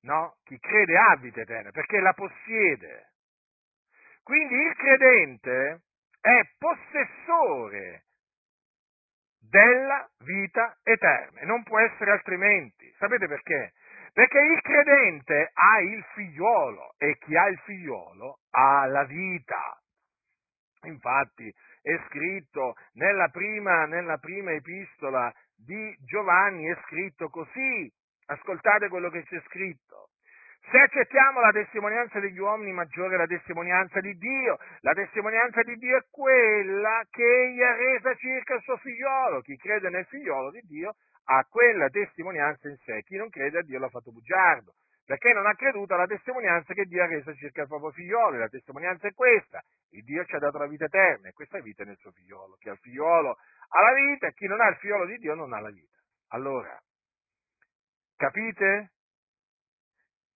No, 0.06 0.36
chi 0.44 0.58
crede 0.60 0.98
ha 0.98 1.16
vita 1.18 1.42
eterna, 1.42 1.72
perché 1.72 2.00
la 2.00 2.14
possiede. 2.14 3.14
Quindi 4.22 4.56
il 4.56 4.76
credente 4.76 5.82
è 6.22 6.42
possessore 6.60 8.04
della 9.40 10.08
vita 10.20 10.78
eterna 10.84 11.40
e 11.40 11.46
non 11.46 11.64
può 11.64 11.80
essere 11.80 12.12
altrimenti. 12.12 12.92
Sapete 12.98 13.28
perché? 13.28 13.74
Perché 14.14 14.40
il 14.40 14.62
credente 14.62 15.52
ha 15.54 15.80
il 15.82 16.04
figliolo 16.14 16.94
e 16.98 17.18
chi 17.18 17.36
ha 17.36 17.48
il 17.48 17.58
figliolo 17.60 18.40
ha 18.52 18.86
la 18.86 19.04
vita. 19.06 19.80
Infatti 20.84 21.52
è 21.82 22.00
scritto 22.08 22.76
nella 22.94 23.28
prima, 23.30 23.86
nella 23.86 24.18
prima 24.18 24.52
epistola 24.52 25.34
di 25.56 25.96
Giovanni, 26.06 26.68
è 26.68 26.78
scritto 26.86 27.30
così, 27.30 27.92
Ascoltate 28.28 28.90
quello 28.90 29.10
che 29.10 29.24
c'è 29.24 29.40
scritto. 29.46 30.10
Se 30.72 30.80
accettiamo 30.80 31.42
la 31.42 31.52
testimonianza 31.52 32.20
degli 32.20 32.40
uomini, 32.40 32.72
maggiore 32.72 33.16
è 33.16 33.18
la 33.18 33.28
testimonianza 33.28 34.00
di 34.00 34.18
Dio. 34.18 34.58
La 34.82 34.94
testimonianza 34.94 35.62
di 35.62 35.76
Dio 35.76 35.98
è 35.98 36.06
quella 36.10 37.06
che 37.12 37.24
egli 37.24 37.62
ha 37.62 37.76
resa 37.76 38.16
circa 38.16 38.56
il 38.56 38.62
suo 38.62 38.78
figliolo. 38.78 39.42
Chi 39.42 39.56
crede 39.58 39.90
nel 39.90 40.06
figliolo 40.06 40.50
di 40.50 40.62
Dio 40.62 40.96
ha 41.26 41.46
quella 41.48 41.88
testimonianza 41.90 42.68
in 42.68 42.78
sé. 42.78 43.04
Chi 43.04 43.16
non 43.16 43.30
crede 43.30 43.60
a 43.60 43.62
Dio 43.62 43.78
l'ha 43.78 43.90
fatto 43.90 44.12
bugiardo, 44.12 44.74
perché 45.06 45.34
non 45.34 45.46
ha 45.46 45.54
creduto 45.54 45.94
alla 45.94 46.08
testimonianza 46.08 46.74
che 46.74 46.86
Dio 46.86 47.04
ha 47.04 47.08
resa 47.08 47.32
circa 47.36 47.62
il 47.62 47.68
proprio 47.68 47.92
figliolo. 47.92 48.40
La 48.40 48.50
testimonianza 48.50 49.08
è 49.08 49.14
questa. 49.14 49.62
Il 49.92 50.04
Dio 50.04 50.26
ci 50.26 50.36
ha 50.36 50.40
dato 50.40 50.58
la 50.58 50.68
vita 50.68 50.86
eterna 50.86 51.30
e 51.30 51.34
questa 51.34 51.60
vita 51.60 51.84
è 51.84 51.86
nel 51.86 51.98
suo 51.98 52.10
figliolo. 52.10 52.56
Chi 52.60 52.70
ha 52.70 52.72
il 52.72 52.80
figliolo 52.80 53.38
ha 53.70 53.82
la 53.82 53.94
vita 53.94 54.28
e 54.28 54.34
chi 54.34 54.48
non 54.48 54.60
ha 54.60 54.70
il 54.70 54.78
figliolo 54.78 55.06
di 55.06 55.18
Dio 55.18 55.36
non 55.36 55.54
ha 55.54 55.60
la 55.60 55.70
vita. 55.70 56.00
Allora, 56.30 56.76
Capite? 58.18 58.90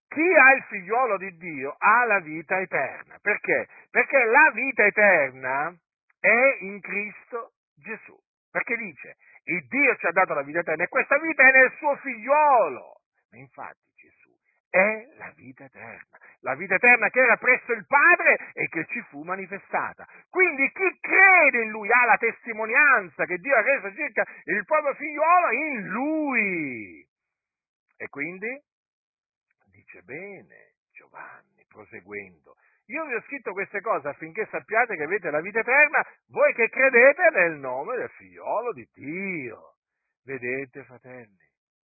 chi 0.10 0.36
ha 0.36 0.54
il 0.54 0.64
figliuolo 0.64 1.18
di 1.18 1.38
Dio 1.38 1.76
ha 1.78 2.04
la 2.06 2.20
vita 2.20 2.60
eterna. 2.60 3.18
Perché? 3.22 3.68
Perché 3.92 4.26
la 4.26 4.52
vita 4.54 4.84
eterna 4.84 5.74
è 6.20 6.58
in 6.62 6.82
Cristo 6.82 7.54
Gesù. 7.76 8.18
Perché 8.52 8.76
dice, 8.76 9.16
il 9.46 9.66
Dio 9.68 9.96
ci 9.98 10.08
ha 10.08 10.12
dato 10.12 10.34
la 10.34 10.42
vita 10.42 10.60
eterna 10.60 10.84
e 10.84 10.88
questa 10.88 11.18
vita 11.20 11.48
è 11.48 11.52
nel 11.52 11.72
suo 11.78 11.96
figliuolo. 11.98 13.02
Ma 13.32 13.38
infatti 13.38 13.94
Gesù 13.96 14.36
è 14.72 15.08
la 15.18 15.32
vita 15.36 15.66
eterna, 15.66 16.18
la 16.40 16.56
vita 16.56 16.74
eterna 16.74 17.10
che 17.10 17.20
era 17.20 17.38
presso 17.38 17.72
il 17.74 17.86
Padre 17.86 18.52
e 18.54 18.68
che 18.68 18.86
ci 18.88 19.02
fu 19.10 19.22
manifestata. 19.22 20.08
Quindi 20.28 20.72
chi 20.72 20.98
crede 21.00 21.62
in 21.62 21.70
Lui 21.70 21.92
ha 21.92 22.06
la 22.06 22.18
testimonianza 22.18 23.26
che 23.26 23.38
Dio 23.38 23.56
ha 23.56 23.62
reso 23.62 23.94
circa 23.94 24.26
il 24.46 24.66
proprio 24.66 24.96
figliuolo 24.96 25.52
in 25.52 25.88
Lui. 25.90 27.09
E 28.02 28.08
quindi 28.08 28.48
dice 29.72 30.02
bene 30.04 30.76
Giovanni, 30.94 31.66
proseguendo, 31.68 32.56
io 32.86 33.06
vi 33.06 33.14
ho 33.14 33.22
scritto 33.24 33.52
queste 33.52 33.82
cose 33.82 34.08
affinché 34.08 34.48
sappiate 34.50 34.96
che 34.96 35.04
avete 35.04 35.30
la 35.30 35.42
vita 35.42 35.60
eterna, 35.60 36.02
voi 36.30 36.54
che 36.54 36.70
credete 36.70 37.30
nel 37.32 37.58
nome 37.58 37.98
del 37.98 38.10
figliolo 38.12 38.72
di 38.72 38.88
Dio. 38.94 39.76
Vedete, 40.24 40.86
fratelli, 40.86 41.46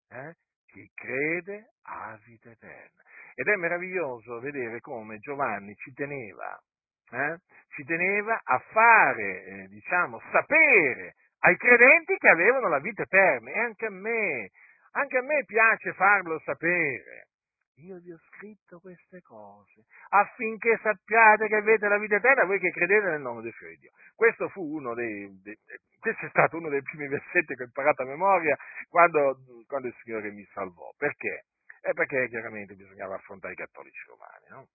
eh? 0.10 0.36
chi 0.66 0.92
crede 0.94 1.72
ha 1.84 2.20
vita 2.26 2.50
eterna. 2.50 3.02
Ed 3.34 3.48
è 3.48 3.56
meraviglioso 3.56 4.42
vedere 4.42 4.82
come 4.82 5.18
Giovanni 5.20 5.74
ci 5.76 5.94
teneva, 5.94 6.62
eh? 7.12 7.38
ci 7.70 7.86
teneva 7.86 8.38
a 8.44 8.60
fare, 8.60 9.44
eh, 9.46 9.68
diciamo, 9.70 10.20
sapere 10.30 11.16
ai 11.40 11.56
credenti 11.56 12.16
che 12.18 12.28
avevano 12.28 12.68
la 12.68 12.80
vita 12.80 13.04
eterna. 13.04 13.50
E 13.50 13.60
anche 13.60 13.86
a 13.86 13.92
me, 13.92 14.50
anche 14.92 15.18
a 15.18 15.22
me 15.22 15.44
piace 15.46 15.94
farlo 15.94 16.40
sapere. 16.40 17.28
Io 17.82 18.00
vi 18.00 18.12
ho 18.12 18.20
scritto 18.30 18.80
queste 18.80 19.22
cose 19.22 19.86
affinché 20.10 20.78
sappiate 20.84 21.48
che 21.48 21.56
avete 21.56 21.88
la 21.88 21.98
vita 21.98 22.18
eterna 22.18 22.46
voi 22.46 22.60
che 22.60 22.70
credete 22.70 23.10
nel 23.10 23.22
nome 23.22 23.42
del 23.42 23.54
Figlio 23.54 23.70
di 23.70 23.78
Dio. 23.78 23.92
Questo 24.14 24.50
fu 24.50 24.62
uno 24.62 24.94
dei, 24.94 25.42
dei, 25.42 25.58
questo 26.00 26.26
è 26.26 26.30
stato 26.30 26.58
uno 26.58 26.70
dei 26.70 26.84
primi 26.84 27.08
versetti 27.08 27.56
che 27.56 27.64
ho 27.64 27.66
imparato 27.66 28.04
a 28.04 28.06
memoria 28.06 28.56
quando, 28.88 29.38
quando 29.66 29.88
il 29.88 29.96
Signore 30.04 30.32
mi 30.32 30.46
salvò. 30.54 30.94
Perché? 30.96 31.46
Eh 31.82 31.94
perché 31.94 32.28
chiaramente 32.28 32.76
bisognava 32.76 33.16
affrontare 33.16 33.54
i 33.54 33.58
cattolici 33.58 34.04
romani, 34.06 34.46
no? 34.50 34.68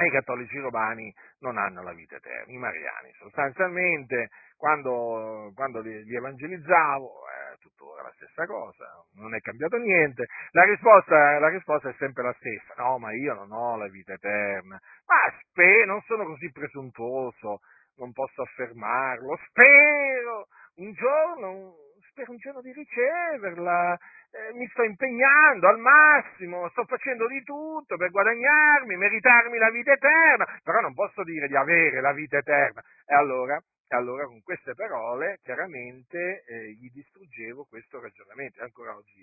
E 0.00 0.06
i 0.06 0.10
cattolici 0.10 0.56
romani 0.58 1.12
non 1.40 1.58
hanno 1.58 1.82
la 1.82 1.92
vita 1.92 2.14
eterna, 2.14 2.52
i 2.52 2.56
mariani. 2.56 3.10
Sostanzialmente, 3.18 4.28
quando, 4.56 5.50
quando 5.56 5.80
li, 5.80 6.04
li, 6.04 6.14
evangelizzavo, 6.14 7.26
è 7.26 7.54
eh, 7.54 7.56
tuttora 7.58 8.02
la 8.02 8.12
stessa 8.14 8.46
cosa, 8.46 8.86
non 9.14 9.34
è 9.34 9.40
cambiato 9.40 9.76
niente. 9.76 10.26
La 10.52 10.62
risposta, 10.62 11.40
la 11.40 11.48
risposta, 11.48 11.88
è 11.88 11.94
sempre 11.98 12.22
la 12.22 12.32
stessa. 12.38 12.74
No, 12.76 12.98
ma 12.98 13.12
io 13.12 13.34
non 13.34 13.50
ho 13.50 13.76
la 13.76 13.88
vita 13.88 14.12
eterna. 14.12 14.78
Ma 15.04 15.16
spero, 15.40 15.86
non 15.86 16.00
sono 16.02 16.26
così 16.26 16.48
presuntuoso, 16.52 17.58
non 17.96 18.12
posso 18.12 18.42
affermarlo. 18.42 19.36
Spero 19.48 20.46
un 20.76 20.92
giorno, 20.92 21.74
spero 22.18 22.32
un 22.32 22.38
giorno 22.38 22.60
di 22.60 22.72
riceverla 22.72 23.94
eh, 23.94 24.52
mi 24.54 24.66
sto 24.68 24.82
impegnando 24.82 25.68
al 25.68 25.78
massimo, 25.78 26.68
sto 26.70 26.84
facendo 26.84 27.28
di 27.28 27.42
tutto 27.44 27.96
per 27.96 28.10
guadagnarmi, 28.10 28.96
meritarmi 28.96 29.56
la 29.56 29.70
vita 29.70 29.92
eterna, 29.92 30.44
però 30.64 30.80
non 30.80 30.94
posso 30.94 31.22
dire 31.22 31.46
di 31.46 31.54
avere 31.54 32.00
la 32.00 32.12
vita 32.12 32.38
eterna. 32.38 32.82
E 33.06 33.14
allora, 33.14 33.56
e 33.56 33.96
allora 33.96 34.24
con 34.24 34.42
queste 34.42 34.74
parole 34.74 35.38
chiaramente 35.44 36.42
eh, 36.44 36.72
gli 36.72 36.90
distruggevo 36.90 37.66
questo 37.68 38.00
ragionamento, 38.00 38.60
e 38.60 38.64
ancora 38.64 38.96
oggi 38.96 39.14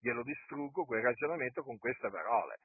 glielo 0.00 0.22
distruggo 0.22 0.86
quel 0.86 1.02
ragionamento 1.02 1.62
con 1.62 1.76
queste 1.76 2.08
parole. 2.08 2.56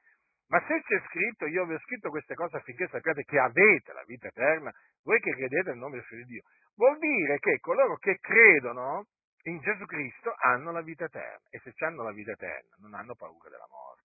Ma 0.48 0.64
se 0.66 0.80
c'è 0.80 0.98
scritto, 1.08 1.44
io 1.44 1.66
vi 1.66 1.74
ho 1.74 1.78
scritto 1.80 2.08
queste 2.08 2.34
cose 2.34 2.56
affinché 2.56 2.88
sappiate 2.88 3.22
che 3.24 3.38
avete 3.38 3.92
la 3.92 4.02
vita 4.06 4.28
eterna, 4.28 4.72
voi 5.04 5.20
che 5.20 5.32
credete 5.32 5.70
nel 5.70 5.78
nome 5.78 5.96
del 5.96 6.04
Figlio 6.04 6.24
di 6.24 6.32
Dio, 6.32 6.42
vuol 6.74 6.96
dire 6.98 7.38
che 7.38 7.58
coloro 7.60 7.96
che 7.98 8.16
credono 8.18 9.04
in 9.48 9.60
Gesù 9.60 9.84
Cristo 9.86 10.34
hanno 10.38 10.72
la 10.72 10.82
vita 10.82 11.04
eterna 11.04 11.46
e 11.50 11.60
se 11.60 11.72
hanno 11.84 12.02
la 12.02 12.12
vita 12.12 12.32
eterna 12.32 12.76
non 12.80 12.94
hanno 12.94 13.14
paura 13.14 13.48
della 13.48 13.68
morte. 13.68 14.02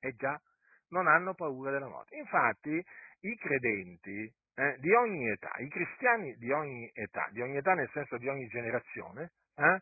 E 0.00 0.12
già, 0.14 0.40
non 0.88 1.06
hanno 1.06 1.34
paura 1.34 1.70
della 1.70 1.88
morte. 1.88 2.16
Infatti 2.16 2.84
i 3.20 3.36
credenti 3.36 4.32
eh, 4.56 4.76
di 4.78 4.92
ogni 4.92 5.28
età, 5.30 5.52
i 5.58 5.68
cristiani 5.68 6.34
di 6.36 6.50
ogni 6.50 6.90
età, 6.92 7.28
di 7.30 7.40
ogni 7.40 7.56
età 7.56 7.74
nel 7.74 7.90
senso 7.92 8.18
di 8.18 8.28
ogni 8.28 8.46
generazione, 8.46 9.32
eh, 9.56 9.80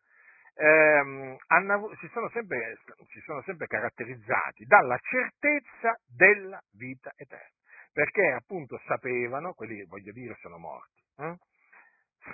ehm, 0.54 1.36
hanno, 1.48 1.94
si, 2.00 2.08
sono 2.12 2.28
sempre, 2.30 2.78
si, 3.08 3.20
sono 3.20 3.42
sempre, 3.42 3.66
caratterizzati 3.66 4.64
dalla 4.64 4.98
certezza 4.98 5.98
della 6.06 6.60
vita 6.72 7.12
eterna, 7.16 7.56
perché 7.92 8.32
appunto 8.32 8.80
sapevano, 8.86 9.52
quelli 9.54 9.84
voglio 9.84 10.12
dire 10.12 10.36
sono 10.40 10.58
morti, 10.58 11.02
eh, 11.18 11.36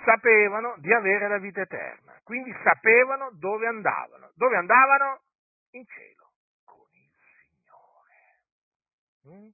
sapevano 0.03 0.75
di 0.79 0.93
avere 0.93 1.27
la 1.27 1.39
vita 1.39 1.61
eterna, 1.61 2.19
quindi 2.23 2.53
sapevano 2.63 3.31
dove 3.33 3.67
andavano. 3.67 4.31
Dove 4.35 4.55
andavano? 4.55 5.21
In 5.71 5.85
cielo, 5.85 6.31
con 6.63 6.87
il 6.91 7.11
Signore. 7.41 8.39
Mm? 9.27 9.49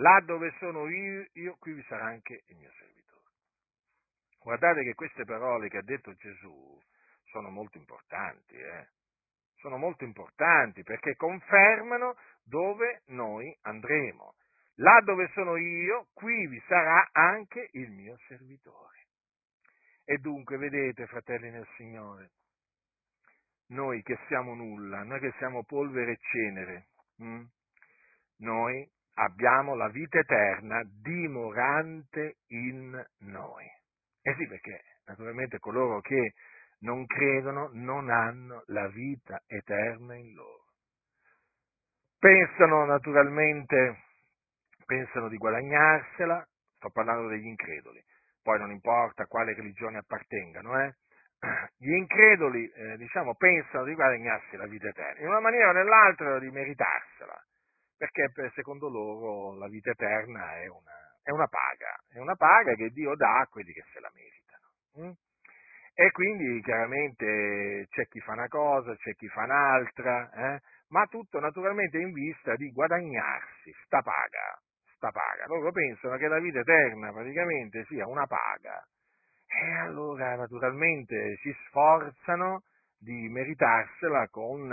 Là 0.00 0.20
dove 0.24 0.54
sono 0.58 0.88
io, 0.88 1.26
io, 1.32 1.56
qui 1.58 1.72
vi 1.74 1.84
sarà 1.88 2.04
anche 2.04 2.42
il 2.46 2.56
mio 2.56 2.70
servitore. 2.78 3.32
Guardate 4.38 4.82
che 4.82 4.94
queste 4.94 5.24
parole 5.24 5.68
che 5.68 5.78
ha 5.78 5.82
detto 5.82 6.14
Gesù 6.14 6.80
sono 7.24 7.50
molto 7.50 7.78
importanti, 7.78 8.54
eh? 8.56 8.88
sono 9.56 9.78
molto 9.78 10.04
importanti 10.04 10.82
perché 10.82 11.16
confermano 11.16 12.16
dove 12.42 13.02
noi 13.06 13.56
andremo. 13.62 14.34
Là 14.78 15.00
dove 15.02 15.30
sono 15.32 15.56
io, 15.56 16.08
qui 16.12 16.46
vi 16.48 16.62
sarà 16.66 17.08
anche 17.12 17.68
il 17.72 17.90
mio 17.90 18.18
servitore. 18.26 19.03
E 20.04 20.18
dunque, 20.18 20.58
vedete, 20.58 21.06
fratelli 21.06 21.50
nel 21.50 21.66
Signore, 21.76 22.30
noi 23.68 24.02
che 24.02 24.18
siamo 24.28 24.54
nulla, 24.54 25.02
noi 25.02 25.20
che 25.20 25.32
siamo 25.38 25.64
polvere 25.64 26.12
e 26.12 26.18
cenere, 26.20 26.88
hm? 27.16 27.44
noi 28.38 28.86
abbiamo 29.14 29.74
la 29.74 29.88
vita 29.88 30.18
eterna 30.18 30.82
dimorante 30.84 32.36
in 32.48 33.02
noi. 33.18 33.64
E 34.20 34.30
eh 34.30 34.34
sì, 34.36 34.46
perché 34.46 34.82
naturalmente 35.06 35.58
coloro 35.58 36.00
che 36.00 36.34
non 36.80 37.06
credono 37.06 37.70
non 37.72 38.10
hanno 38.10 38.62
la 38.66 38.88
vita 38.88 39.42
eterna 39.46 40.14
in 40.16 40.34
loro. 40.34 40.64
Pensano 42.18 42.84
naturalmente, 42.84 44.02
pensano 44.84 45.28
di 45.28 45.36
guadagnarsela, 45.36 46.46
sto 46.76 46.90
parlando 46.90 47.28
degli 47.28 47.46
increduli, 47.46 48.02
poi 48.44 48.58
non 48.58 48.70
importa 48.70 49.22
a 49.22 49.26
quale 49.26 49.54
religione 49.54 49.98
appartengano, 49.98 50.78
eh? 50.84 50.94
gli 51.78 51.92
increduli 51.92 52.70
eh, 52.70 52.96
diciamo, 52.98 53.34
pensano 53.34 53.84
di 53.84 53.94
guadagnarsi 53.94 54.56
la 54.56 54.66
vita 54.66 54.88
eterna, 54.88 55.20
in 55.20 55.28
una 55.28 55.40
maniera 55.40 55.70
o 55.70 55.72
nell'altra 55.72 56.38
di 56.38 56.50
meritarsela, 56.50 57.42
perché 57.96 58.30
per, 58.32 58.52
secondo 58.54 58.88
loro 58.88 59.56
la 59.56 59.68
vita 59.68 59.90
eterna 59.90 60.56
è 60.56 60.68
una, 60.68 60.92
è 61.22 61.30
una, 61.30 61.48
paga, 61.48 61.96
è 62.12 62.18
una 62.18 62.36
paga 62.36 62.74
che 62.74 62.90
Dio 62.90 63.16
dà 63.16 63.40
a 63.40 63.46
quelli 63.46 63.72
che 63.72 63.84
se 63.92 64.00
la 64.00 64.10
meritano. 64.12 65.08
Hm? 65.08 65.12
E 65.96 66.10
quindi 66.10 66.60
chiaramente 66.60 67.86
c'è 67.88 68.06
chi 68.08 68.20
fa 68.20 68.32
una 68.32 68.48
cosa, 68.48 68.94
c'è 68.96 69.14
chi 69.14 69.28
fa 69.28 69.44
un'altra, 69.44 70.30
eh? 70.32 70.60
ma 70.88 71.06
tutto 71.06 71.40
naturalmente 71.40 71.98
in 71.98 72.12
vista 72.12 72.54
di 72.56 72.70
guadagnarsi 72.72 73.72
sta 73.84 74.02
paga, 74.02 74.60
sta 75.04 75.10
paga. 75.10 75.46
Loro 75.46 75.70
pensano 75.70 76.16
che 76.16 76.28
la 76.28 76.38
vita 76.38 76.60
eterna 76.60 77.12
praticamente 77.12 77.84
sia 77.84 78.06
una 78.06 78.26
paga 78.26 78.82
e 79.46 79.76
allora 79.78 80.34
naturalmente 80.36 81.36
si 81.42 81.54
sforzano 81.66 82.62
di 82.98 83.28
meritarsela 83.28 84.28
con, 84.28 84.72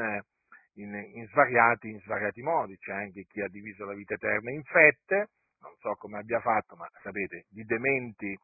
in, 0.75 0.93
in, 1.13 1.27
svariati, 1.27 1.89
in 1.89 1.99
svariati 1.99 2.41
modi. 2.41 2.77
C'è 2.77 2.93
anche 2.93 3.25
chi 3.27 3.41
ha 3.41 3.47
diviso 3.49 3.85
la 3.85 3.93
vita 3.93 4.13
eterna 4.13 4.51
in 4.51 4.63
fette, 4.63 5.29
non 5.59 5.75
so 5.79 5.95
come 5.95 6.19
abbia 6.19 6.39
fatto, 6.39 6.75
ma 6.75 6.87
sapete, 7.01 7.45
di 7.49 7.63
dementi, 7.63 8.37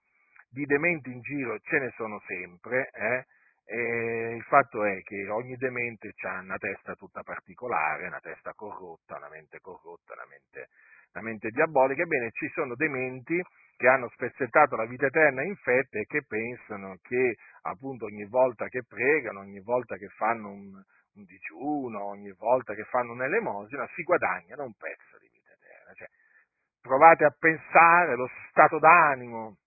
di 0.49 0.65
dementi 0.65 1.11
in 1.11 1.21
giro 1.21 1.57
ce 1.59 1.79
ne 1.79 1.91
sono 1.95 2.21
sempre, 2.27 2.89
eh? 2.93 3.25
E 3.69 4.35
il 4.35 4.43
fatto 4.43 4.85
è 4.85 5.01
che 5.01 5.27
ogni 5.29 5.57
demente 5.57 6.13
ha 6.21 6.39
una 6.39 6.55
testa 6.57 6.95
tutta 6.95 7.21
particolare, 7.21 8.07
una 8.07 8.21
testa 8.21 8.53
corrotta, 8.53 9.17
una 9.17 9.27
mente 9.27 9.59
corrotta, 9.59 10.13
una 10.13 10.25
mente 10.25 10.69
la 11.18 11.24
mente 11.24 11.49
diabolica, 11.49 12.03
ebbene 12.03 12.30
ci 12.32 12.47
sono 12.53 12.76
dementi 12.76 13.41
che 13.76 13.88
hanno 13.88 14.07
spezzettato 14.09 14.76
la 14.76 14.86
vita 14.86 15.07
eterna 15.07 15.43
in 15.43 15.55
fette 15.55 15.99
e 15.99 16.05
che 16.05 16.24
pensano 16.28 16.97
che 17.01 17.36
appunto 17.63 18.05
ogni 18.05 18.26
volta 18.26 18.68
che 18.68 18.84
pregano, 18.88 19.39
ogni 19.39 19.61
volta 19.61 19.97
che 19.97 20.07
fanno 20.09 20.49
un, 20.49 20.74
un 20.74 21.24
digiuno, 21.24 22.05
ogni 22.05 22.32
volta 22.34 22.74
che 22.74 22.84
fanno 22.86 23.13
un'elemosina, 23.13 23.88
si 23.95 24.03
guadagnano 24.03 24.63
un 24.63 24.74
pezzo 24.74 25.18
di 25.20 25.30
vita 25.32 25.51
eterna. 25.51 25.93
Cioè, 25.93 26.07
provate 26.82 27.26
a 27.26 27.36
pensare 27.38 28.15
lo 28.15 28.30
stato 28.49 28.78
d'animo 28.78 29.57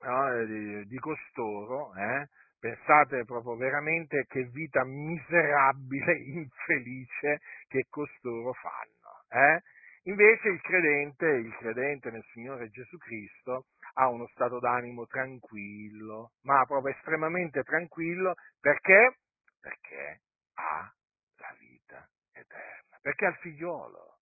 no, 0.00 0.44
di, 0.44 0.86
di, 0.86 0.98
costoro, 0.98 1.94
eh, 1.96 2.28
Pensate 2.60 3.24
proprio 3.24 3.54
veramente 3.54 4.24
che 4.26 4.42
vita 4.46 4.82
miserabile, 4.82 6.12
infelice 6.34 7.38
che 7.68 7.86
costoro 7.88 8.52
fanno. 8.52 9.22
Eh? 9.28 9.62
Invece 10.08 10.48
il 10.48 10.60
credente, 10.62 11.26
il 11.26 11.54
credente 11.56 12.10
nel 12.10 12.24
Signore 12.32 12.70
Gesù 12.70 12.96
Cristo 12.96 13.66
ha 13.94 14.08
uno 14.08 14.26
stato 14.28 14.58
d'animo 14.58 15.06
tranquillo, 15.06 16.32
ma 16.44 16.64
proprio 16.64 16.94
estremamente 16.94 17.62
tranquillo, 17.62 18.34
perché? 18.58 19.18
Perché 19.60 20.20
ha 20.54 20.90
la 21.36 21.54
vita 21.58 22.08
eterna, 22.32 22.98
perché 23.02 23.26
ha 23.26 23.28
il 23.28 23.36
figliolo, 23.36 24.16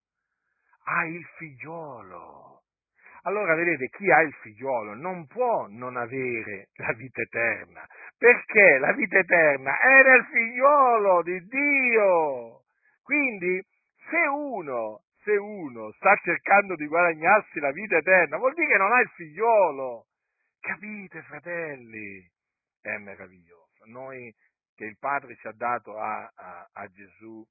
ha 0.87 1.07
il 1.07 1.25
figliolo. 1.37 2.63
Allora 3.23 3.55
vedete, 3.55 3.89
chi 3.89 4.11
ha 4.11 4.23
il 4.23 4.33
figliolo 4.43 4.95
non 4.95 5.29
può 5.29 5.69
non 5.69 5.97
avere 5.97 6.69
la 6.75 6.93
vita 6.95 7.21
eterna, 7.21 7.87
perché 8.19 8.79
la 8.79 8.93
vita 8.93 9.19
eterna 9.19 9.79
è 9.79 10.03
nel 10.03 10.25
figliolo 10.33 11.23
di 11.23 11.47
Dio. 11.47 12.63
Quindi, 13.03 13.65
se 14.11 14.27
uno, 14.27 15.03
se 15.27 15.33
uno 15.33 15.91
sta 15.97 16.15
cercando 16.23 16.77
di 16.77 16.87
guadagnarsi 16.87 17.59
la 17.59 17.73
vita 17.73 17.97
eterna, 17.97 18.37
vuol 18.37 18.55
dire 18.55 18.69
che 18.69 18.79
non 18.79 18.93
ha 18.93 19.01
il 19.01 19.09
figliolo. 19.09 20.07
Capite, 20.61 21.23
fratelli? 21.23 22.25
È 22.81 22.97
meraviglioso. 22.99 23.85
Noi 23.87 24.33
che 24.77 24.85
il 24.85 24.97
Padre 24.99 25.35
ci 25.37 25.49
ha 25.49 25.53
dato 25.53 25.99
a, 25.99 26.31
a, 26.33 26.69
a 26.73 26.87
Gesù, 26.89 27.45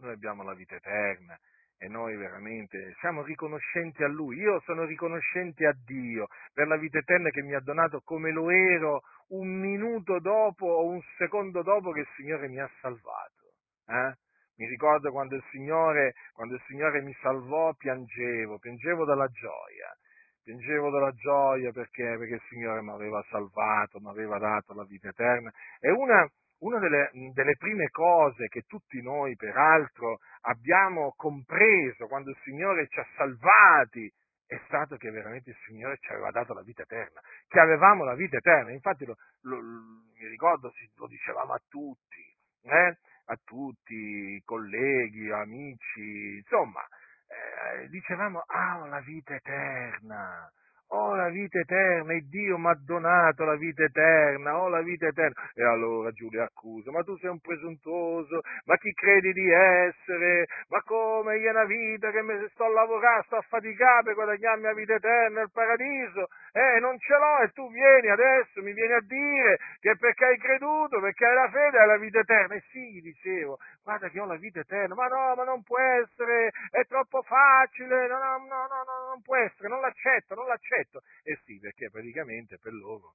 noi 0.00 0.12
abbiamo 0.12 0.42
la 0.42 0.54
vita 0.54 0.74
eterna 0.74 1.38
e 1.78 1.86
noi 1.86 2.16
veramente 2.16 2.96
siamo 2.98 3.22
riconoscenti 3.22 4.02
a 4.02 4.08
Lui. 4.08 4.38
Io 4.38 4.60
sono 4.62 4.84
riconoscente 4.84 5.66
a 5.66 5.76
Dio 5.84 6.26
per 6.52 6.66
la 6.66 6.76
vita 6.76 6.98
eterna 6.98 7.30
che 7.30 7.42
mi 7.42 7.54
ha 7.54 7.60
donato 7.60 8.00
come 8.00 8.32
lo 8.32 8.50
ero 8.50 9.02
un 9.28 9.48
minuto 9.60 10.18
dopo 10.18 10.66
o 10.66 10.86
un 10.86 11.00
secondo 11.16 11.62
dopo 11.62 11.92
che 11.92 12.00
il 12.00 12.08
Signore 12.16 12.48
mi 12.48 12.58
ha 12.58 12.70
salvato. 12.80 13.52
Eh? 13.86 14.14
Mi 14.58 14.66
ricordo 14.66 15.12
quando 15.12 15.36
il, 15.36 15.44
Signore, 15.50 16.14
quando 16.32 16.54
il 16.54 16.62
Signore 16.66 17.00
mi 17.00 17.16
salvò, 17.20 17.72
piangevo, 17.74 18.58
piangevo 18.58 19.04
dalla 19.04 19.28
gioia. 19.28 19.96
Piangevo 20.42 20.90
dalla 20.90 21.12
gioia 21.12 21.70
perché, 21.70 22.16
perché 22.18 22.34
il 22.34 22.42
Signore 22.48 22.82
mi 22.82 22.90
aveva 22.90 23.24
salvato, 23.30 24.00
mi 24.00 24.08
aveva 24.08 24.38
dato 24.38 24.74
la 24.74 24.84
vita 24.84 25.08
eterna. 25.10 25.52
E 25.78 25.90
una, 25.90 26.28
una 26.60 26.78
delle, 26.80 27.10
delle, 27.32 27.56
prime 27.56 27.88
cose 27.90 28.48
che 28.48 28.62
tutti 28.62 29.00
noi, 29.00 29.36
peraltro, 29.36 30.18
abbiamo 30.40 31.14
compreso 31.16 32.08
quando 32.08 32.30
il 32.30 32.38
Signore 32.42 32.88
ci 32.88 32.98
ha 32.98 33.06
salvati 33.16 34.12
è 34.44 34.58
stato 34.64 34.96
che 34.96 35.10
veramente 35.10 35.50
il 35.50 35.56
Signore 35.66 35.98
ci 36.00 36.10
aveva 36.10 36.30
dato 36.30 36.54
la 36.54 36.62
vita 36.62 36.82
eterna, 36.82 37.20
che 37.46 37.60
avevamo 37.60 38.02
la 38.02 38.14
vita 38.14 38.38
eterna. 38.38 38.72
Infatti, 38.72 39.04
lo, 39.04 39.14
lo, 39.42 39.60
mi 39.60 40.26
ricordo, 40.26 40.72
lo 40.96 41.06
dicevamo 41.06 41.52
a 41.52 41.60
tutti, 41.68 42.34
eh? 42.62 42.96
A 43.28 43.38
tutti, 43.44 44.40
colleghi, 44.44 45.30
amici, 45.30 46.36
insomma, 46.38 46.80
eh, 47.28 47.88
dicevamo, 47.88 48.42
ah, 48.46 48.86
la 48.86 49.00
vita 49.00 49.34
eterna, 49.34 50.50
ho 50.88 51.14
la 51.14 51.28
vita 51.28 51.58
eterna, 51.58 52.12
e 52.12 52.24
Dio 52.28 52.56
mi 52.56 52.68
ha 52.68 52.78
donato 52.80 53.44
la 53.44 53.56
vita 53.56 53.82
eterna, 53.84 54.58
ho 54.58 54.68
la 54.68 54.80
vita 54.80 55.06
eterna. 55.06 55.34
E 55.54 55.62
allora 55.64 56.10
Giulia 56.12 56.44
accusa, 56.44 56.90
ma 56.90 57.02
tu 57.02 57.16
sei 57.18 57.30
un 57.30 57.40
presuntuoso, 57.40 58.40
ma 58.64 58.76
chi 58.76 58.92
credi 58.92 59.32
di 59.32 59.50
essere? 59.50 60.46
Ma 60.68 60.80
come 60.82 61.38
io 61.38 61.50
una 61.50 61.64
vita 61.64 62.10
che 62.10 62.22
mi 62.22 62.34
sto 62.52 62.64
a 62.64 62.70
lavorare, 62.70 63.22
sto 63.24 63.36
a 63.36 63.44
faticare 63.48 64.02
per 64.04 64.14
guadagnarmi 64.14 64.62
la 64.62 64.72
vita 64.74 64.94
eterna, 64.94 65.42
il 65.42 65.50
paradiso? 65.52 66.28
Eh, 66.52 66.80
non 66.80 66.98
ce 66.98 67.14
l'ho 67.14 67.38
e 67.40 67.50
tu 67.52 67.70
vieni 67.70 68.08
adesso, 68.08 68.62
mi 68.62 68.72
vieni 68.72 68.92
a 68.92 69.00
dire 69.00 69.58
che 69.80 69.94
perché 69.98 70.24
hai 70.24 70.38
creduto, 70.38 71.00
perché 71.00 71.26
hai 71.26 71.34
la 71.34 71.50
fede, 71.50 71.78
hai 71.78 71.86
la 71.86 71.98
vita 71.98 72.20
eterna. 72.20 72.54
E 72.54 72.62
sì, 72.70 72.92
gli 72.92 73.02
dicevo, 73.02 73.58
guarda 73.84 74.08
che 74.08 74.20
ho 74.20 74.26
la 74.26 74.36
vita 74.36 74.60
eterna, 74.60 74.94
ma 74.94 75.06
no, 75.06 75.34
ma 75.34 75.44
non 75.44 75.62
può 75.62 75.78
essere, 75.78 76.50
è 76.70 76.84
troppo 76.86 77.22
facile, 77.22 78.08
no, 78.08 78.18
no, 78.18 78.38
no, 78.38 78.66
no, 78.68 79.08
non 79.08 79.22
può 79.22 79.36
essere, 79.36 79.68
non 79.68 79.80
l'accetto, 79.80 80.34
non 80.34 80.46
l'accetto 80.46 80.77
concetto? 80.78 81.02
Eh 81.22 81.38
sì, 81.44 81.58
perché 81.58 81.90
praticamente 81.90 82.58
per 82.58 82.72
loro, 82.72 83.14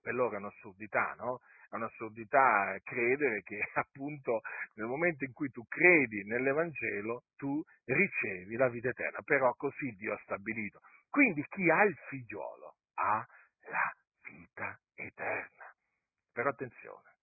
per 0.00 0.14
loro 0.14 0.34
è 0.34 0.38
un'assurdità, 0.38 1.14
no? 1.18 1.40
È 1.68 1.76
un'assurdità 1.76 2.78
credere 2.82 3.42
che 3.42 3.60
appunto 3.74 4.40
nel 4.74 4.86
momento 4.86 5.24
in 5.24 5.32
cui 5.32 5.50
tu 5.50 5.64
credi 5.66 6.24
nell'Evangelo 6.24 7.24
tu 7.36 7.62
ricevi 7.84 8.56
la 8.56 8.68
vita 8.68 8.88
eterna, 8.88 9.20
però 9.22 9.52
così 9.54 9.90
Dio 9.92 10.14
ha 10.14 10.20
stabilito. 10.24 10.80
Quindi 11.08 11.44
chi 11.48 11.68
ha 11.70 11.82
il 11.84 11.96
figliolo 12.08 12.74
ha 12.94 13.24
la 13.68 13.94
vita 14.22 14.78
eterna. 14.94 15.74
Però 16.32 16.50
attenzione, 16.50 17.14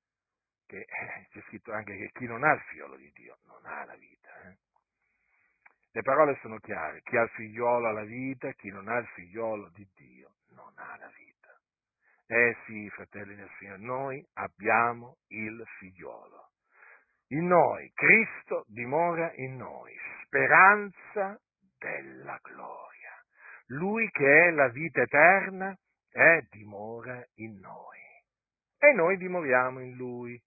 che 0.66 0.80
eh, 0.80 1.28
c'è 1.30 1.42
scritto 1.48 1.72
anche 1.72 1.96
che 1.96 2.10
chi 2.12 2.26
non 2.26 2.44
ha 2.44 2.54
il 2.54 2.62
figliolo 2.62 2.98
di 2.98 3.10
Dio 3.14 3.38
non 3.46 3.66
ha 3.66 3.86
la 3.86 3.96
vita. 3.96 4.30
Eh? 4.50 4.58
Le 5.92 6.02
parole 6.02 6.38
sono 6.42 6.60
chiare, 6.60 7.02
chi 7.02 7.18
ha 7.18 7.24
il 7.24 7.30
figliolo 7.30 7.88
ha 7.88 7.92
la 7.92 8.04
vita, 8.04 8.52
chi 8.54 8.70
non 8.70 8.88
ha 8.88 8.98
il 8.98 9.08
figliolo 9.08 9.70
di 9.70 9.88
Dio 9.96 10.32
non 10.58 10.74
ha 10.76 10.98
la 10.98 11.12
vita. 11.16 11.60
Eh 12.28 12.58
sì, 12.66 12.90
fratelli 12.90 13.36
del 13.36 13.50
Signore, 13.58 13.80
noi 13.80 14.28
abbiamo 14.34 15.18
il 15.28 15.64
figliolo. 15.80 16.50
In 17.30 17.48
noi, 17.48 17.92
Cristo 17.94 18.64
dimora 18.68 19.32
in 19.36 19.56
noi, 19.58 19.94
speranza 20.24 21.40
della 21.78 22.40
gloria. 22.42 23.24
Lui 23.68 24.10
che 24.12 24.48
è 24.48 24.52
la 24.52 24.70
vita 24.70 25.02
eterna, 25.02 25.78
è 26.10 26.42
dimora 26.50 27.24
in 27.36 27.60
noi. 27.60 27.98
E 28.78 28.94
noi 28.94 29.18
dimoriamo 29.18 29.82
in 29.82 29.96
Lui. 29.96 30.42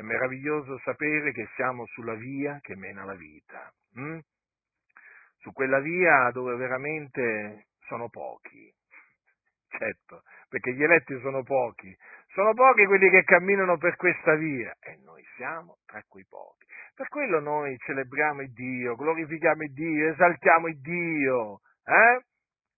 È 0.00 0.02
meraviglioso 0.02 0.78
sapere 0.78 1.30
che 1.30 1.46
siamo 1.56 1.84
sulla 1.88 2.14
via 2.14 2.58
che 2.62 2.74
mena 2.74 3.04
la 3.04 3.14
vita, 3.14 3.70
hm? 3.96 4.18
su 5.40 5.52
quella 5.52 5.78
via 5.78 6.30
dove 6.32 6.56
veramente 6.56 7.66
sono 7.80 8.08
pochi, 8.08 8.72
certo, 9.68 10.22
perché 10.48 10.72
gli 10.72 10.82
eletti 10.82 11.20
sono 11.20 11.42
pochi, 11.42 11.94
sono 12.28 12.54
pochi 12.54 12.86
quelli 12.86 13.10
che 13.10 13.24
camminano 13.24 13.76
per 13.76 13.96
questa 13.96 14.36
via 14.36 14.74
e 14.80 14.98
noi 15.04 15.22
siamo 15.36 15.80
tra 15.84 16.02
quei 16.08 16.24
pochi. 16.26 16.64
Per 16.94 17.06
quello 17.08 17.38
noi 17.38 17.76
celebriamo 17.76 18.40
il 18.40 18.52
Dio, 18.54 18.94
glorifichiamo 18.94 19.64
il 19.64 19.72
Dio, 19.74 20.12
esaltiamo 20.12 20.68
il 20.68 20.80
Dio. 20.80 21.60
Eh? 21.84 22.24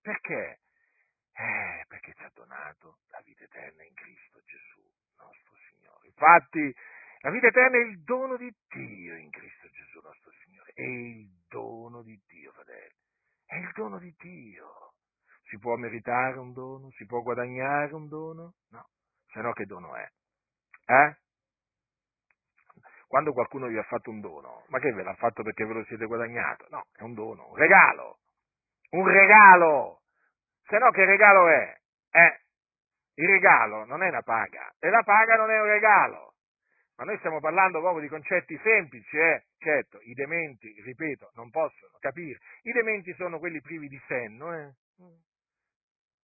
Perché? 0.01 0.59
Eh, 1.35 1.85
perché 1.87 2.15
ci 2.15 2.25
ha 2.25 2.31
donato 2.35 2.99
la 3.13 3.23
vita 3.25 3.45
eterna 3.45 3.85
in 3.85 3.95
Cristo 3.95 4.41
Gesù, 4.45 4.83
nostro 5.19 5.55
Signore. 5.71 6.09
Infatti, 6.09 6.75
la 7.23 7.31
vita 7.31 7.47
eterna 7.47 7.77
è 7.77 7.81
il 7.81 8.03
dono 8.03 8.37
di 8.37 8.53
Dio 8.69 9.17
in 9.17 9.31
Cristo 9.31 9.69
Gesù 9.69 10.01
nostro 10.03 10.33
Signore. 10.43 10.73
È 10.75 10.83
il 10.83 11.29
dono 11.49 12.03
di 12.03 12.21
Dio, 12.27 12.51
fratelli. 12.53 12.95
È 13.47 13.57
il 13.57 13.71
dono 13.75 13.99
di 13.99 14.13
Dio. 14.19 14.95
Si 15.45 15.57
può 15.59 15.77
meritare 15.77 16.39
un 16.39 16.53
dono? 16.53 16.91
Si 16.93 17.07
può 17.07 17.21
guadagnare 17.21 17.95
un 17.95 18.09
dono? 18.09 18.55
No. 18.71 18.89
Se 19.31 19.41
no 19.41 19.53
che 19.53 19.67
dono 19.67 19.95
è? 19.95 20.11
Eh? 20.87 21.17
Quando 23.07 23.33
qualcuno 23.33 23.69
vi 23.69 23.79
ha 23.79 23.83
fatto 23.85 24.11
un 24.11 24.21
dono, 24.21 24.65
ma 24.69 24.79
che 24.81 24.91
ve 24.93 25.03
l'ha 25.03 25.15
fatto 25.15 25.43
perché 25.43 25.65
ve 25.65 25.75
lo 25.75 25.85
siete 25.85 26.07
guadagnato? 26.07 26.67
No, 26.71 26.87
è 26.93 27.03
un 27.03 27.15
dono, 27.15 27.51
un 27.51 27.57
regalo. 27.57 28.19
Un 28.91 29.07
regalo! 29.07 30.01
Se 30.65 30.79
no 30.79 30.91
che 30.91 31.05
regalo 31.05 31.49
è? 31.49 31.81
Eh? 32.11 32.41
Il 33.15 33.29
regalo 33.29 33.85
non 33.85 34.03
è 34.03 34.09
una 34.09 34.23
paga 34.23 34.73
e 34.79 34.89
la 34.89 35.03
paga 35.03 35.37
non 35.37 35.51
è 35.51 35.61
un 35.61 35.67
regalo. 35.67 36.32
Ma 37.03 37.09
noi 37.09 37.19
stiamo 37.19 37.41
parlando 37.41 37.81
proprio 37.81 38.01
di 38.01 38.09
concetti 38.09 38.57
semplici, 38.63 39.17
eh? 39.17 39.43
Certo, 39.59 39.99
i 40.03 40.15
dementi, 40.15 40.73
ripeto, 40.85 41.33
non 41.35 41.51
possono 41.51 41.97
capire. 41.99 42.39
I 42.63 42.71
dementi 42.71 43.13
sono 43.15 43.41
quelli 43.41 43.61
privi 43.61 43.89
di 43.89 44.01
senno, 44.07 44.55
eh? 44.55 44.71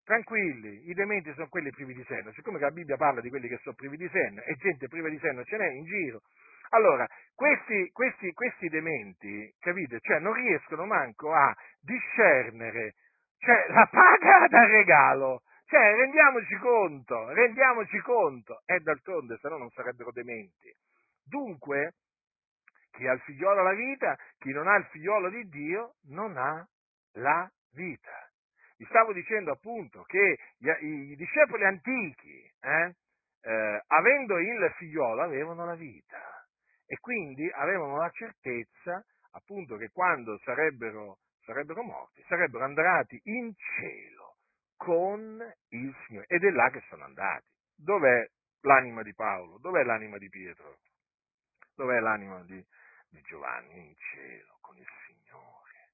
Tranquilli, 0.05 0.89
i 0.89 0.95
dementi 0.95 1.33
sono 1.33 1.49
quelli 1.49 1.71
privi 1.71 1.95
di 1.95 2.05
senno. 2.07 2.31
Siccome 2.31 2.61
la 2.61 2.71
Bibbia 2.71 2.97
parla 2.97 3.21
di 3.21 3.29
quelli 3.29 3.49
che 3.49 3.59
sono 3.61 3.75
privi 3.75 3.97
di 3.97 4.09
senno 4.09 4.41
e 4.43 4.55
gente 4.55 4.87
priva 4.87 5.09
di 5.09 5.19
senno 5.19 5.43
ce 5.43 5.57
n'è 5.57 5.69
in 5.69 5.85
giro. 5.85 6.21
Allora, 6.69 7.05
questi, 7.35 7.91
questi, 7.91 8.33
questi 8.33 8.69
dementi, 8.69 9.53
capite, 9.59 9.99
cioè 9.99 10.21
non 10.21 10.33
riescono 10.33 10.87
manco 10.87 11.33
a 11.33 11.53
discernere 11.81 12.95
cioè, 13.39 13.67
la 13.71 13.89
paga 13.91 14.47
dal 14.47 14.69
regalo. 14.69 15.43
Cioè, 15.69 15.97
rendiamoci 15.97 16.57
conto, 16.57 17.29
rendiamoci 17.35 17.99
conto. 17.99 18.63
E 18.65 18.81
d'altronde, 18.81 19.37
se 19.37 19.49
no 19.49 19.59
non 19.59 19.71
sarebbero 19.71 20.11
dementi. 20.13 20.75
Dunque, 21.23 21.93
chi 22.93 23.07
ha 23.07 23.13
il 23.13 23.21
figliolo 23.21 23.63
la 23.63 23.75
vita, 23.75 24.17
chi 24.39 24.51
non 24.51 24.67
ha 24.67 24.77
il 24.77 24.87
figliolo 24.87 25.29
di 25.29 25.47
Dio 25.51 25.97
non 26.09 26.39
ha 26.39 26.67
la 27.17 27.51
vita. 27.73 28.31
Vi 28.79 28.87
stavo 28.87 29.13
dicendo 29.13 29.53
appunto 29.53 30.05
che 30.05 30.39
i, 30.61 30.87
i 31.11 31.17
discepoli 31.17 31.65
antichi, 31.67 32.51
eh, 32.61 32.95
eh, 33.43 33.83
avendo 33.89 34.39
il 34.39 34.73
figliolo, 34.79 35.21
avevano 35.21 35.67
la 35.67 35.75
vita 35.75 36.47
e 36.87 36.97
quindi 36.99 37.47
avevano 37.51 37.99
la 37.99 38.09
certezza 38.11 39.05
appunto 39.33 39.77
che 39.77 39.91
quando 39.93 40.39
sarebbero, 40.45 41.19
sarebbero 41.45 41.83
morti, 41.83 42.25
sarebbero 42.27 42.65
andati 42.65 43.21
in 43.25 43.53
cielo 43.55 44.18
con 44.79 45.43
il 45.71 45.95
Signore. 46.07 46.27
ed 46.29 46.45
è 46.45 46.51
là 46.51 46.71
che 46.71 46.83
sono 46.89 47.05
andati. 47.05 47.51
Dov'è 47.75 48.27
l'anima 48.63 49.03
di 49.03 49.13
Paolo? 49.13 49.59
Dov'è 49.59 49.83
l'anima 49.83 50.17
di 50.17 50.29
Pietro? 50.31 50.79
Dov'è 51.75 52.01
l'anima 52.01 52.43
di, 52.45 52.65
di 53.11 53.21
Giovanni? 53.23 53.87
In 53.87 53.95
cielo, 53.97 54.57
con 54.61 54.77
il 54.79 54.87
Signore. 55.05 55.93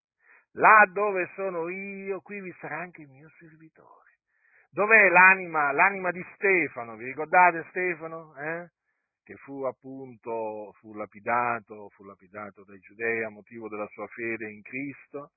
Là 0.53 0.89
dove 0.93 1.31
sono 1.35 1.69
io, 1.69 2.21
qui 2.21 2.41
vi 2.41 2.55
sarà 2.61 2.79
anche 2.79 3.03
il 3.03 3.09
mio 3.09 3.29
servitore. 3.39 4.13
Dov'è 4.71 5.09
l'anima, 5.09 5.73
l'anima 5.73 6.11
di 6.11 6.25
Stefano? 6.35 6.97
Vi 6.97 7.07
ricordate 7.07 7.67
Stefano? 7.71 8.37
Eh? 8.37 8.71
Che 9.25 9.37
fu 9.37 9.63
appunto, 9.63 10.73
fu 10.79 10.95
lapidato, 10.95 11.89
fu 11.91 12.05
lapidato 12.05 12.65
dai 12.65 12.79
giudei 12.81 13.25
a 13.25 13.31
motivo 13.31 13.69
della 13.69 13.87
sua 13.89 14.07
fede 14.09 14.51
in 14.51 14.63
Cristo. 14.63 15.31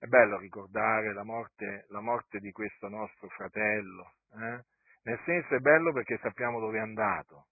È 0.00 0.06
bello 0.06 0.38
ricordare 0.38 1.12
la 1.12 1.24
morte, 1.24 1.86
la 1.88 2.00
morte 2.00 2.38
di 2.38 2.52
questo 2.52 2.88
nostro 2.88 3.28
fratello. 3.30 4.12
Eh? 4.32 4.60
Nel 5.02 5.20
senso 5.24 5.56
è 5.56 5.58
bello 5.58 5.92
perché 5.92 6.18
sappiamo 6.22 6.60
dove 6.60 6.78
è 6.78 6.80
andato. 6.80 7.46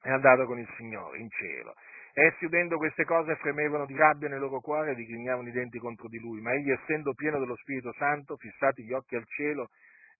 È 0.00 0.10
andato 0.10 0.46
con 0.46 0.60
il 0.60 0.68
Signore 0.76 1.18
in 1.18 1.28
cielo. 1.30 1.74
Essi 2.12 2.44
udendo 2.44 2.76
queste 2.76 3.04
cose 3.04 3.34
fremevano 3.36 3.86
di 3.86 3.96
rabbia 3.96 4.28
nel 4.28 4.38
loro 4.38 4.60
cuore 4.60 4.92
e 4.92 4.94
digrignavano 4.94 5.48
i 5.48 5.52
denti 5.52 5.78
contro 5.78 6.08
di 6.08 6.20
lui, 6.20 6.40
ma 6.40 6.52
egli 6.52 6.70
essendo 6.70 7.12
pieno 7.14 7.40
dello 7.40 7.56
Spirito 7.56 7.92
Santo, 7.94 8.36
fissati 8.36 8.84
gli 8.84 8.92
occhi 8.92 9.16
al 9.16 9.26
cielo, 9.26 9.70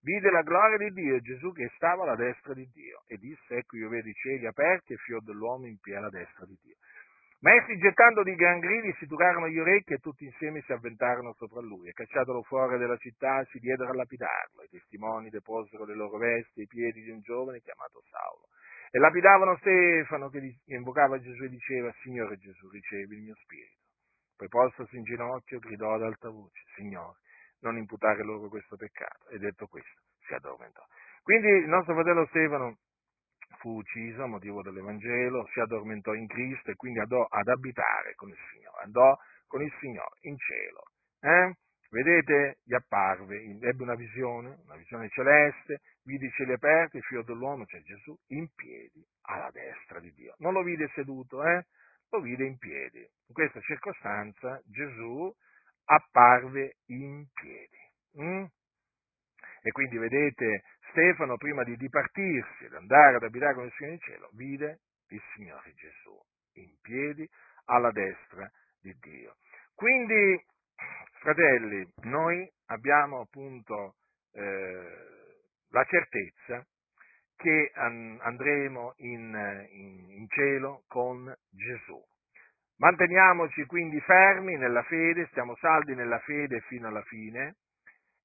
vide 0.01 0.29
la 0.29 0.41
gloria 0.41 0.77
di 0.77 0.91
Dio 0.91 1.15
e 1.15 1.21
Gesù 1.21 1.53
che 1.53 1.71
stava 1.75 2.03
alla 2.03 2.15
destra 2.15 2.53
di 2.53 2.67
Dio 2.73 3.03
e 3.07 3.15
disse, 3.17 3.55
ecco 3.55 3.77
io 3.77 3.87
vedo 3.87 4.09
i 4.09 4.13
cieli 4.13 4.45
aperti 4.45 4.93
e 4.93 4.97
fior 4.97 5.21
dell'uomo 5.23 5.67
in 5.67 5.77
alla 5.95 6.09
destra 6.09 6.45
di 6.45 6.57
Dio. 6.61 6.75
Ma 7.43 7.53
essi 7.55 7.77
gettando 7.77 8.23
di 8.23 8.35
gran 8.35 8.59
gridi 8.59 8.95
si 8.99 9.05
turarono 9.05 9.49
gli 9.49 9.59
orecchi 9.59 9.91
e 9.91 9.97
tutti 9.97 10.23
insieme 10.23 10.61
si 10.61 10.71
avventarono 10.71 11.33
sopra 11.33 11.59
lui 11.59 11.89
e 11.89 11.91
cacciatolo 11.91 12.41
fuori 12.43 12.77
dalla 12.77 12.95
città 12.95 13.43
si 13.51 13.59
diedero 13.59 13.89
a 13.89 13.95
lapidarlo. 13.95 14.63
I 14.63 14.69
testimoni 14.69 15.29
deposero 15.29 15.83
le 15.83 15.93
loro 15.93 16.17
vesti 16.17 16.61
ai 16.61 16.67
piedi 16.67 17.01
di 17.03 17.09
un 17.09 17.19
giovane 17.19 17.59
chiamato 17.59 18.01
Saulo 18.09 18.47
e 18.91 18.97
lapidavano 18.97 19.57
Stefano 19.57 20.29
che 20.29 20.39
invocava 20.67 21.19
Gesù 21.19 21.43
e 21.43 21.49
diceva 21.49 21.93
Signore 22.01 22.37
Gesù 22.37 22.69
ricevi 22.69 23.13
il 23.13 23.23
mio 23.23 23.35
spirito. 23.35 23.81
Poi 24.37 24.47
postosi 24.47 24.95
in 24.95 25.03
ginocchio 25.03 25.59
gridò 25.59 25.95
ad 25.95 26.03
alta 26.03 26.29
voce 26.29 26.63
Signore 26.75 27.19
non 27.59 27.75
imputare 27.75 28.23
loro 28.23 28.47
questo 28.47 28.77
peccato. 28.77 29.27
E 29.27 29.37
detto 29.37 29.67
questo, 29.67 29.99
si 30.27 30.33
addormentò. 30.33 30.81
Quindi 31.21 31.47
il 31.47 31.67
nostro 31.67 31.93
fratello 31.93 32.25
Stefano 32.27 32.77
fu 33.57 33.77
ucciso 33.77 34.23
a 34.23 34.27
motivo 34.27 34.61
dell'Evangelo, 34.61 35.47
si 35.51 35.59
addormentò 35.59 36.13
in 36.13 36.27
Cristo 36.27 36.71
e 36.71 36.75
quindi 36.75 36.99
andò 36.99 37.25
ad 37.25 37.47
abitare 37.47 38.15
con 38.15 38.29
il 38.29 38.37
Signore, 38.51 38.83
andò 38.83 39.17
con 39.47 39.61
il 39.61 39.73
Signore 39.79 40.17
in 40.21 40.37
cielo. 40.37 40.83
Eh? 41.19 41.55
Vedete, 41.89 42.57
gli 42.63 42.73
apparve, 42.73 43.39
ebbe 43.61 43.83
una 43.83 43.95
visione, 43.95 44.57
una 44.65 44.75
visione 44.75 45.09
celeste, 45.09 45.81
vide 46.03 46.25
i 46.25 46.31
cieli 46.31 46.53
aperti, 46.53 46.97
il 46.97 47.03
figlio 47.03 47.21
dell'uomo, 47.21 47.65
cioè 47.65 47.81
Gesù, 47.81 48.17
in 48.29 48.47
piedi 48.55 49.05
alla 49.27 49.51
destra 49.51 49.99
di 49.99 50.11
Dio. 50.13 50.33
Non 50.39 50.53
lo 50.53 50.63
vide 50.63 50.89
seduto, 50.95 51.45
eh? 51.45 51.65
lo 52.09 52.19
vide 52.19 52.45
in 52.45 52.57
piedi. 52.57 52.99
In 52.99 53.33
questa 53.33 53.59
circostanza 53.61 54.59
Gesù 54.65 55.31
apparve 55.85 56.77
in 56.87 57.25
piedi. 57.31 57.77
Mm? 58.19 58.45
E 59.61 59.71
quindi 59.71 59.97
vedete, 59.97 60.63
Stefano, 60.93 61.37
prima 61.37 61.63
di 61.63 61.75
dipartirsi 61.75 62.65
ed 62.65 62.73
andare 62.73 63.15
ad 63.15 63.23
abitare 63.23 63.55
con 63.55 63.65
il 63.65 63.73
Signore 63.75 63.95
in 63.95 63.99
cielo, 64.01 64.29
vide 64.33 64.79
il 65.09 65.21
Signore 65.33 65.73
Gesù 65.73 66.15
in 66.53 66.71
piedi 66.81 67.27
alla 67.65 67.91
destra 67.91 68.47
di 68.79 68.95
Dio. 68.99 69.35
Quindi, 69.73 70.39
fratelli, 71.19 71.91
noi 72.03 72.47
abbiamo 72.67 73.21
appunto 73.21 73.95
eh, 74.33 75.07
la 75.69 75.83
certezza 75.85 76.63
che 77.37 77.71
andremo 77.73 78.93
in, 78.97 79.67
in, 79.71 80.11
in 80.11 80.27
cielo 80.29 80.83
con 80.87 81.33
Gesù. 81.49 81.99
Manteniamoci 82.77 83.65
quindi 83.65 83.99
fermi 84.01 84.57
nella 84.57 84.83
fede, 84.83 85.25
stiamo 85.31 85.55
saldi 85.55 85.95
nella 85.95 86.19
fede 86.19 86.61
fino 86.61 86.87
alla 86.87 87.03
fine 87.03 87.55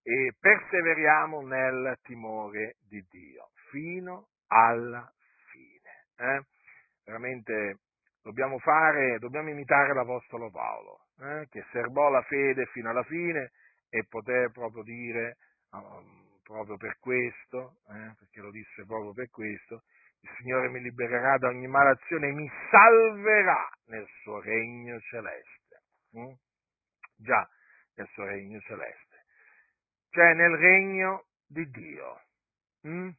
e 0.08 0.32
perseveriamo 0.40 1.42
nel 1.42 1.98
timore 2.02 2.76
di 2.88 3.04
Dio 3.10 3.50
fino 3.70 4.28
alla 4.46 5.06
fine. 5.50 6.06
Eh? 6.16 6.42
Veramente 7.04 7.80
dobbiamo 8.22 8.58
fare, 8.58 9.18
dobbiamo 9.18 9.50
imitare 9.50 9.92
l'Apostolo 9.92 10.50
Paolo, 10.50 11.08
eh? 11.20 11.46
che 11.50 11.62
serbò 11.72 12.08
la 12.08 12.22
fede 12.22 12.64
fino 12.72 12.88
alla 12.88 13.02
fine 13.02 13.50
e 13.90 14.06
poté 14.08 14.48
proprio 14.50 14.82
dire, 14.82 15.36
um, 15.72 16.40
proprio 16.42 16.78
per 16.78 16.96
questo, 16.98 17.76
eh? 17.88 18.14
perché 18.18 18.40
lo 18.40 18.50
disse 18.50 18.86
proprio 18.86 19.12
per 19.12 19.28
questo, 19.28 19.82
il 20.20 20.30
Signore 20.38 20.70
mi 20.70 20.80
libererà 20.80 21.36
da 21.36 21.48
ogni 21.48 21.66
malazione 21.66 22.28
e 22.28 22.32
mi 22.32 22.50
salverà 22.70 23.68
nel 23.88 24.06
suo 24.22 24.40
regno 24.40 24.98
celeste. 25.00 25.82
Mm? 26.16 26.32
Già, 27.14 27.46
nel 27.96 28.08
suo 28.14 28.24
regno 28.24 28.58
celeste. 28.60 29.07
Cioè 30.10 30.34
nel 30.34 30.56
regno 30.56 31.24
di 31.46 31.68
Dio. 31.70 32.20
Mm? 32.86 33.10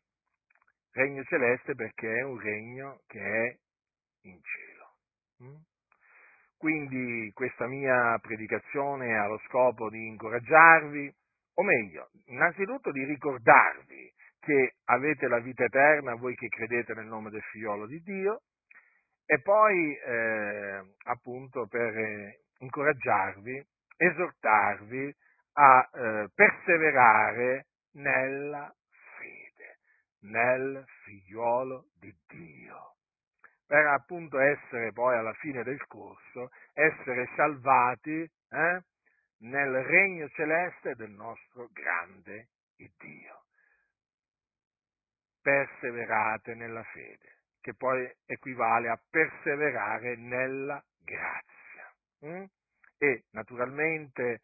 Regno 0.92 1.24
celeste 1.24 1.76
perché 1.76 2.08
è 2.08 2.24
un 2.24 2.40
regno 2.40 3.02
che 3.08 3.20
è 3.20 3.58
in 4.28 4.40
cielo. 4.42 4.96
Mm? 5.44 5.62
Quindi 6.58 7.32
questa 7.34 7.68
mia 7.68 8.18
predicazione 8.20 9.18
ha 9.18 9.28
lo 9.28 9.40
scopo 9.48 9.90
di 9.90 10.08
incoraggiarvi, 10.08 11.16
o 11.54 11.64
meglio, 11.64 12.10
innanzitutto 12.26 12.92
di 12.92 13.06
ricordarvi 13.06 14.14
che 14.40 14.76
avete 14.86 15.28
la 15.28 15.40
vita 15.40 15.64
eterna, 15.64 16.16
voi 16.16 16.36
che 16.36 16.48
credete 16.48 16.94
nel 16.94 17.06
nome 17.06 17.30
del 17.30 17.42
figliolo 17.44 17.86
di 17.86 18.00
Dio, 18.02 18.42
e 19.26 19.40
poi 19.42 19.96
eh, 19.96 20.84
appunto 21.04 21.68
per 21.68 21.96
eh, 21.98 22.42
incoraggiarvi, 22.58 23.66
esortarvi 23.96 25.16
a 25.62 25.90
eh, 25.92 26.30
perseverare 26.34 27.66
nella 27.96 28.74
fede, 29.18 29.80
nel 30.22 30.86
figliolo 31.04 31.90
di 32.00 32.16
Dio, 32.28 32.96
per 33.68 33.86
appunto 33.88 34.40
essere 34.40 34.94
poi 34.94 35.18
alla 35.18 35.34
fine 35.34 35.64
del 35.64 35.86
corso, 35.88 36.52
essere 36.74 37.30
salvati 37.36 38.22
eh, 38.22 38.82
nel 39.40 39.84
regno 39.84 40.30
celeste 40.30 40.96
del 40.96 41.12
nostro 41.12 41.68
grande 41.74 42.48
Dio 42.98 43.44
perseverate 45.42 46.54
nella 46.54 46.84
fede, 46.84 47.38
che 47.60 47.74
poi 47.74 48.10
equivale 48.26 48.90
a 48.90 49.02
perseverare 49.10 50.16
nella 50.16 50.82
grazia. 51.04 51.94
Mm? 52.26 52.44
E 52.98 53.24
naturalmente 53.32 54.42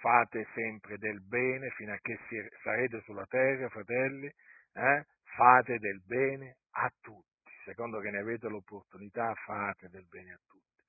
fate 0.00 0.46
sempre 0.54 0.98
del 0.98 1.20
bene 1.20 1.70
fino 1.70 1.92
a 1.92 1.98
che 2.00 2.18
sarete 2.62 3.00
sulla 3.02 3.26
terra, 3.26 3.68
fratelli, 3.68 4.26
eh? 4.72 5.06
fate 5.36 5.78
del 5.78 6.02
bene 6.04 6.58
a 6.72 6.90
tutti. 7.00 7.52
Secondo 7.64 7.98
che 8.00 8.10
ne 8.10 8.18
avete 8.18 8.48
l'opportunità, 8.48 9.34
fate 9.34 9.88
del 9.88 10.06
bene 10.08 10.32
a 10.32 10.40
tutti. 10.46 10.84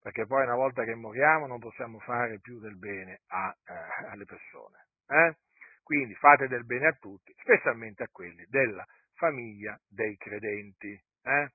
Perché 0.00 0.26
poi 0.26 0.44
una 0.44 0.54
volta 0.54 0.84
che 0.84 0.94
moriamo 0.94 1.46
non 1.46 1.58
possiamo 1.58 1.98
fare 2.00 2.38
più 2.40 2.58
del 2.60 2.76
bene 2.76 3.20
a, 3.26 3.54
eh, 3.64 4.06
alle 4.06 4.24
persone. 4.24 4.86
Eh? 5.08 5.36
Quindi 5.82 6.14
fate 6.14 6.46
del 6.46 6.64
bene 6.64 6.86
a 6.86 6.92
tutti, 6.92 7.34
specialmente 7.40 8.04
a 8.04 8.08
quelli 8.10 8.46
della 8.48 8.86
famiglia 9.14 9.78
dei 9.88 10.16
credenti. 10.16 10.98
Eh? 11.22 11.50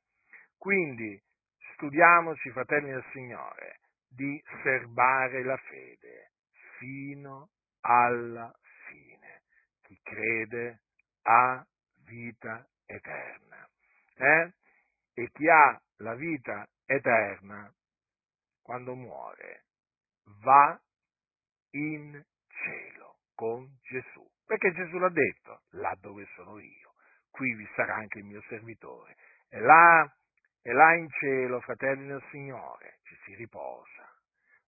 Quindi 0.57 1.19
studiamoci, 1.73 2.51
fratelli 2.51 2.91
del 2.91 3.05
Signore, 3.11 3.79
di 4.07 4.41
serbare 4.61 5.43
la 5.43 5.57
fede 5.57 6.31
fino 6.77 7.49
alla 7.81 8.53
fine. 8.87 9.43
Chi 9.81 9.99
crede 10.01 10.81
ha 11.23 11.65
vita 12.05 12.67
eterna. 12.85 13.67
Eh? 14.15 14.53
E 15.13 15.29
chi 15.31 15.47
ha 15.49 15.81
la 15.97 16.15
vita 16.15 16.67
eterna, 16.85 17.73
quando 18.61 18.95
muore, 18.95 19.65
va 20.41 20.79
in 21.71 22.23
cielo 22.47 23.19
con 23.33 23.77
Gesù. 23.81 24.27
Perché 24.45 24.71
Gesù 24.73 24.97
l'ha 24.97 25.09
detto, 25.09 25.63
là 25.71 25.95
dove 25.99 26.27
sono 26.35 26.59
io 26.59 26.85
qui 27.35 27.53
vi 27.53 27.67
sarà 27.75 27.95
anche 27.95 28.19
il 28.19 28.25
mio 28.25 28.41
servitore. 28.47 29.17
E 29.49 29.59
là, 29.59 30.09
e 30.61 30.71
là 30.71 30.93
in 30.95 31.09
cielo, 31.09 31.59
fratelli 31.59 32.07
del 32.07 32.23
Signore, 32.31 32.99
ci 33.03 33.15
si 33.25 33.35
riposa 33.35 34.09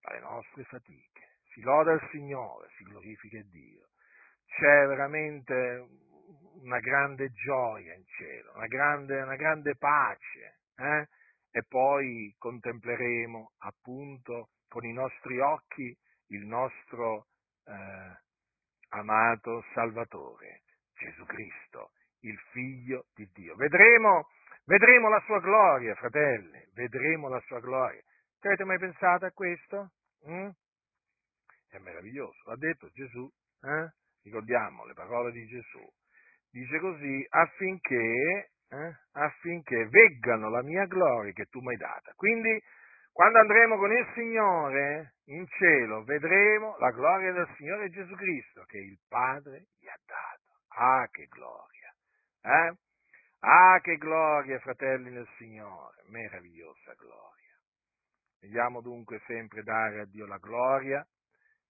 dalle 0.01 0.19
nostre 0.19 0.63
fatiche, 0.65 1.36
si 1.57 1.61
loda 1.61 1.91
il 1.93 2.07
Signore, 2.11 2.69
si 2.77 2.83
glorifica 2.83 3.41
Dio. 3.49 3.87
C'è 4.45 4.85
veramente 4.85 5.87
una 6.61 6.79
grande 6.79 7.31
gioia 7.31 7.95
in 7.95 8.05
cielo, 8.05 8.53
una 8.53 8.67
grande, 8.67 9.21
una 9.21 9.35
grande 9.35 9.75
pace. 9.75 10.59
Eh? 10.75 11.07
E 11.49 11.63
poi 11.67 12.35
contempleremo 12.37 13.53
appunto 13.59 14.49
con 14.67 14.85
i 14.85 14.93
nostri 14.93 15.39
occhi 15.39 15.97
il 16.27 16.45
nostro 16.45 17.25
eh, 17.65 18.21
amato 18.89 19.63
Salvatore, 19.73 20.61
Gesù 20.93 21.25
Cristo, 21.25 21.91
il 22.19 22.37
Figlio 22.51 23.05
di 23.15 23.27
Dio. 23.33 23.55
Vedremo, 23.55 24.27
vedremo 24.65 25.09
la 25.09 25.23
sua 25.25 25.39
gloria, 25.39 25.95
fratelli, 25.95 26.63
vedremo 26.73 27.29
la 27.29 27.39
sua 27.47 27.59
gloria. 27.59 28.01
Ci 28.39 28.45
avete 28.45 28.63
mai 28.63 28.77
pensato 28.77 29.25
a 29.25 29.31
questo? 29.31 29.89
Mm? 30.27 30.49
È 31.77 31.79
meraviglioso, 31.79 32.41
l'ha 32.45 32.55
detto 32.55 32.89
Gesù, 32.89 33.29
eh? 33.61 33.87
ricordiamo 34.23 34.83
le 34.85 34.93
parole 34.93 35.31
di 35.31 35.45
Gesù. 35.45 35.87
Dice 36.49 36.79
così, 36.79 37.23
affinché, 37.29 38.49
eh? 38.67 38.95
affinché 39.11 39.85
veggano 39.87 40.49
la 40.49 40.63
mia 40.63 40.85
gloria 40.85 41.31
che 41.33 41.45
tu 41.45 41.59
mi 41.59 41.73
hai 41.73 41.77
data. 41.77 42.13
Quindi, 42.15 42.59
quando 43.11 43.37
andremo 43.37 43.77
con 43.77 43.91
il 43.91 44.07
Signore 44.15 45.17
in 45.25 45.45
cielo, 45.45 46.03
vedremo 46.03 46.75
la 46.79 46.89
gloria 46.89 47.31
del 47.31 47.47
Signore 47.57 47.89
Gesù 47.89 48.15
Cristo 48.15 48.63
che 48.63 48.79
il 48.79 48.97
Padre 49.07 49.67
gli 49.77 49.87
ha 49.87 49.99
dato. 50.03 50.63
Ah, 50.69 51.07
che 51.11 51.27
gloria! 51.27 51.93
Eh? 52.41 52.75
Ah, 53.41 53.79
che 53.81 53.97
gloria, 53.97 54.57
fratelli 54.59 55.11
nel 55.11 55.29
Signore, 55.37 56.01
meravigliosa 56.07 56.95
gloria. 56.95 57.55
Vogliamo 58.41 58.81
dunque 58.81 59.21
sempre 59.27 59.61
dare 59.61 59.99
a 60.01 60.05
Dio 60.05 60.25
la 60.25 60.39
gloria 60.39 61.05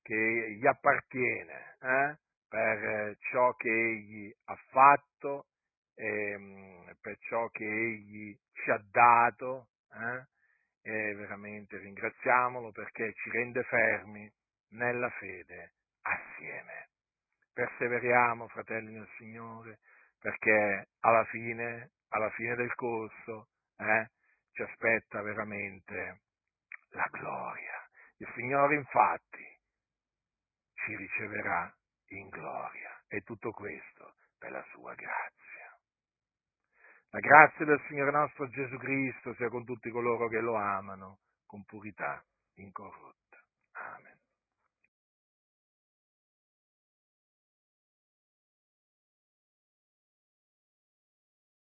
che 0.08 0.55
gli 0.58 0.66
appartiene 0.66 1.76
eh? 1.82 2.18
per 2.47 3.18
ciò 3.30 3.53
che 3.55 3.68
Egli 3.68 4.34
ha 4.45 4.55
fatto, 4.70 5.47
ehm, 5.95 6.95
per 7.01 7.18
ciò 7.20 7.49
che 7.49 7.66
Egli 7.66 8.34
ci 8.53 8.72
ha 8.72 8.82
dato. 8.89 9.68
Eh? 9.91 10.26
E 10.89 11.14
veramente 11.16 11.78
ringraziamolo 11.80 12.72
perché 12.72 13.12
ci 13.16 13.30
rende 13.32 13.64
fermi 13.64 14.32
nella 14.70 15.10
fede 15.10 15.74
assieme. 16.03 16.88
Perseveriamo, 17.51 18.47
fratelli 18.47 18.93
nel 18.93 19.10
Signore, 19.18 19.80
perché 20.18 20.88
alla 21.01 21.26
fine, 21.26 21.91
alla 22.10 22.30
fine 22.30 22.55
del 22.55 22.74
corso 22.76 23.49
eh, 23.76 24.10
ci 24.53 24.62
aspetta 24.62 25.22
veramente 25.22 26.22
la 26.91 27.08
gloria. 27.12 27.86
Il 28.20 28.32
Signore 28.34 28.76
infatti 28.76 29.57
ci 30.88 30.96
riceverà 30.96 31.70
in 32.12 32.30
gloria 32.30 33.04
e 33.10 33.20
tutto 33.22 33.52
questo 33.52 34.16
per 34.38 34.52
la 34.52 34.64
sua 34.72 34.94
grazia. 34.96 35.78
La 37.10 37.20
grazia 37.20 37.66
del 37.66 37.84
Signore 37.88 38.12
nostro 38.12 38.48
Gesù 38.48 38.78
Cristo 38.78 39.34
sia 39.34 39.50
con 39.50 39.66
tutti 39.66 39.90
coloro 39.90 40.30
che 40.30 40.40
lo 40.40 40.56
amano 40.56 41.20
con 41.46 41.66
purità 41.66 42.24
incorrotta. 42.56 43.38
Amen. 43.74 44.16